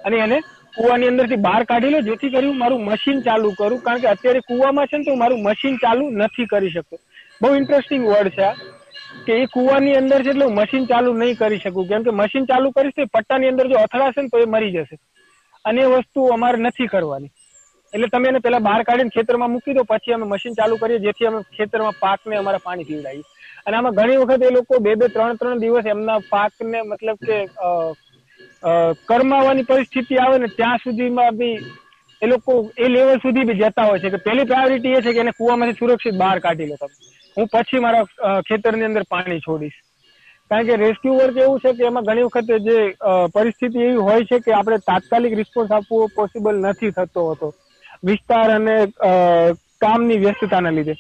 અને 0.06 0.16
એને 0.26 0.38
કુવાની 0.76 1.10
અંદરથી 1.10 1.42
બહાર 1.46 1.62
કાઢી 1.70 1.92
લો, 1.94 2.00
જેથી 2.08 2.32
કરી 2.34 2.48
હું 2.50 2.58
મારું 2.62 2.86
મશીન 2.88 3.20
ચાલુ 3.26 3.52
કરું. 3.58 3.82
કારણ 3.86 4.02
કે 4.04 4.08
અત્યારે 4.14 4.40
કુવામાં 4.48 4.88
છે 4.90 4.98
ને, 4.98 5.04
તો 5.08 5.16
મારું 5.22 5.44
મશીન 5.48 5.76
ચાલુ 5.84 6.08
નથી 6.22 6.48
કરી 6.52 6.72
શકતો. 6.76 6.96
બહુ 7.40 7.52
ઇન્ટરેસ્ટિંગ 7.60 8.08
વર્ડ 8.12 8.34
છે 8.38 8.44
આ. 8.48 8.54
કે 9.26 9.38
એ 9.38 9.46
કુવાની 9.48 9.96
અંદર 10.00 10.20
છે 10.22 10.30
એટલે 10.30 10.46
હું 10.46 10.56
મશીન 10.56 10.86
ચાલુ 10.86 11.14
નહીં 11.14 11.36
કરી 11.36 11.60
શકું. 11.60 11.88
કેમ 11.88 12.04
કે 12.04 12.12
મશીન 12.12 12.46
ચાલુ 12.46 12.72
કરીશ 12.72 12.96
તો 12.96 13.06
પટ્ટાની 13.08 13.52
અંદર 13.52 13.66
જો 13.68 13.82
અથડાશે 13.84 14.20
ને 14.22 14.28
તો 14.28 14.38
એ 14.38 14.48
મરી 14.48 14.72
જશે. 14.72 14.96
અને 15.64 15.80
એ 15.82 15.88
વસ્તુ 15.92 16.26
અમારે 16.34 16.58
નથી 16.58 16.88
કરવાની. 16.88 17.32
એટલે 17.92 18.08
તમે 18.08 18.28
એને 18.28 18.40
પેલા 18.40 18.60
બહાર 18.60 18.80
કાઢીને 18.82 19.14
ખેતરમાં 19.16 19.52
મૂકી 19.52 19.74
દો, 19.74 19.84
પછી 19.84 20.14
અમે 20.14 20.26
મશીન 20.26 20.56
ચાલુ 20.56 20.78
કરીએ, 20.78 21.00
જેથી 21.00 21.28
અમે 21.28 21.40
ખેતરમાં 21.52 22.00
પાકને 22.00 22.36
અમારા 22.36 22.64
પાણી 22.64 22.86
પીવડાવીએ. 22.86 23.26
અને 23.66 23.76
આમાં 23.76 23.94
ઘણી 23.94 24.20
વખત 24.22 24.42
એ 24.42 24.54
લોકો 24.56 24.80
બે 24.80 24.96
બે 24.96 25.08
ત્રણ 25.08 25.38
ત્રણ 25.38 25.62
દિવસ 25.62 25.86
એમના 25.86 26.18
પાકને 26.30 26.82
મતલબ 26.84 27.18
કે 27.22 27.38
કરમાવાની 29.06 29.66
પરિસ્થિતિ 29.66 30.18
આવે 30.18 30.38
ને 30.38 30.48
ત્યાં 30.52 30.84
સુધીમાં 30.84 31.38
બી 31.38 31.56
એ 32.22 32.26
લોકો 32.26 32.52
એ 32.76 32.88
લેવલ 32.88 33.20
સુધી 33.20 33.46
બી 33.46 33.58
જતા 33.60 33.86
હોય 33.86 34.00
છે. 34.00 34.10
કે 34.10 34.18
પહેલી 34.20 34.46
પ્રાયોરિટી 34.46 34.96
એ 34.96 35.02
છે 35.02 35.12
કે 35.12 35.20
એને 35.20 35.32
કુવામાંથી 35.34 35.80
સુરક્ષિત 35.80 36.16
બહાર 36.16 36.36
કાઢી 36.40 36.70
લો 36.70 36.76
તમે. 36.76 36.94
હું 37.36 37.48
પછી 37.54 37.82
મારા 37.84 38.34
ખેતરની 38.48 38.88
અંદર 38.88 39.04
પાણી 39.14 39.44
છોડીશ. 39.46 39.78
કારણ 40.50 40.66
કે 40.68 40.76
રેસ્ક્યુ 40.82 41.14
વર્ક 41.20 41.38
એવું 41.44 41.62
છે 41.62 41.72
કે 41.78 41.86
એમાં 41.90 42.06
ઘણી 42.08 42.26
વખત 42.26 42.50
જે 42.66 42.76
પરિસ્થિતિ 43.36 43.86
એવી 43.86 44.04
હોય 44.08 44.28
છે 44.32 44.40
કે 44.40 44.56
આપણે 44.58 44.78
તાત્કાલિક 44.90 45.38
રિસ્પોન્સ 45.40 45.74
આપવો 45.78 46.02
પોસિબલ 46.18 46.60
નથી 46.62 46.92
થતો 46.98 47.26
હોતો. 47.30 47.48
વિસ્તાર 48.08 48.46
અને 48.58 48.76
કામની 49.84 50.20
વ્યસ્તતાના 50.26 50.76
લીધે. 50.78 50.94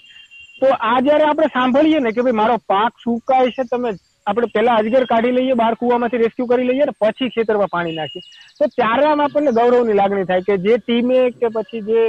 તો 0.62 0.66
આ 0.88 0.96
જયારે 1.06 1.28
આપણે 1.28 1.52
સાંભળીએ 1.54 2.00
ને 2.00 2.12
કે 2.16 2.24
ભાઈ 2.24 2.40
મારો 2.42 2.56
પાક 2.72 2.92
સુકાય 3.04 3.54
છે, 3.56 3.64
તમે 3.72 3.90
આપણે 4.26 4.48
પેલા 4.54 4.76
અજગર 4.82 5.04
કાઢી 5.12 5.36
લઈએ 5.38 5.56
બહાર 5.60 5.74
કુવામાંથી 5.82 6.22
રેસ્ક્યુ 6.22 6.48
કરી 6.52 6.68
લઈએ 6.70 6.88
ને 6.90 6.94
પછી 7.02 7.30
ખેતરમાં 7.36 7.72
પાણી 7.74 7.96
નાખીએ. 7.96 8.24
તો 8.58 8.70
ત્યારે 8.78 9.06
આમ 9.10 9.24
આપણને 9.24 9.52
ગૌરવની 9.60 9.98
લાગણી 10.00 10.28
થાય 10.30 10.48
કે 10.48 10.58
જે 10.66 10.78
ટીમે 10.82 11.18
કે 11.40 11.52
પછી 11.56 11.84
જે 11.90 12.02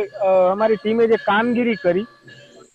અમારી 0.54 0.82
ટીમે 0.82 1.04
જે 1.14 1.22
કામગીરી 1.26 1.78
કરી 1.84 2.06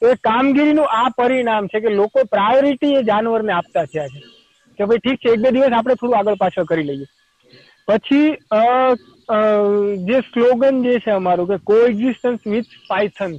એ 0.03 0.15
કામગીરીનું 0.25 0.89
આ 0.91 1.09
પરિણામ 1.17 1.67
છે 1.67 1.81
કે 1.81 1.91
લોકો 1.95 2.25
પ્રાયોરિટી 2.31 2.93
એ 2.95 3.03
જાનવરને 3.03 3.53
આપતા 3.53 3.85
થયા 3.85 4.09
છે. 4.09 4.21
કે 4.79 4.85
ભાઈ 4.85 4.99
ઠીક 4.99 5.19
છે, 5.19 5.33
એક 5.33 5.41
બે 5.41 5.51
દિવસ 5.51 5.73
આપણે 5.73 5.95
થોડું 5.95 6.19
આગળ 6.19 6.41
પાછળ 6.41 6.65
કરી 6.65 6.89
લઈએ. 6.91 7.07
પછી 7.89 8.29
જે 10.09 10.21
સ્લોગન 10.23 10.83
જે 10.83 10.95
છે 10.99 11.11
અમારું 11.13 11.49
કે 11.49 11.57
કો 11.67 11.75
એક્ઝિસ્ટન્સ 11.87 12.41
વિથ 12.47 12.71
પાયથન 12.89 13.33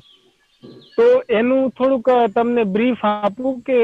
તો 0.98 1.06
એનું 1.32 1.64
થોડુંક 1.72 2.10
તમને 2.36 2.64
બ્રીફ 2.76 3.06
આપું 3.06 3.54
કે 3.62 3.78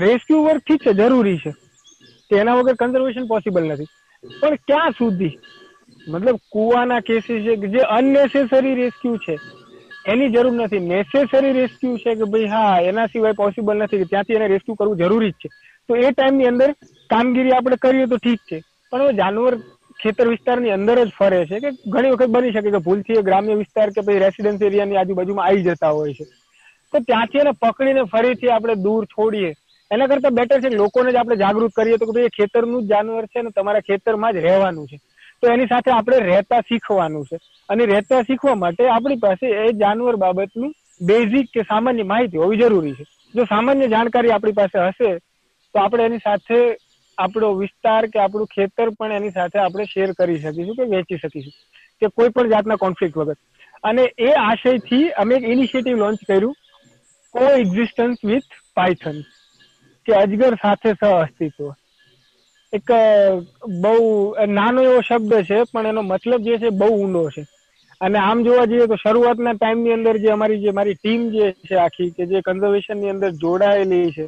રેસ્ક્યુ 0.00 0.44
વર્ક 0.44 0.62
ઠીક 0.62 0.80
છે, 0.86 0.92
જરૂરી 0.92 1.38
છે. 1.38 1.52
એના 2.30 2.56
વગર 2.56 2.76
કન્ઝર્વેશન 2.80 3.26
પોસિબલ 3.26 3.64
નથી. 3.64 3.88
પણ 4.24 4.54
ક્યાં 4.68 4.90
સુધી? 4.90 5.38
મતલબ 6.08 6.38
કુવાના 6.52 7.00
કેસીસ 7.00 7.42
છે 7.46 7.68
જે 7.68 7.80
અનનેસેસરી 7.90 8.74
રેસ્ક્યુ 8.74 9.16
છે 9.16 9.34
એની 10.06 10.28
જરૂર 10.28 10.52
નથી. 10.52 10.78
નેસેસરી 10.78 11.52
રેસ્ક્યુ 11.52 11.96
છે 11.96 12.14
કે 12.14 12.24
ભાઈ 12.24 12.44
હા, 12.44 12.80
એના 12.80 13.06
સિવાય 13.06 13.32
પોસિબલ 13.32 13.76
નથી 13.76 13.98
કે 13.98 14.04
ત્યાંથી 14.04 14.34
એને 14.34 14.48
રેસ્ક્યુ 14.48 14.74
કરવું 14.74 14.96
જરૂરી 14.96 15.30
જ 15.30 15.34
છે. 15.34 15.48
તો 15.88 15.96
એ 15.96 16.10
ટાઈમની 16.10 16.46
અંદર 16.46 16.72
કામગીરી 17.10 17.50
આપણે 17.50 17.76
કરીએ 17.76 18.06
તો 18.06 18.16
ઠીક 18.16 18.40
છે. 18.50 18.62
પણ 18.90 19.10
જાનવર 19.10 19.56
ખેતર 20.00 20.28
વિસ્તારની 20.28 20.70
અંદર 20.70 21.04
જ 21.04 21.10
ફરે 21.18 21.46
છે 21.46 21.60
કે 21.60 21.70
ઘણી 21.86 22.10
વખત 22.10 22.26
બની 22.26 22.52
શકે 22.52 22.70
કે 22.70 22.78
ભૂલથી 22.78 23.12
એ 23.12 23.22
ગ્રામ્ય 23.22 23.54
વિસ્તાર 23.54 23.90
કે 23.90 24.00
પછી 24.00 24.18
રેસિડેન્સ 24.18 24.62
એરિયાની 24.62 24.96
આજુબાજુમાં 24.96 25.46
આવી 25.46 25.62
જતા 25.62 25.90
હોય 25.90 26.12
છે. 26.12 26.24
તો 26.92 26.98
ત્યાંથી 26.98 27.38
એને 27.38 27.50
પકડીને 27.50 28.02
ફરીથી 28.02 28.48
આપણે 28.48 28.74
દૂર 28.74 29.04
છોડીએ. 29.04 29.54
એના 29.90 30.06
કરતાં 30.06 30.34
બેટર 30.34 30.60
છે 30.60 30.68
લોકોને 30.68 31.12
જ 31.12 31.16
આપણે 31.16 31.36
જાગૃત 31.36 31.72
કરીએ 31.72 31.96
તો 31.96 32.06
કે 32.06 32.12
ભાઈ 32.12 32.24
એ 32.24 32.28
ખેતરનું 32.28 32.82
જ 32.82 32.88
જાનવર 32.88 33.26
છે 33.26 33.42
ને 33.42 33.50
તમારા 33.50 33.80
ખેતરમાં 33.80 34.32
જ 34.32 34.36
રહેવાનું 34.36 34.86
છે. 34.86 35.00
તો 35.42 35.48
એની 35.48 35.68
સાથે 35.68 35.90
આપણે 35.92 36.20
રહેતા 36.22 36.60
શીખવાનું 36.62 37.26
છે. 37.26 37.38
અને 37.68 37.86
રહેતા 37.86 38.22
શીખવા 38.22 38.56
માટે 38.56 38.88
આપણી 38.88 39.18
પાસે 39.18 39.46
એ 39.56 39.72
જાનવર 39.76 40.16
બાબતનું 40.18 40.72
બેઝિક 41.00 41.50
કે 41.50 41.64
સામાન્ય 41.64 42.04
માહિતી 42.06 42.38
હોવી 42.38 42.60
જરૂરી 42.60 42.94
છે. 42.94 43.04
જો 43.34 43.46
સામાન્ય 43.46 43.88
જાણકારી 43.88 44.32
આપણી 44.32 44.54
પાસે 44.54 44.78
હશે, 44.80 45.10
તો 45.74 45.80
આપણે 45.80 46.04
એની 46.04 46.18
સાથે 46.20 46.58
આપણો 47.18 47.52
વિસ્તાર 47.56 48.08
કે 48.08 48.20
આપણું 48.20 48.50
ખેતર 48.50 48.90
પણ 48.92 49.16
એની 49.18 49.32
સાથે 49.32 49.58
આપણે 49.60 49.86
શેર 49.86 50.08
કરી 50.14 50.40
શકીશું 50.40 50.76
કે 50.76 50.88
વેચી 50.88 51.18
શકીશું, 51.18 51.54
કે 52.02 52.10
કોઈ 52.10 52.30
પણ 52.30 52.50
જાતના 52.50 52.78
કોન્ફ્લિક્ટ 52.78 53.16
વગર. 53.16 53.36
અને 53.84 54.04
એ 54.20 54.32
આશયથી 54.40 55.04
અમે 55.16 55.36
એક 55.36 55.48
ઇનિશિયેટિવ 55.48 55.96
લોન્ચ 55.98 56.24
કર્યું 56.24 56.54
કો 57.34 57.46
એક્ઝિસ્ટન્સ 57.54 58.24
વિથ 58.24 58.50
પાયથન 58.76 59.22
કે 60.06 60.16
અજગર 60.16 60.58
સાથે 60.58 60.90
સહ 60.92 61.12
અસ્તિત્વ 61.14 61.70
એક 62.72 62.90
બહુ 63.82 63.96
નાનો 64.48 64.82
એવો 64.82 65.00
શબ્દ 65.02 65.32
છે, 65.48 65.58
પણ 65.72 65.86
એનો 65.86 66.02
મતલબ 66.02 66.46
જે 66.46 66.58
છે 66.58 66.70
બહુ 66.70 66.88
ઊંડો 66.94 67.24
છે. 67.30 67.44
અને 68.00 68.18
આમ 68.18 68.44
જોવા 68.44 68.68
જઈએ 68.70 68.86
તો 68.86 68.96
શરૂઆતના 68.96 69.54
ટાઈમની 69.56 69.96
અંદર 69.96 70.16
જે 70.22 70.30
અમારી 70.36 70.62
જે, 70.62 70.72
મારી 70.72 70.96
ટીમ 71.00 71.26
જે 71.34 71.50
છે 71.68 71.76
આખી, 71.76 72.14
કે 72.16 72.26
જે 72.30 72.42
કન્ઝર્વેશનની 72.46 73.12
અંદર 73.14 73.30
જોડાયેલી 73.42 74.08
છે, 74.16 74.26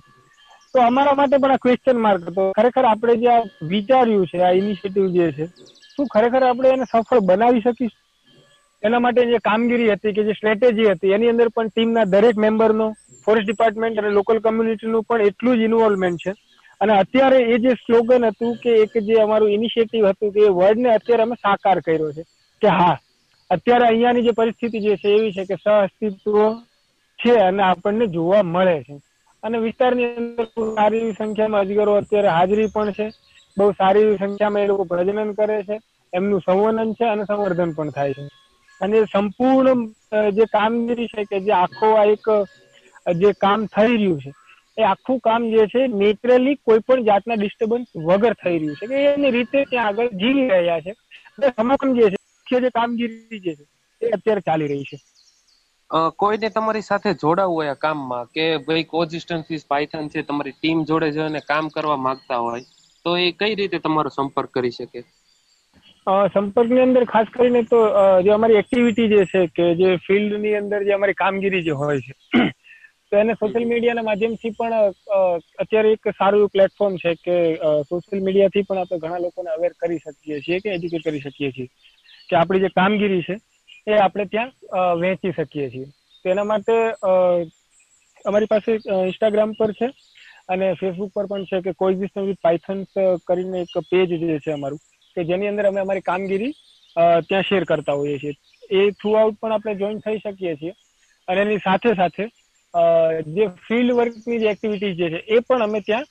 તો 0.75 0.85
અમારા 0.89 1.17
માટે 1.17 1.39
પણ 1.39 1.57
આ 1.57 1.63
ક્વેશ્ચન 1.65 2.05
માર્ક 2.07 2.29
હતો. 2.29 2.47
ખરેખર 2.59 2.85
આપણે 2.85 3.17
જે 3.25 3.33
આ 3.33 3.41
વિચાર્યું 3.73 4.27
છે, 4.27 4.39
આ 4.43 4.53
ઇનિશિયેટિવ 4.61 5.11
જે 5.17 5.33
છે, 5.33 5.49
શું 5.95 6.13
ખરેખર 6.15 6.43
આપણે 6.45 6.77
એને 6.77 6.87
સફળ 6.93 7.27
બનાવી 7.31 7.67
શકીશું? 7.67 8.01
એના 8.83 9.01
માટે 9.01 9.27
જે 9.27 9.45
કામગીરી 9.49 9.93
હતી 9.93 10.17
કે 10.17 10.29
જે 10.29 10.39
સ્ટ્રેટેજી 10.39 10.93
હતી, 10.93 11.17
એની 11.17 11.33
અંદર 11.33 11.49
પણ 11.51 11.75
ટીમના 11.75 12.11
દરેક 12.15 12.37
મેમ્બરનો 12.37 12.93
ફોરેસ્ટ 13.27 13.47
ડિપાર્ટમેન્ટ 13.49 13.99
અને 13.99 14.17
લોકલ 14.19 14.41
કમ્યુનિટીનું 14.41 15.07
પણ 15.09 15.29
એટલું 15.29 15.59
જ 15.59 15.71
ઇન્વોલ્વમેન્ટ 15.71 16.25
છે. 16.25 16.33
અને 16.81 16.93
અત્યારે 16.95 17.39
એ 17.49 17.59
જે 17.59 17.73
સ્લોગન 17.77 18.27
હતું 18.29 18.53
કે 18.59 18.73
એક 18.83 18.93
જે 19.03 19.17
અમારું 19.19 19.51
ઇનિશિયેટિવ 19.51 20.05
હતું 20.09 20.33
કે 20.33 20.41
એ 20.43 20.53
વર્ડને 20.53 20.89
અત્યારે 20.93 21.23
અમે 21.23 21.37
સાકાર 21.39 21.79
કર્યો 21.81 22.13
છે 22.13 22.23
કે 22.63 22.69
હા, 22.71 22.97
અત્યારે 23.51 23.87
અહીંયાની 23.87 24.25
જે 24.25 24.33
પરિસ્થિતિ 24.35 24.79
જે 24.81 24.97
છે 24.97 25.09
એવી 25.11 25.33
છે 25.33 25.45
કે 25.47 25.57
સહ 25.57 25.69
અસ્તિત્વ 25.77 26.37
છે 27.19 27.33
અને 27.41 27.63
આપણને 27.65 28.07
જોવા 28.09 28.43
મળે 28.45 28.77
છે. 28.83 28.95
અને 29.43 29.59
વિસ્તારની 29.61 30.09
અંદર 30.13 30.47
સારી 30.71 31.03
એવી 31.03 31.17
સંખ્યામાં 31.17 31.65
અજગરો 31.65 31.93
અત્યારે 31.97 32.33
હાજરી 32.33 32.73
પણ 32.73 32.95
છે. 32.95 33.07
બહુ 33.57 33.67
સારી 33.75 34.03
એવી 34.03 34.19
સંખ્યામાં 34.19 34.65
એ 34.65 34.71
લોકો 34.71 34.87
પ્રજનન 34.87 35.33
કરે 35.37 35.59
છે. 35.65 35.77
એમનું 36.13 36.43
સંવર્ધન 36.43 36.95
છે 36.97 37.09
અને 37.09 37.27
સંવર્ધન 37.27 37.75
પણ 37.75 37.91
થાય 37.93 38.15
છે. 38.17 38.25
અને 38.81 38.99
સંપૂર્ણ 39.07 39.81
જે 40.33 40.47
કામગીરી 40.49 41.11
છે 41.11 41.23
કે 41.27 41.43
જે 41.43 41.53
આખો 41.55 41.89
આ 41.95 42.07
એક 42.09 42.25
જે 43.07 43.31
કામ 43.37 43.61
થઈ 43.69 43.95
રહ્યું 43.95 44.21
છે 44.21 44.31
એ 44.77 44.85
આખું 44.85 45.19
કામ 45.21 45.49
જે 45.51 45.67
છે 45.67 45.83
નેચરલી 45.95 46.57
કોઈ 46.63 46.85
પણ 46.87 47.05
જાતના 47.05 47.37
ડિસ્ટર્બન્સ 47.37 47.89
વગર 48.07 48.35
થઈ 48.35 48.59
રહ્યું 48.59 48.77
છે. 48.77 48.87
કે 48.87 49.03
એની 49.07 49.31
રીતે 49.31 49.65
ત્યાં 49.65 49.89
આગળ 49.89 50.11
જીવી 50.21 50.49
રહ્યા 50.51 50.81
છે. 50.81 50.93
સમગ્ર 51.49 51.91
જે 51.97 52.07
છે 52.47 52.61
જે 52.61 52.71
કામગીરી 52.73 53.41
જે 53.41 53.53
છે 53.55 53.65
એ 54.03 54.15
અત્યારે 54.17 54.43
ચાલી 54.43 54.69
રહી 54.69 54.85
છે. 54.85 54.99
કોઈને 56.17 56.49
તમારી 56.51 56.83
સાથે 56.83 57.11
જોડાવું 57.15 57.57
હોય 57.57 57.71
આ 57.71 57.81
કામમાં 57.81 58.31
કે 58.35 58.47
ભાઈ 58.67 58.87
કોઝિસ્ટન્સી 58.91 59.61
પાયથન 59.69 60.09
છે 60.09 60.25
તમારી 60.25 60.57
ટીમ 60.57 60.85
જોડે 60.85 61.11
છે 61.13 61.23
અને 61.23 61.41
કામ 61.47 61.69
કરવા 61.71 61.99
માંગતા 62.05 62.41
હોય 62.41 62.65
તો 63.05 63.17
એ 63.19 63.29
કઈ 63.41 63.55
રીતે 63.55 63.79
તમારો 63.81 64.11
સંપર્ક 64.11 64.51
કરી 64.53 64.71
શકે? 64.73 65.01
સંપર્કની 66.33 66.81
અંદર 66.81 67.05
ખાસ 67.05 67.29
કરીને 67.33 67.63
તો 67.65 67.81
જે 68.23 68.31
અમારી 68.31 68.57
એક્ટિવિટી 68.57 69.09
જે 69.09 69.25
છે 69.27 69.43
કે 69.55 69.69
જે 69.75 69.97
ફિલ્ડની 70.07 70.57
અંદર 70.57 70.81
જે 70.85 70.93
અમારી 70.93 71.15
કામગીરી 71.15 71.63
જે 71.63 71.77
હોય 71.79 72.01
છે 72.01 72.15
તો 73.15 73.21
એને 73.21 73.35
સોશિયલ 73.41 73.67
મીડિયાના 73.71 74.07
માધ્યમથી 74.07 74.51
પણ 74.59 74.77
અત્યારે 75.65 75.91
એક 75.97 76.07
સારું 76.19 76.41
એવું 76.41 76.53
પ્લેટફોર્મ 76.55 76.95
છે 77.03 77.13
કે 77.25 77.37
સોશિયલ 77.91 78.25
મીડિયાથી 78.27 78.65
પણ 78.69 78.81
આપણે 78.81 78.99
ઘણા 79.05 79.21
લોકોને 79.25 79.51
અવેર 79.53 79.73
કરી 79.83 80.01
શકીએ 80.01 80.39
છીએ 80.47 80.59
કે 80.65 80.73
એજ્યુકેટ 80.77 81.07
કરી 81.07 81.23
શકીએ 81.27 81.51
છીએ. 81.53 81.69
કે 82.29 82.37
આપણી 82.37 82.65
જે 82.65 82.73
કામગીરી 82.81 83.23
છે, 83.29 83.37
એ 83.87 83.95
આપણે 83.99 84.27
ત્યાં 84.27 84.51
વહેંચી 85.03 85.35
શકીએ 85.39 85.69
છીએ. 85.71 85.89
તેના 86.25 86.49
માટે 86.53 86.75
અમારી 88.25 88.53
પાસે 88.55 88.71
ઇન્સ્ટાગ્રામ 88.75 89.57
પર 89.59 89.73
છે 89.79 89.93
અને 90.49 90.75
ફેસબુક 90.77 91.15
પર 91.15 91.27
પણ 91.31 91.49
છે 91.51 91.63
કે 91.63 91.79
કોઈ 91.81 91.99
વિથ 92.03 92.21
પાયથન્સ 92.43 93.01
કરીને 93.29 93.59
એક 93.63 93.75
પેજ 93.91 94.21
જે 94.21 94.39
છે 94.39 94.53
અમારું, 94.53 94.81
કે 95.17 95.21
જેની 95.25 95.53
અંદર 95.53 95.67
અમે 95.67 95.81
અમારી 95.81 96.09
કામગીરી 96.11 96.55
ત્યાં 97.29 97.51
શેર 97.51 97.65
કરતા 97.65 98.01
હોઈએ 98.01 98.19
છીએ. 98.19 98.35
એ 98.71 98.81
થ્રુ 98.93 99.11
આઉટ 99.15 99.41
પણ 99.41 99.53
આપણે 99.53 99.83
જોઈન 99.83 100.01
થઈ 100.01 100.25
શકીએ 100.25 100.57
છીએ 100.57 100.75
અને 101.29 101.41
એની 101.43 101.67
સાથે 101.67 101.95
સાથે 102.01 102.27
જે 102.75 103.49
ફિલ્ડ 103.69 103.97
વર્કની 103.97 104.41
જે 104.41 104.49
એક્ટિવિટીઝ 104.51 104.97
જે 104.97 105.09
છે, 105.11 105.21
એ 105.29 105.41
પણ 105.41 105.63
અમે 105.63 105.81
ત્યાં 105.83 106.07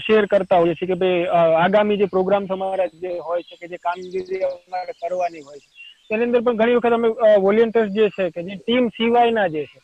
શેર 0.00 0.26
કરતા 0.26 0.60
હોઈએ 0.60 0.74
છીએ 0.74 0.88
કે 0.88 0.96
ભાઈ 0.96 1.24
આગામી 1.60 1.98
જે 1.98 2.06
પ્રોગ્રામ 2.08 2.46
અમારા 2.50 2.90
જે 3.00 3.14
હોય 3.20 3.42
છે 3.42 3.56
કે 3.56 3.68
જે 3.68 3.78
કામગીરી 3.78 4.44
અમારે 4.44 4.92
કરવાની 5.00 5.42
હોય 5.42 5.58
છે. 5.58 5.68
તેની 6.10 6.24
અંદર 6.24 6.42
પણ 6.42 6.60
ઘણી 6.60 6.76
વખત 6.76 6.92
અમે 6.92 7.08
વોલિયન્ટર્સ 7.40 7.90
જે 7.92 8.06
છે 8.10 8.30
કે 8.30 8.44
જે 8.44 8.56
ટીમ 8.58 8.88
સિવાયના 8.90 9.48
જે 9.48 9.64
છે, 9.64 9.80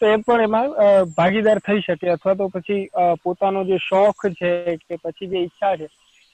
તો 0.00 0.06
એ 0.06 0.16
પણ 0.18 0.42
એમાં 0.42 0.68
ભાગીદાર 1.16 1.60
થઈ 1.60 1.82
શકે 1.82 2.10
અથવા 2.10 2.36
તો 2.36 2.48
પછી 2.48 2.82
પોતાનો 3.24 3.64
જે 3.64 3.78
શોખ 3.88 4.26
છે 4.40 4.52
કે 4.78 4.98
પછી 5.04 5.28
જે 5.28 5.38
ઈચ્છા 5.40 5.76
છે, 5.76 5.88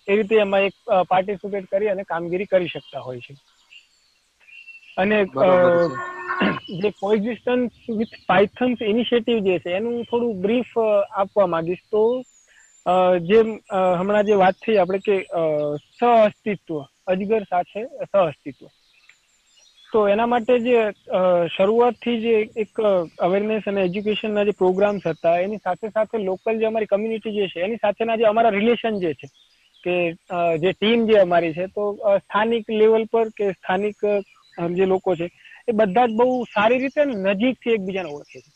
એ 0.09 0.17
રીતે 0.17 0.37
એમાં 0.39 0.69
એક 0.69 0.75
પાર્ટિસિપેટ 1.09 1.71
કરી 1.71 1.91
અને 1.91 2.05
કામગીરી 2.05 2.47
કરી 2.47 2.69
શકતા 2.69 3.03
હોય 3.09 3.21
છે. 3.21 3.35
અને 4.97 5.19
જે 6.75 6.91
કોએક્ઝિસ્ટન્સ 6.97 7.73
વિથ 7.93 8.17
પાયથન્સ 8.27 8.85
ઇનિશિયેટિવ 8.85 9.45
જે 9.45 9.59
છે 9.61 9.77
એનું 9.77 10.05
થોડું 10.07 10.41
બ્રીફ 10.43 10.75
આપવા 10.79 11.47
માંગીશ. 11.49 11.85
તો 11.87 12.03
જે 13.23 13.41
હમણાં 13.97 14.27
જે 14.27 14.37
વાત 14.37 14.57
થઈ 14.61 14.79
આપણે 14.79 15.01
કે 15.01 15.17
સહઅસ્તિત્વ 15.91 16.79
અજગર 17.07 17.43
સાથે 17.47 17.81
સહઅસ્તિત્વ. 18.07 18.71
તો 19.93 20.03
એના 20.09 20.27
માટે 20.27 20.53
જે 20.61 20.83
શરૂઆતથી 21.53 22.19
જે 22.21 22.35
એક 22.57 22.81
અવેરનેસ 23.21 23.67
અને 23.67 23.81
એજ્યુકેશનના 23.83 24.45
જે 24.45 24.55
પ્રોગ્રામ્સ 24.55 25.07
હતા 25.07 25.37
એની 25.41 25.61
સાથે 25.61 25.91
સાથે 25.91 26.17
લોકલ 26.21 26.59
જે 26.59 26.67
અમારી 26.67 26.87
કમ્યુનિટી 26.87 27.35
જે 27.35 27.49
છે 27.49 27.65
એની 27.65 27.79
સાથેના 27.79 28.17
જે 28.17 28.27
અમારા 28.27 28.53
રિલેશન 28.53 29.01
જે 29.01 29.15
છે 29.15 29.29
કે 29.85 29.97
જે 30.59 30.73
ટીમ 30.75 31.07
જે 31.07 31.19
અમારી 31.21 31.55
છે 31.55 31.67
તો 31.71 31.85
સ્થાનિક 32.19 32.73
લેવલ 32.75 33.05
પર 33.09 33.27
કે 33.33 33.51
સ્થાનિક 33.53 34.07
જે 34.73 34.87
લોકો 34.87 35.17
છે, 35.17 35.27
એ 35.69 35.73
બધા 35.73 36.07
જ 36.07 36.13
બહુ 36.13 36.45
સારી 36.55 36.79
રીતે 36.79 37.03
નજીકથી 37.05 37.75
એકબીજાને 37.75 38.11
ઓળખે 38.11 38.41
છે. 38.41 38.51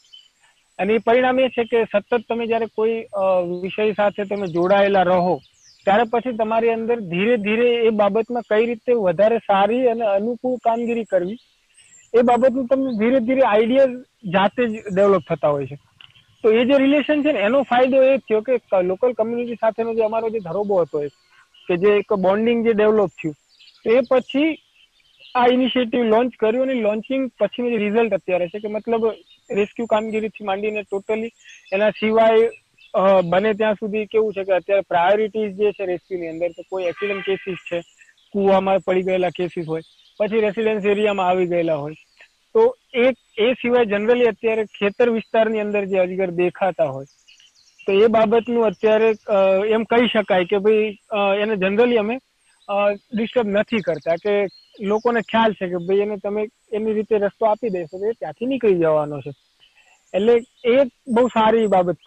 અને 0.78 0.94
એ 0.94 0.98
પરિણામ 1.00 1.38
એ 1.40 1.48
છે 1.50 1.64
કે 1.64 1.84
સતત 1.86 2.22
તમે 2.28 2.46
જ્યારે 2.46 2.68
કોઈ 2.74 2.96
વિષય 3.62 3.92
સાથે 3.94 4.24
તમે 4.26 4.48
જોડાયેલા 4.48 5.04
રહો, 5.04 5.34
ત્યારે 5.86 6.04
પછી 6.12 6.36
તમારી 6.36 6.72
અંદર 6.72 6.98
ધીરે 7.12 7.36
ધીરે 7.38 7.68
એ 7.88 7.90
બાબતમાં 8.00 8.48
કઈ 8.50 8.66
રીતે 8.66 8.92
વધારે 8.98 9.38
સારી 9.40 9.84
અને 9.88 10.04
અનુકૂળ 10.08 10.58
કામગીરી 10.60 11.06
કરવી, 11.06 11.38
એ 12.14 12.22
બાબતનું 12.22 12.68
તમને 12.68 12.92
ધીરે 12.98 13.20
ધીરે 13.22 13.44
આઈડિયા 13.44 13.92
જાતે 14.32 14.62
જ 14.64 14.82
ડેવલપ 14.88 15.24
થતા 15.28 15.50
હોય 15.50 15.66
છે. 15.66 15.78
તો 16.44 16.52
એ 16.52 16.64
જે 16.64 16.78
રિલેશન 16.78 17.22
છે 17.22 17.32
ને, 17.32 17.40
એનો 17.40 17.62
ફાયદો 17.64 18.02
એ 18.02 18.18
થયો 18.20 18.42
કે 18.42 18.82
લોકલ 18.82 19.14
કમ્યુનિટી 19.14 19.62
સાથેનો 19.62 19.94
જે 19.94 20.04
અમારો 20.04 20.30
જે 20.30 20.40
ધરોબો 20.40 20.82
હતો 20.82 20.98
કે 21.68 21.74
જે 21.76 21.90
એક 22.00 22.14
બોન્ડિંગ 22.24 22.60
જે 22.66 22.72
ડેવલપ 22.74 23.12
થયું 23.18 23.34
એ 23.86 24.00
પછી 24.10 24.50
આ 25.38 25.46
ઇનિશિયેટિવ 25.54 26.04
લોન્ચ 26.12 26.36
કર્યું 26.42 26.70
અને 26.74 26.84
લોન્ચિંગ 26.86 27.24
પછીનું 27.40 27.72
જે 27.74 27.78
રિઝલ્ટ 27.84 28.16
અત્યારે 28.18 28.46
છે, 28.52 28.60
કે 28.60 28.68
મતલબ 28.68 29.04
રેસ્ક્યુ 29.50 29.86
કામગીરીથી 29.94 30.48
માંડીને 30.50 30.84
ટોટલી 30.84 31.32
એના 31.74 31.92
સિવાય 32.00 32.46
બને 33.32 33.52
ત્યાં 33.60 33.78
સુધી 33.80 34.06
કેવું 34.12 34.34
છે 34.36 34.44
કે 34.48 34.56
અત્યારે 34.58 34.88
પ્રાયોરિટીઝ 34.92 35.52
જે 35.58 35.72
છે 35.78 35.88
રેસ્ક્યુની 35.92 36.32
અંદર, 36.32 36.50
તો 36.56 36.62
કોઈ 36.70 36.88
એક્સિડન્ટ 36.90 37.26
કેસીસ 37.28 37.60
છે, 37.68 37.80
કુવામાં 38.34 38.84
પડી 38.86 39.06
ગયેલા 39.08 39.36
કેસીસ 39.38 39.66
હોય, 39.72 39.84
પછી 40.20 40.44
રેસિડેન્સ 40.46 40.88
એરિયામાં 40.92 41.30
આવી 41.30 41.50
ગયેલા 41.52 41.78
હોય, 41.82 41.96
તો 42.54 42.62
એ 42.94 43.06
એ 43.46 43.48
સિવાય 43.62 43.90
જનરલી 43.92 44.30
અત્યારે 44.32 44.64
ખેતર 44.78 45.12
વિસ્તારની 45.18 45.64
અંદર 45.64 45.82
જે 45.92 46.00
અજગર 46.04 46.30
દેખાતા 46.40 46.90
હોય, 46.94 47.10
તો 47.86 47.98
એ 48.04 48.08
બાબતનું 48.16 48.68
અત્યારે 48.70 49.10
એમ 49.76 49.84
કહી 49.92 50.08
શકાય 50.14 50.50
કે 50.52 50.62
ભાઈ 50.64 50.88
એને 51.42 51.60
જનરલી 51.64 52.00
અમે 52.04 52.16
ડિસ્ટર્બ 52.68 53.48
નથી 53.48 53.82
કરતા 53.82 54.16
કે 54.22 54.32
લોકોને 54.84 55.20
ખ્યાલ 55.24 55.52
છે 55.54 55.68
કે 55.68 55.78
ભાઈ 55.88 56.06
એને 56.06 56.16
તમે 56.18 56.46
એની 56.72 56.94
રીતે 56.94 57.18
રસ્તો 57.18 57.46
આપી 57.46 57.70
દેશો 57.70 57.98
તો 57.98 58.06
એ 58.06 58.14
ત્યાંથી 58.14 58.46
નીકળી 58.46 58.80
જવાનો 58.80 59.20
છે. 59.22 59.32
એટલે 60.14 60.34
એ 60.64 60.76
બહુ 61.14 61.28
સારી 61.28 61.68
બાબત 61.68 62.00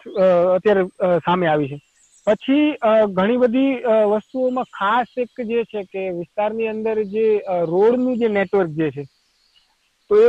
અત્યારે 0.56 0.84
સામે 1.20 1.46
આવી 1.48 1.70
છે. 1.70 1.78
પછી 2.26 2.66
ઘણી 3.12 3.38
બધી 3.38 3.72
વસ્તુઓમાં 4.10 4.70
ખાસ 4.78 5.16
એક 5.18 5.40
જે 5.50 5.64
છે 5.64 5.82
કે 5.84 6.02
વિસ્તારની 6.18 6.68
અંદર 6.68 6.96
જે 7.14 7.26
રોડનું 7.72 8.20
જે 8.20 8.28
નેટવર્ક 8.30 8.70
જે 8.74 8.90
છે, 8.90 9.04
તો 10.10 10.14
એ 10.18 10.28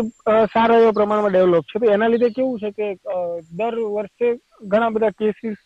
સારા 0.54 0.80
એવા 0.80 0.98
પ્રમાણમાં 1.00 1.34
ડેવલપ 1.34 1.66
છે. 1.66 1.80
તો 1.80 1.92
એના 1.94 2.12
લીધે 2.14 2.30
કેવું 2.32 2.60
છે 2.60 2.72
કે 2.72 2.88
દર 3.52 3.76
વર્ષે 3.96 4.30
ઘણા 4.62 4.92
બધા 4.96 5.18
કેસીસ 5.20 5.62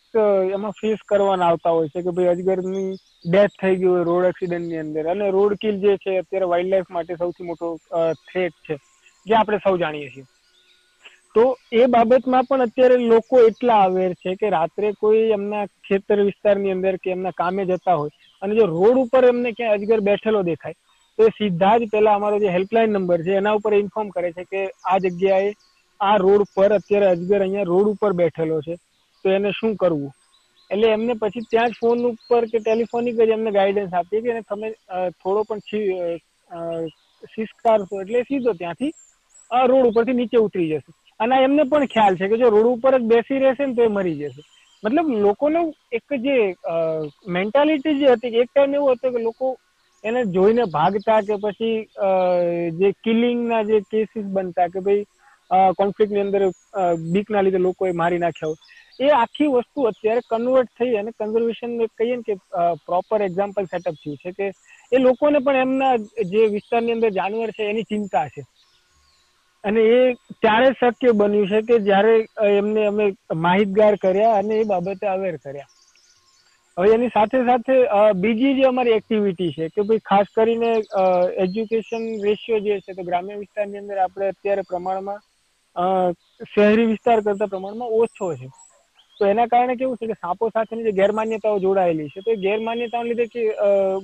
એમાં 0.56 0.76
ફેસ 0.80 1.00
કરવાના 1.10 1.48
આવતા 1.52 1.72
હોય 1.76 1.88
છે 1.94 2.02
કે 2.04 2.14
ભાઈ 2.18 2.30
અજગરની 2.34 2.92
ડેથ 3.32 3.56
થઈ 3.62 3.76
ગઈ 3.80 3.90
હોય 3.92 4.04
રોડ 4.10 4.28
એક્સિડન્ટની 4.28 4.80
અંદર. 4.82 5.04
અને 5.12 5.26
રોડ 5.36 5.58
કિલ 5.64 5.76
જે 5.82 5.96
છે, 6.04 6.14
અત્યારે 6.22 6.48
વાઇલ્ડ 6.52 6.72
લાઈફ 6.72 6.94
માટે 6.96 7.18
સૌથી 7.18 7.48
મોટો 7.50 7.68
થ્રેટ 8.28 8.56
છે, 8.66 8.78
જે 9.26 9.34
આપણે 9.34 9.60
સૌ 9.64 9.74
જાણીએ 9.82 10.08
છીએ. 10.14 10.24
તો 11.34 11.44
એ 11.80 11.86
બાબતમાં 11.96 12.48
પણ 12.48 12.66
અત્યારે 12.66 12.96
લોકો 13.12 13.42
એટલા 13.50 13.82
અવેર 13.90 14.14
છે 14.22 14.34
કે 14.40 14.54
રાત્રે 14.56 14.94
કોઈ 15.02 15.26
એમના 15.38 15.66
ખેતર 15.88 16.24
વિસ્તારની 16.30 16.74
અંદર 16.76 16.96
કે 17.04 17.12
એમના 17.16 17.38
કામે 17.42 17.62
જતા 17.72 17.98
હોય 18.00 18.12
અને 18.42 18.58
જો 18.60 18.66
રોડ 18.72 19.02
ઉપર 19.04 19.24
એમને 19.32 19.52
ક્યાંય 19.52 19.78
અજગર 19.78 20.00
બેઠેલો 20.08 20.42
દેખાય, 20.50 20.76
તો 21.18 21.28
એ 21.28 21.36
સીધા 21.38 21.76
જ 21.80 21.92
પેલા 21.92 22.16
અમારો 22.18 22.40
જે 22.40 22.56
હેલ્પલાઇન 22.56 22.96
નંબર 22.96 23.20
છે, 23.28 23.38
એના 23.42 23.56
ઉપર 23.60 23.78
ઇન્ફોર્મ 23.82 24.08
કરે 24.16 24.32
છે 24.32 24.44
કે 24.50 24.66
આ 24.92 24.98
જગ્યાએ 25.04 25.54
આ 26.00 26.16
રોડ 26.26 26.48
પર 26.56 26.72
અત્યારે 26.80 27.12
અજગર 27.12 27.40
અહીંયા 27.42 27.70
રોડ 27.74 27.94
ઉપર 27.94 28.12
બેઠેલો 28.22 28.58
છે. 28.66 28.80
તો 29.26 29.30
એને 29.30 29.52
શું 29.52 29.76
કરવું? 29.76 30.12
એટલે 30.70 30.88
એમને 30.88 31.14
પછી 31.14 31.44
ત્યાં 31.50 31.70
જ 31.70 31.80
ફોન 31.80 32.04
ઉપર 32.08 32.44
કે 32.46 32.58
ટેલિફોનિક 32.60 33.20
જ 33.20 33.28
એમને 33.30 33.50
ગાઈડન્સ 33.50 33.94
આપીએ 33.94 34.22
કે 34.28 34.44
તમે 34.50 34.70
થોડો 35.16 35.42
પણ 35.42 35.60
છી- 35.60 36.20
એટલે 37.92 38.22
સીધો 38.22 38.52
ત્યાંથી 38.54 38.92
રોડ 39.66 39.86
ઉપરથી 39.86 40.12
નીચે 40.12 40.38
ઉતરી 40.38 40.68
જશે. 40.70 40.92
અને 41.20 41.36
એમને 41.40 41.64
પણ 41.64 41.86
ખ્યાલ 41.86 42.16
છે 42.16 42.28
કે 42.28 42.36
જો 42.36 42.50
રોડ 42.50 42.66
ઉપર 42.68 42.98
જ 42.98 43.04
બેસી 43.04 43.38
રહેશે 43.38 43.66
ને 43.66 43.74
તો 43.74 43.82
એ 43.82 43.88
મરી 43.90 44.16
જશે. 44.16 44.42
મતલબ 44.82 45.08
લોકોનું 45.18 45.68
એક 45.92 46.16
જે 46.20 46.36
મેન્ટાલિટી 47.28 47.98
જે 47.98 48.12
હતી 48.12 48.36
એક 48.36 48.50
ટાઈમ 48.50 48.74
એવું 48.74 48.92
હતો 48.92 49.10
કે 49.10 49.22
લોકો 49.22 49.52
એને 50.04 50.24
જોઈને 50.28 50.64
ભાગતા 50.70 51.20
કે 51.20 51.36
પછી 51.36 51.76
જે 52.78 52.92
કિલિંગના 53.04 53.62
જે 53.62 53.80
કેસીસ 53.90 54.26
બનતા 54.30 54.68
કે 54.68 54.80
ભાઈ 54.80 55.04
કોન્ફ્લિક્ટની 55.76 56.20
અંદર 56.20 56.42
બીકના 57.12 57.40
લીધે 57.40 57.58
લોકોએ 57.60 57.92
મારી 57.92 58.18
નાખ્યા 58.18 58.48
હોય. 58.48 58.62
એ 58.98 59.08
આખી 59.12 59.48
વસ્તુ 59.50 59.86
અત્યારે 59.88 60.22
કન્વર્ટ 60.26 60.70
થઈ 60.74 60.96
અને 60.98 61.12
કન્ઝર્વેશન 61.14 61.72
કહીએ 61.94 62.16
ને 62.16 62.26
કે 62.28 62.36
પ્રોપર 62.86 63.24
એક્ઝામ્પલ 63.26 63.68
સેટઅપ 63.68 63.96
થયું 63.96 64.20
છે 64.22 64.32
કે 64.32 64.46
એ 64.92 64.98
લોકોને 65.00 65.40
પણ 65.40 65.62
એમના 65.62 65.94
જે 66.30 66.46
વિસ્તારની 66.54 66.96
અંદર 66.96 67.10
જાનવર 67.12 67.52
છે 67.52 67.70
એની 67.70 67.86
ચિંતા 67.86 68.26
છે. 68.28 68.42
અને 69.64 69.80
એ 69.90 70.00
ત્યારે 70.40 70.68
શક્ય 70.74 71.12
બન્યું 71.14 71.48
છે 71.48 71.62
કે 71.68 71.80
જ્યારે 71.82 72.14
એમને 72.52 72.86
અમે 72.86 73.06
માહિતગાર 73.38 73.94
કર્યા 73.98 74.36
અને 74.38 74.54
એ 74.58 74.64
બાબતે 74.66 75.06
અવેર 75.08 75.34
કર્યા. 75.38 75.70
હવે 76.76 76.88
એની 76.94 77.12
સાથે 77.12 77.38
સાથે 77.44 77.74
બીજી 78.16 78.56
જે 78.56 78.66
અમારી 78.68 78.96
એક્ટિવિટી 78.96 79.52
છે 79.52 79.68
કે 79.70 79.84
ભાઈ 79.84 80.04
ખાસ 80.04 80.34
કરીને 80.34 80.70
એજ્યુકેશન 81.44 82.04
રેશિયો 82.24 82.60
જે 82.60 82.80
છે 82.80 82.94
તો 82.94 83.02
ગ્રામ્ય 83.04 83.38
વિસ્તારની 83.38 83.82
અંદર 83.82 83.98
આપણે 83.98 84.28
અત્યારે 84.28 84.68
પ્રમાણમાં 84.70 85.20
શહેરી 86.50 86.86
વિસ્તાર 86.86 87.18
કરતા 87.22 87.48
પ્રમાણમાં 87.48 87.98
ઓછો 88.00 88.30
છે. 88.36 88.48
તો 89.20 89.26
એના 89.26 89.46
કારણે 89.48 89.76
કેવું 89.76 89.96
છે 89.96 90.06
કે 90.06 90.16
સાપો 90.16 90.50
સાથેની 90.50 90.84
જે 90.84 90.92
ગેરમાન્યતાઓ 90.94 91.60
જોડાયેલી 91.60 92.08
છે, 92.08 92.20
તો 92.22 92.30
એ 92.30 92.36
ગેરમાન્યતાઓને 92.38 93.08
લીધે 93.10 93.26
કે 93.28 93.42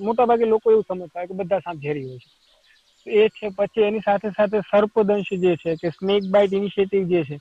મોટાભાગે 0.02 0.46
લોકો 0.46 0.72
એવું 0.72 0.84
સમજતા 0.84 1.20
હોય 1.20 1.28
કે 1.28 1.34
બધા 1.34 1.60
સાપ 1.60 1.76
ઝેરી 1.78 2.04
હોય 2.04 2.18
છે. 2.18 2.30
એ 3.06 3.28
છે, 3.30 3.50
પછી 3.52 3.82
એની 3.82 4.00
સાથે 4.00 4.28
સાથે 4.32 4.58
સર્પદંશ 4.64 5.32
જે 5.38 5.56
છે, 5.56 5.76
કે 5.76 5.90
સ્નેક 5.90 6.30
બાઇટ 6.30 6.52
ઇનિશિયેટિવ 6.52 7.08
જે 7.08 7.22
છે, 7.24 7.38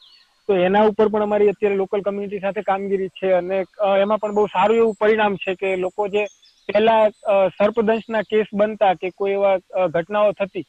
તો 0.49 0.57
એના 0.59 0.87
ઉપર 0.87 1.07
પણ 1.07 1.23
અમારી 1.23 1.49
અત્યારે 1.49 1.77
લોકલ 1.77 2.01
કમ્યુનિટી 2.01 2.41
સાથે 2.41 2.61
કામગીરી 2.63 3.09
છે 3.11 3.33
અને 3.33 3.57
એમાં 3.95 4.19
પણ 4.19 4.35
બહુ 4.35 4.45
સારું 4.47 4.77
એવું 4.77 4.95
પરિણામ 4.95 5.35
છે 5.37 5.55
કે 5.55 5.75
લોકો 5.77 6.07
જે 6.09 6.23
પહેલા 6.69 7.09
સર્પદંશના 7.51 8.23
કેસ 8.25 8.53
બનતા 8.53 8.93
કે 8.95 9.11
કોઈ 9.13 9.33
એવા 9.33 9.87
ઘટનાઓ 9.89 10.31
થતી, 10.33 10.65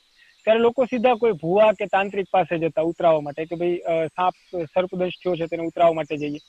ત્યારે 0.46 0.60
લોકો 0.60 0.86
સીધા 0.86 1.16
કોઈ 1.16 1.38
ભુવા 1.42 1.72
કે 1.72 1.86
તાંત્રિક 1.88 2.28
પાસે 2.30 2.58
જતા 2.58 2.84
ઉતરાવવા 2.84 3.22
માટે 3.22 3.46
કે 3.46 3.56
ભાઈ 3.56 4.08
સાપ, 4.10 4.34
સર્પદંશ 4.74 5.18
થયો 5.22 5.36
છે 5.36 5.46
તેને 5.46 5.66
ઉતરાવવા 5.66 5.94
માટે 5.94 6.16
જઈએ. 6.16 6.40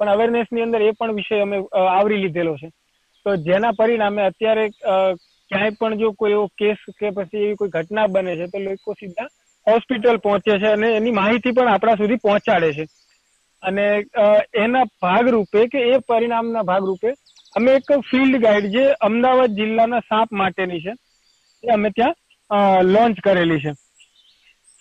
પણ 0.00 0.08
અવેરનેસની 0.08 0.62
અંદર 0.62 0.82
એ 0.82 0.90
પણ 0.92 1.16
વિષય 1.18 1.40
અમે 1.42 1.62
આવરી 1.90 2.22
લીધેલો 2.24 2.54
છે. 2.56 2.68
તો 3.26 3.36
જેના 3.46 3.76
પરિણામે 3.78 4.22
અત્યારે 4.24 4.66
ક્યાંય 5.50 5.78
પણ 5.80 5.98
જો 5.98 6.12
કોઈ 6.12 6.32
એવો 6.32 6.46
કેસ 6.58 6.78
કે 6.98 7.10
પછી 7.10 7.44
એવી 7.44 7.58
કોઈ 7.60 7.74
ઘટના 7.74 8.06
બને 8.08 8.36
છે, 8.36 8.46
તો 8.52 8.58
લોકો 8.60 8.94
સીધા 8.94 9.28
હોસ્પિટલ 9.66 10.18
પહોંચે 10.18 10.58
છે 10.58 10.68
અને 10.68 10.88
એની 10.96 11.18
માહિતી 11.18 11.52
પણ 11.52 11.70
આપણા 11.70 11.96
સુધી 11.96 12.22
પહોંચાડે 12.24 12.72
છે. 12.72 12.84
અને 13.62 13.84
એના 14.56 14.84
ભાગરૂપે 15.02 15.60
કે 15.68 15.80
એ 15.92 16.02
પરિણામના 16.08 16.64
ભાગરૂપે 16.64 17.10
અમે 17.54 17.74
એક 17.78 17.90
ફિલ્ડ 18.10 18.42
ગાઈડ 18.44 18.66
જે 18.74 18.84
અમદાવાદ 19.08 19.58
જિલ્લાના 19.58 20.06
સાપ 20.10 20.28
માટેની 20.40 20.80
છે, 20.80 20.92
એ 21.64 21.68
અમે 21.70 21.90
ત્યાં 21.90 22.14
લોન્ચ 22.86 23.22
કરેલી 23.24 23.62
છે. 23.64 23.72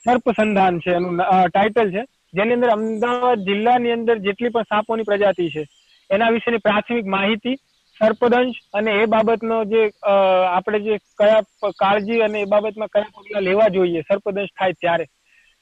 સર્પસંધાન 0.05 0.79
છે 0.79 0.91
એનું 0.93 1.21
ટાઇટલ 1.47 1.89
છે. 1.91 2.03
જેની 2.37 2.57
અંદર 2.57 2.71
અમદાવાદ 2.75 3.45
જિલ્લાની 3.49 3.95
અંદર 3.97 4.17
જેટલી 4.25 4.53
પણ 4.55 4.71
સાપોની 4.73 5.09
પ્રજાતિ 5.09 5.47
છે, 5.53 5.63
એના 6.09 6.33
વિશેની 6.35 6.65
પ્રાથમિક 6.67 7.07
માહિતી, 7.15 7.57
સર્પદંશ 8.01 8.57
અને 8.77 8.91
એ 9.01 9.05
બાબતનો 9.13 9.57
જે 9.73 9.83
આપણે 10.13 10.79
જે 10.87 10.95
કયા 11.19 11.71
કાળજી 11.81 12.21
અને 12.25 12.41
એ 12.41 12.49
બાબતમાં 12.53 12.93
કયા 12.93 13.13
પગલાં 13.15 13.47
લેવા 13.49 13.69
જોઈએ, 13.75 14.01
સર્પદંશ 14.09 14.53
થાય 14.59 14.79
ત્યારે. 14.81 15.05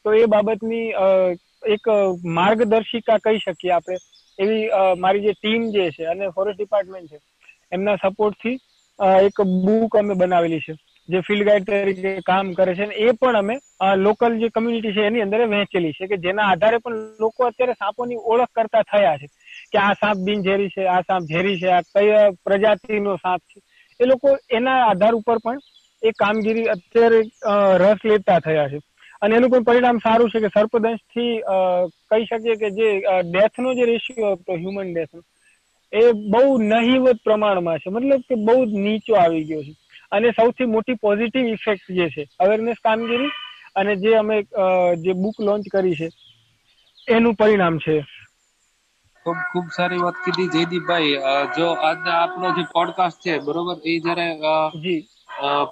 તો 0.05 0.13
એ 0.21 0.23
બાબતની 0.35 0.87
એક 1.75 1.85
માર્ગદર્શિકા 2.37 3.19
કહી 3.25 3.43
શકીએ 3.43 3.73
આપણે. 3.75 3.99
એવી 4.39 4.63
મારી 5.03 5.25
જે 5.25 5.33
ટીમ 5.35 5.69
જે 5.75 5.85
છે 5.95 6.09
અને 6.13 6.31
ફોરેસ્ટ 6.37 6.59
ડિપાર્ટમેન્ટ 6.59 7.11
છે, 7.11 7.19
એમના 7.71 8.01
સપોર્ટથી 8.03 8.57
એક 9.27 9.37
બુક 9.65 9.95
અમે 10.01 10.15
બનાવેલી 10.15 10.63
છે. 10.65 10.73
જે 11.09 11.21
ફિલ્ડ 11.21 11.45
ગાઈડ 11.45 11.65
તરીકે 11.65 12.21
કામ 12.21 12.53
કરે 12.53 12.75
છે 12.75 12.85
એ 12.99 13.11
પણ 13.13 13.35
અમે 13.35 13.55
લોકલ 13.97 14.37
જે 14.39 14.49
કમ્યુનિટી 14.49 14.93
છે 14.93 15.05
એની 15.05 15.21
અંદર 15.21 15.41
વહેંચેલી 15.47 15.91
છે 15.91 16.07
કે 16.07 16.17
જેના 16.17 16.47
આધારે 16.47 16.77
પણ 16.77 16.95
લોકો 17.19 17.47
અત્યારે 17.47 17.73
સાપોની 17.75 18.21
ઓળખ 18.25 18.51
કરતા 18.51 18.83
થયા 18.83 19.17
છે 19.17 19.27
કે 19.71 19.77
આ 19.79 19.93
સાપ 19.93 20.17
બિનઝેરી 20.19 20.69
છે, 20.69 20.87
આ 20.87 21.01
સાપ 21.01 21.23
ઝેરી 21.23 21.59
છે, 21.59 21.69
આ 21.69 21.81
કયા 21.93 22.31
પ્રજાતિનો 22.43 23.15
સાપ 23.17 23.41
છે. 23.49 23.59
એ 23.99 24.05
લોકો 24.05 24.37
એના 24.51 24.79
આધાર 24.85 25.13
ઉપર 25.13 25.37
પણ 25.39 25.59
એ 26.03 26.11
કામગીરી 26.13 26.67
અત્યારે 26.67 27.21
રસ 27.83 28.05
લેતા 28.05 28.39
થયા 28.39 28.69
છે. 28.69 28.79
અને 29.21 29.35
એનું 29.35 29.49
પણ 29.49 29.63
પરિણામ 29.63 29.99
સારું 29.99 30.29
છે 30.29 30.39
કે 30.39 30.49
સર્પદંશથી 30.49 31.03
થી 31.09 31.41
કહી 32.09 32.25
શકીએ 32.25 32.55
કે 32.55 32.69
જે 32.71 32.89
ડેથનો 33.25 33.73
જે 33.73 33.85
રેશિયો 33.85 34.33
હતો 34.33 34.53
હ્યુમન 34.55 34.91
ડેથનો 34.93 35.21
એ 35.93 36.03
બહુ 36.31 36.57
નહીવત 36.63 37.23
પ્રમાણમાં 37.23 37.79
છે. 37.79 37.89
મતલબ 37.89 38.21
કે 38.29 38.35
બહુ 38.41 38.57
નીચો 38.79 39.15
આવી 39.15 39.43
ગયો 39.43 39.63
છે. 39.63 39.73
અને 40.13 40.31
સૌથી 40.33 40.67
મોટી 40.67 40.97
પોઝિટિવ 40.97 41.45
ઇફેક્ટ 41.49 41.87
જે 41.91 42.07
છે 42.09 42.23
અવેરનેસ 42.37 42.79
કામગીરી 42.81 43.31
અને 43.75 43.93
જે 43.97 44.15
અમે 44.15 44.37
જે 45.03 45.13
બુક 45.15 45.35
લોન્ચ 45.41 45.65
કરી 45.69 45.95
છે 45.95 46.07
એનું 47.07 47.35
પરિણામ 47.35 47.75
છે. 47.79 47.95
ખૂબ 49.25 49.39
ખૂબ 49.47 49.67
સારી 49.71 49.99
વાત 49.99 50.17
કીધી 50.19 50.47
જયદીપભાઈ. 50.51 51.13
જો 51.53 51.67
આજના 51.81 52.15
આપણો 52.17 52.47
જે 52.55 52.63
પોડકાસ્ટ 52.71 53.21
છે 53.23 53.33
બરોબર 53.41 53.77
એ 53.85 53.95
જ્યારે 54.01 54.27
જી. 54.77 55.01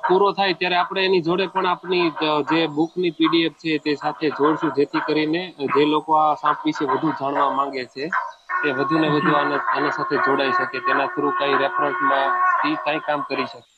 પૂરો 0.03 0.27
થાય 0.33 0.53
ત્યારે 0.55 0.77
આપણે 0.79 1.01
એની 1.03 1.23
જોડે 1.23 1.45
પણ 1.49 1.67
આપની 1.67 2.05
જ- 2.19 2.69
બુકની 2.77 3.13
પીડીએફ 3.13 3.57
છે 3.59 3.79
તે 3.79 3.97
સાથે 3.97 4.27
જોડશું 4.33 4.71
જેથી 4.73 5.05
કરીને 5.05 5.41
જે 5.73 5.83
લોકો 5.87 6.11
આ 6.17 6.35
સાપ 6.37 6.57
વિશે 6.61 6.83
વધુ 6.85 7.09
જાણવા 7.15 7.51
માંગે 7.53 7.83
છે 7.87 8.05
તે 8.61 8.69
વધુ 8.73 8.95
ને 8.99 9.09
વધુ 9.09 9.31
આના 9.33 9.61
આના 9.69 9.93
સાથે 9.93 10.15
જોડાઈ 10.19 10.53
શકે. 10.53 10.77
તેના 10.81 11.09
થ્રુ 11.09 11.29
કઈ 11.37 11.57
રેફરન્સમાં 11.57 12.29
કઈ 12.61 12.75
કામ 13.01 13.21
કરી 13.27 13.47
શકે. 13.47 13.70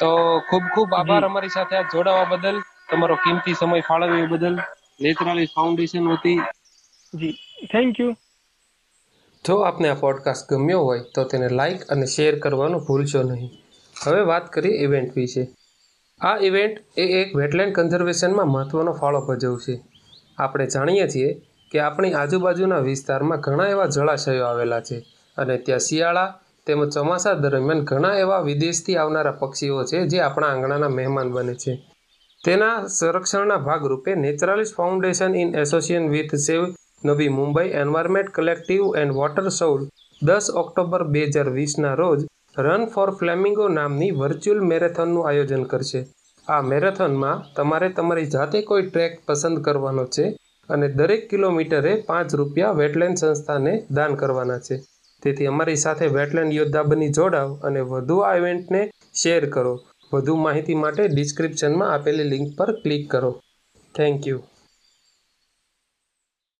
તો 0.00 0.40
ખૂબ 0.50 0.62
ખૂબ 0.74 0.94
આભાર 0.94 1.24
અમારી 1.24 1.48
સાથે 1.48 1.76
આ 1.76 1.82
જોડાવા 1.82 2.24
બદલ 2.24 2.60
તમારો 2.90 3.14
કિંમતી 3.14 3.54
સમય 3.54 3.80
ફાળવ્યો 3.80 4.26
બદલ. 4.26 4.58
નેત્રાલી 5.00 5.46
ફાઉન્ડેશન 5.46 6.08
વતી. 6.08 6.40
જી. 7.14 7.32
થેન્ક 7.72 8.00
યુ 8.00 8.14
જો 9.44 9.56
આપને 9.56 9.88
આ 9.88 9.94
પોડકાસ્ટ 9.94 10.52
ગમ્યો 10.52 10.80
હોય 10.80 11.00
તો 11.14 11.24
તેને 11.24 11.48
લાઇક 11.48 11.82
અને 11.84 12.06
શેર 12.06 12.38
કરવાનું 12.38 12.80
ભૂલશો 12.80 13.22
નહીં. 13.22 13.50
હવે 14.04 14.20
વાત 14.20 14.52
કરીએ 14.52 14.82
ઇવેન્ટ 14.82 15.16
વિશે. 15.16 15.48
આ 16.20 16.36
ઇવેન્ટ 16.36 16.98
એ 16.98 17.02
એક 17.02 17.36
વેટલેન્ડ 17.36 17.74
કન્ઝર્વેશનમાં 17.74 18.46
મહત્ત્વનો 18.46 18.92
ફાળો 18.92 19.20
ભજવશે. 19.20 19.80
આપણે 20.38 20.66
જાણીએ 20.66 21.08
છીએ 21.08 21.42
કે 21.70 21.78
આપણી 21.80 22.12
આજુબાજુના 22.12 22.78
વિસ્તારમાં 22.78 23.40
ઘણા 23.40 23.66
એવા 23.66 23.86
જળાશયો 23.86 24.44
આવેલા 24.44 24.80
છે 24.80 24.98
અને 25.36 25.56
ત્યાં 25.58 25.80
શિયાળા 25.80 26.34
તેમજ 26.66 26.84
ચોમાસા 26.94 27.34
દરમિયાન 27.42 27.82
ઘણા 27.88 28.14
એવા 28.22 28.46
વિદેશથી 28.46 28.96
આવનારા 29.00 29.38
પક્ષીઓ 29.40 29.82
છે 29.90 29.98
જે 30.10 30.18
આપણા 30.22 30.48
આંગણાના 30.52 30.96
મહેમાન 30.96 31.28
બને 31.34 31.54
છે. 31.62 31.72
તેના 32.40 32.76
સંરક્ષણના 32.88 33.64
ભાગરૂપે 33.66 34.12
naturalist 34.24 34.76
foundation 34.78 35.36
in 35.42 35.50
association 35.62 36.06
with 36.14 36.34
save 36.46 36.62
Navi 37.04 37.34
Mumbai 37.38 37.70
environment 37.82 38.34
collective 38.36 38.82
and 39.00 39.16
water 39.18 39.46
soul 39.58 39.82
દસ 40.22 40.46
ઓક્ટોબર 40.62 41.02
બે 41.14 41.22
હજાર 41.26 41.48
વીસના 41.58 41.94
રોજ 42.02 42.20
રન 42.56 42.84
ફોર 42.92 43.10
ફ્લેમિંગો 43.18 43.66
નામની 43.68 44.16
વર્ચ્યુઅલ 44.20 44.60
મેરેથોનનું 44.70 45.26
આયોજન 45.28 45.64
કરશે. 45.70 46.00
આ 46.46 46.62
મેરેથોનમાં 46.70 47.42
તમારે 47.56 47.88
તમારી 47.96 48.32
જાતે 48.34 48.58
કોઈ 48.68 48.86
ટ્રેક 48.86 49.14
પસંદ 49.26 49.56
કરવાનો 49.66 50.04
છે 50.14 50.26
અને 50.68 50.86
દરેક 50.98 51.22
કિલોમીટરે 51.30 51.92
પાંચ 52.08 52.30
રૂપિયા 52.38 52.78
વેટલેન્ડ 52.80 53.18
સંસ્થાને 53.22 53.72
દાન 53.96 54.12
કરવાના 54.20 54.60
છે. 54.66 54.76
તેથી 55.26 55.46
અમારી 55.46 55.76
સાથે 55.76 56.08
વેટલેન્ડ 56.16 56.52
યોદ્ધા 56.52 56.82
બની 56.82 57.12
જોડાવ 57.12 57.54
અને 57.62 57.80
વધુ 57.92 58.18
આ 58.20 58.34
ઇવેન્ટને 58.36 58.82
શેર 59.14 59.44
કરો. 59.50 59.74
વધુ 60.12 60.36
માહિતી 60.36 60.74
માટે 60.74 61.08
ડિસ્ક્રિપ્શનમાં 61.08 61.92
આપેલી 61.92 62.30
લિંક 62.32 62.52
પર 62.58 62.72
ક્લિક 62.82 63.10
કરો. 63.10 63.32
Thank 63.94 64.28
you 64.28 64.40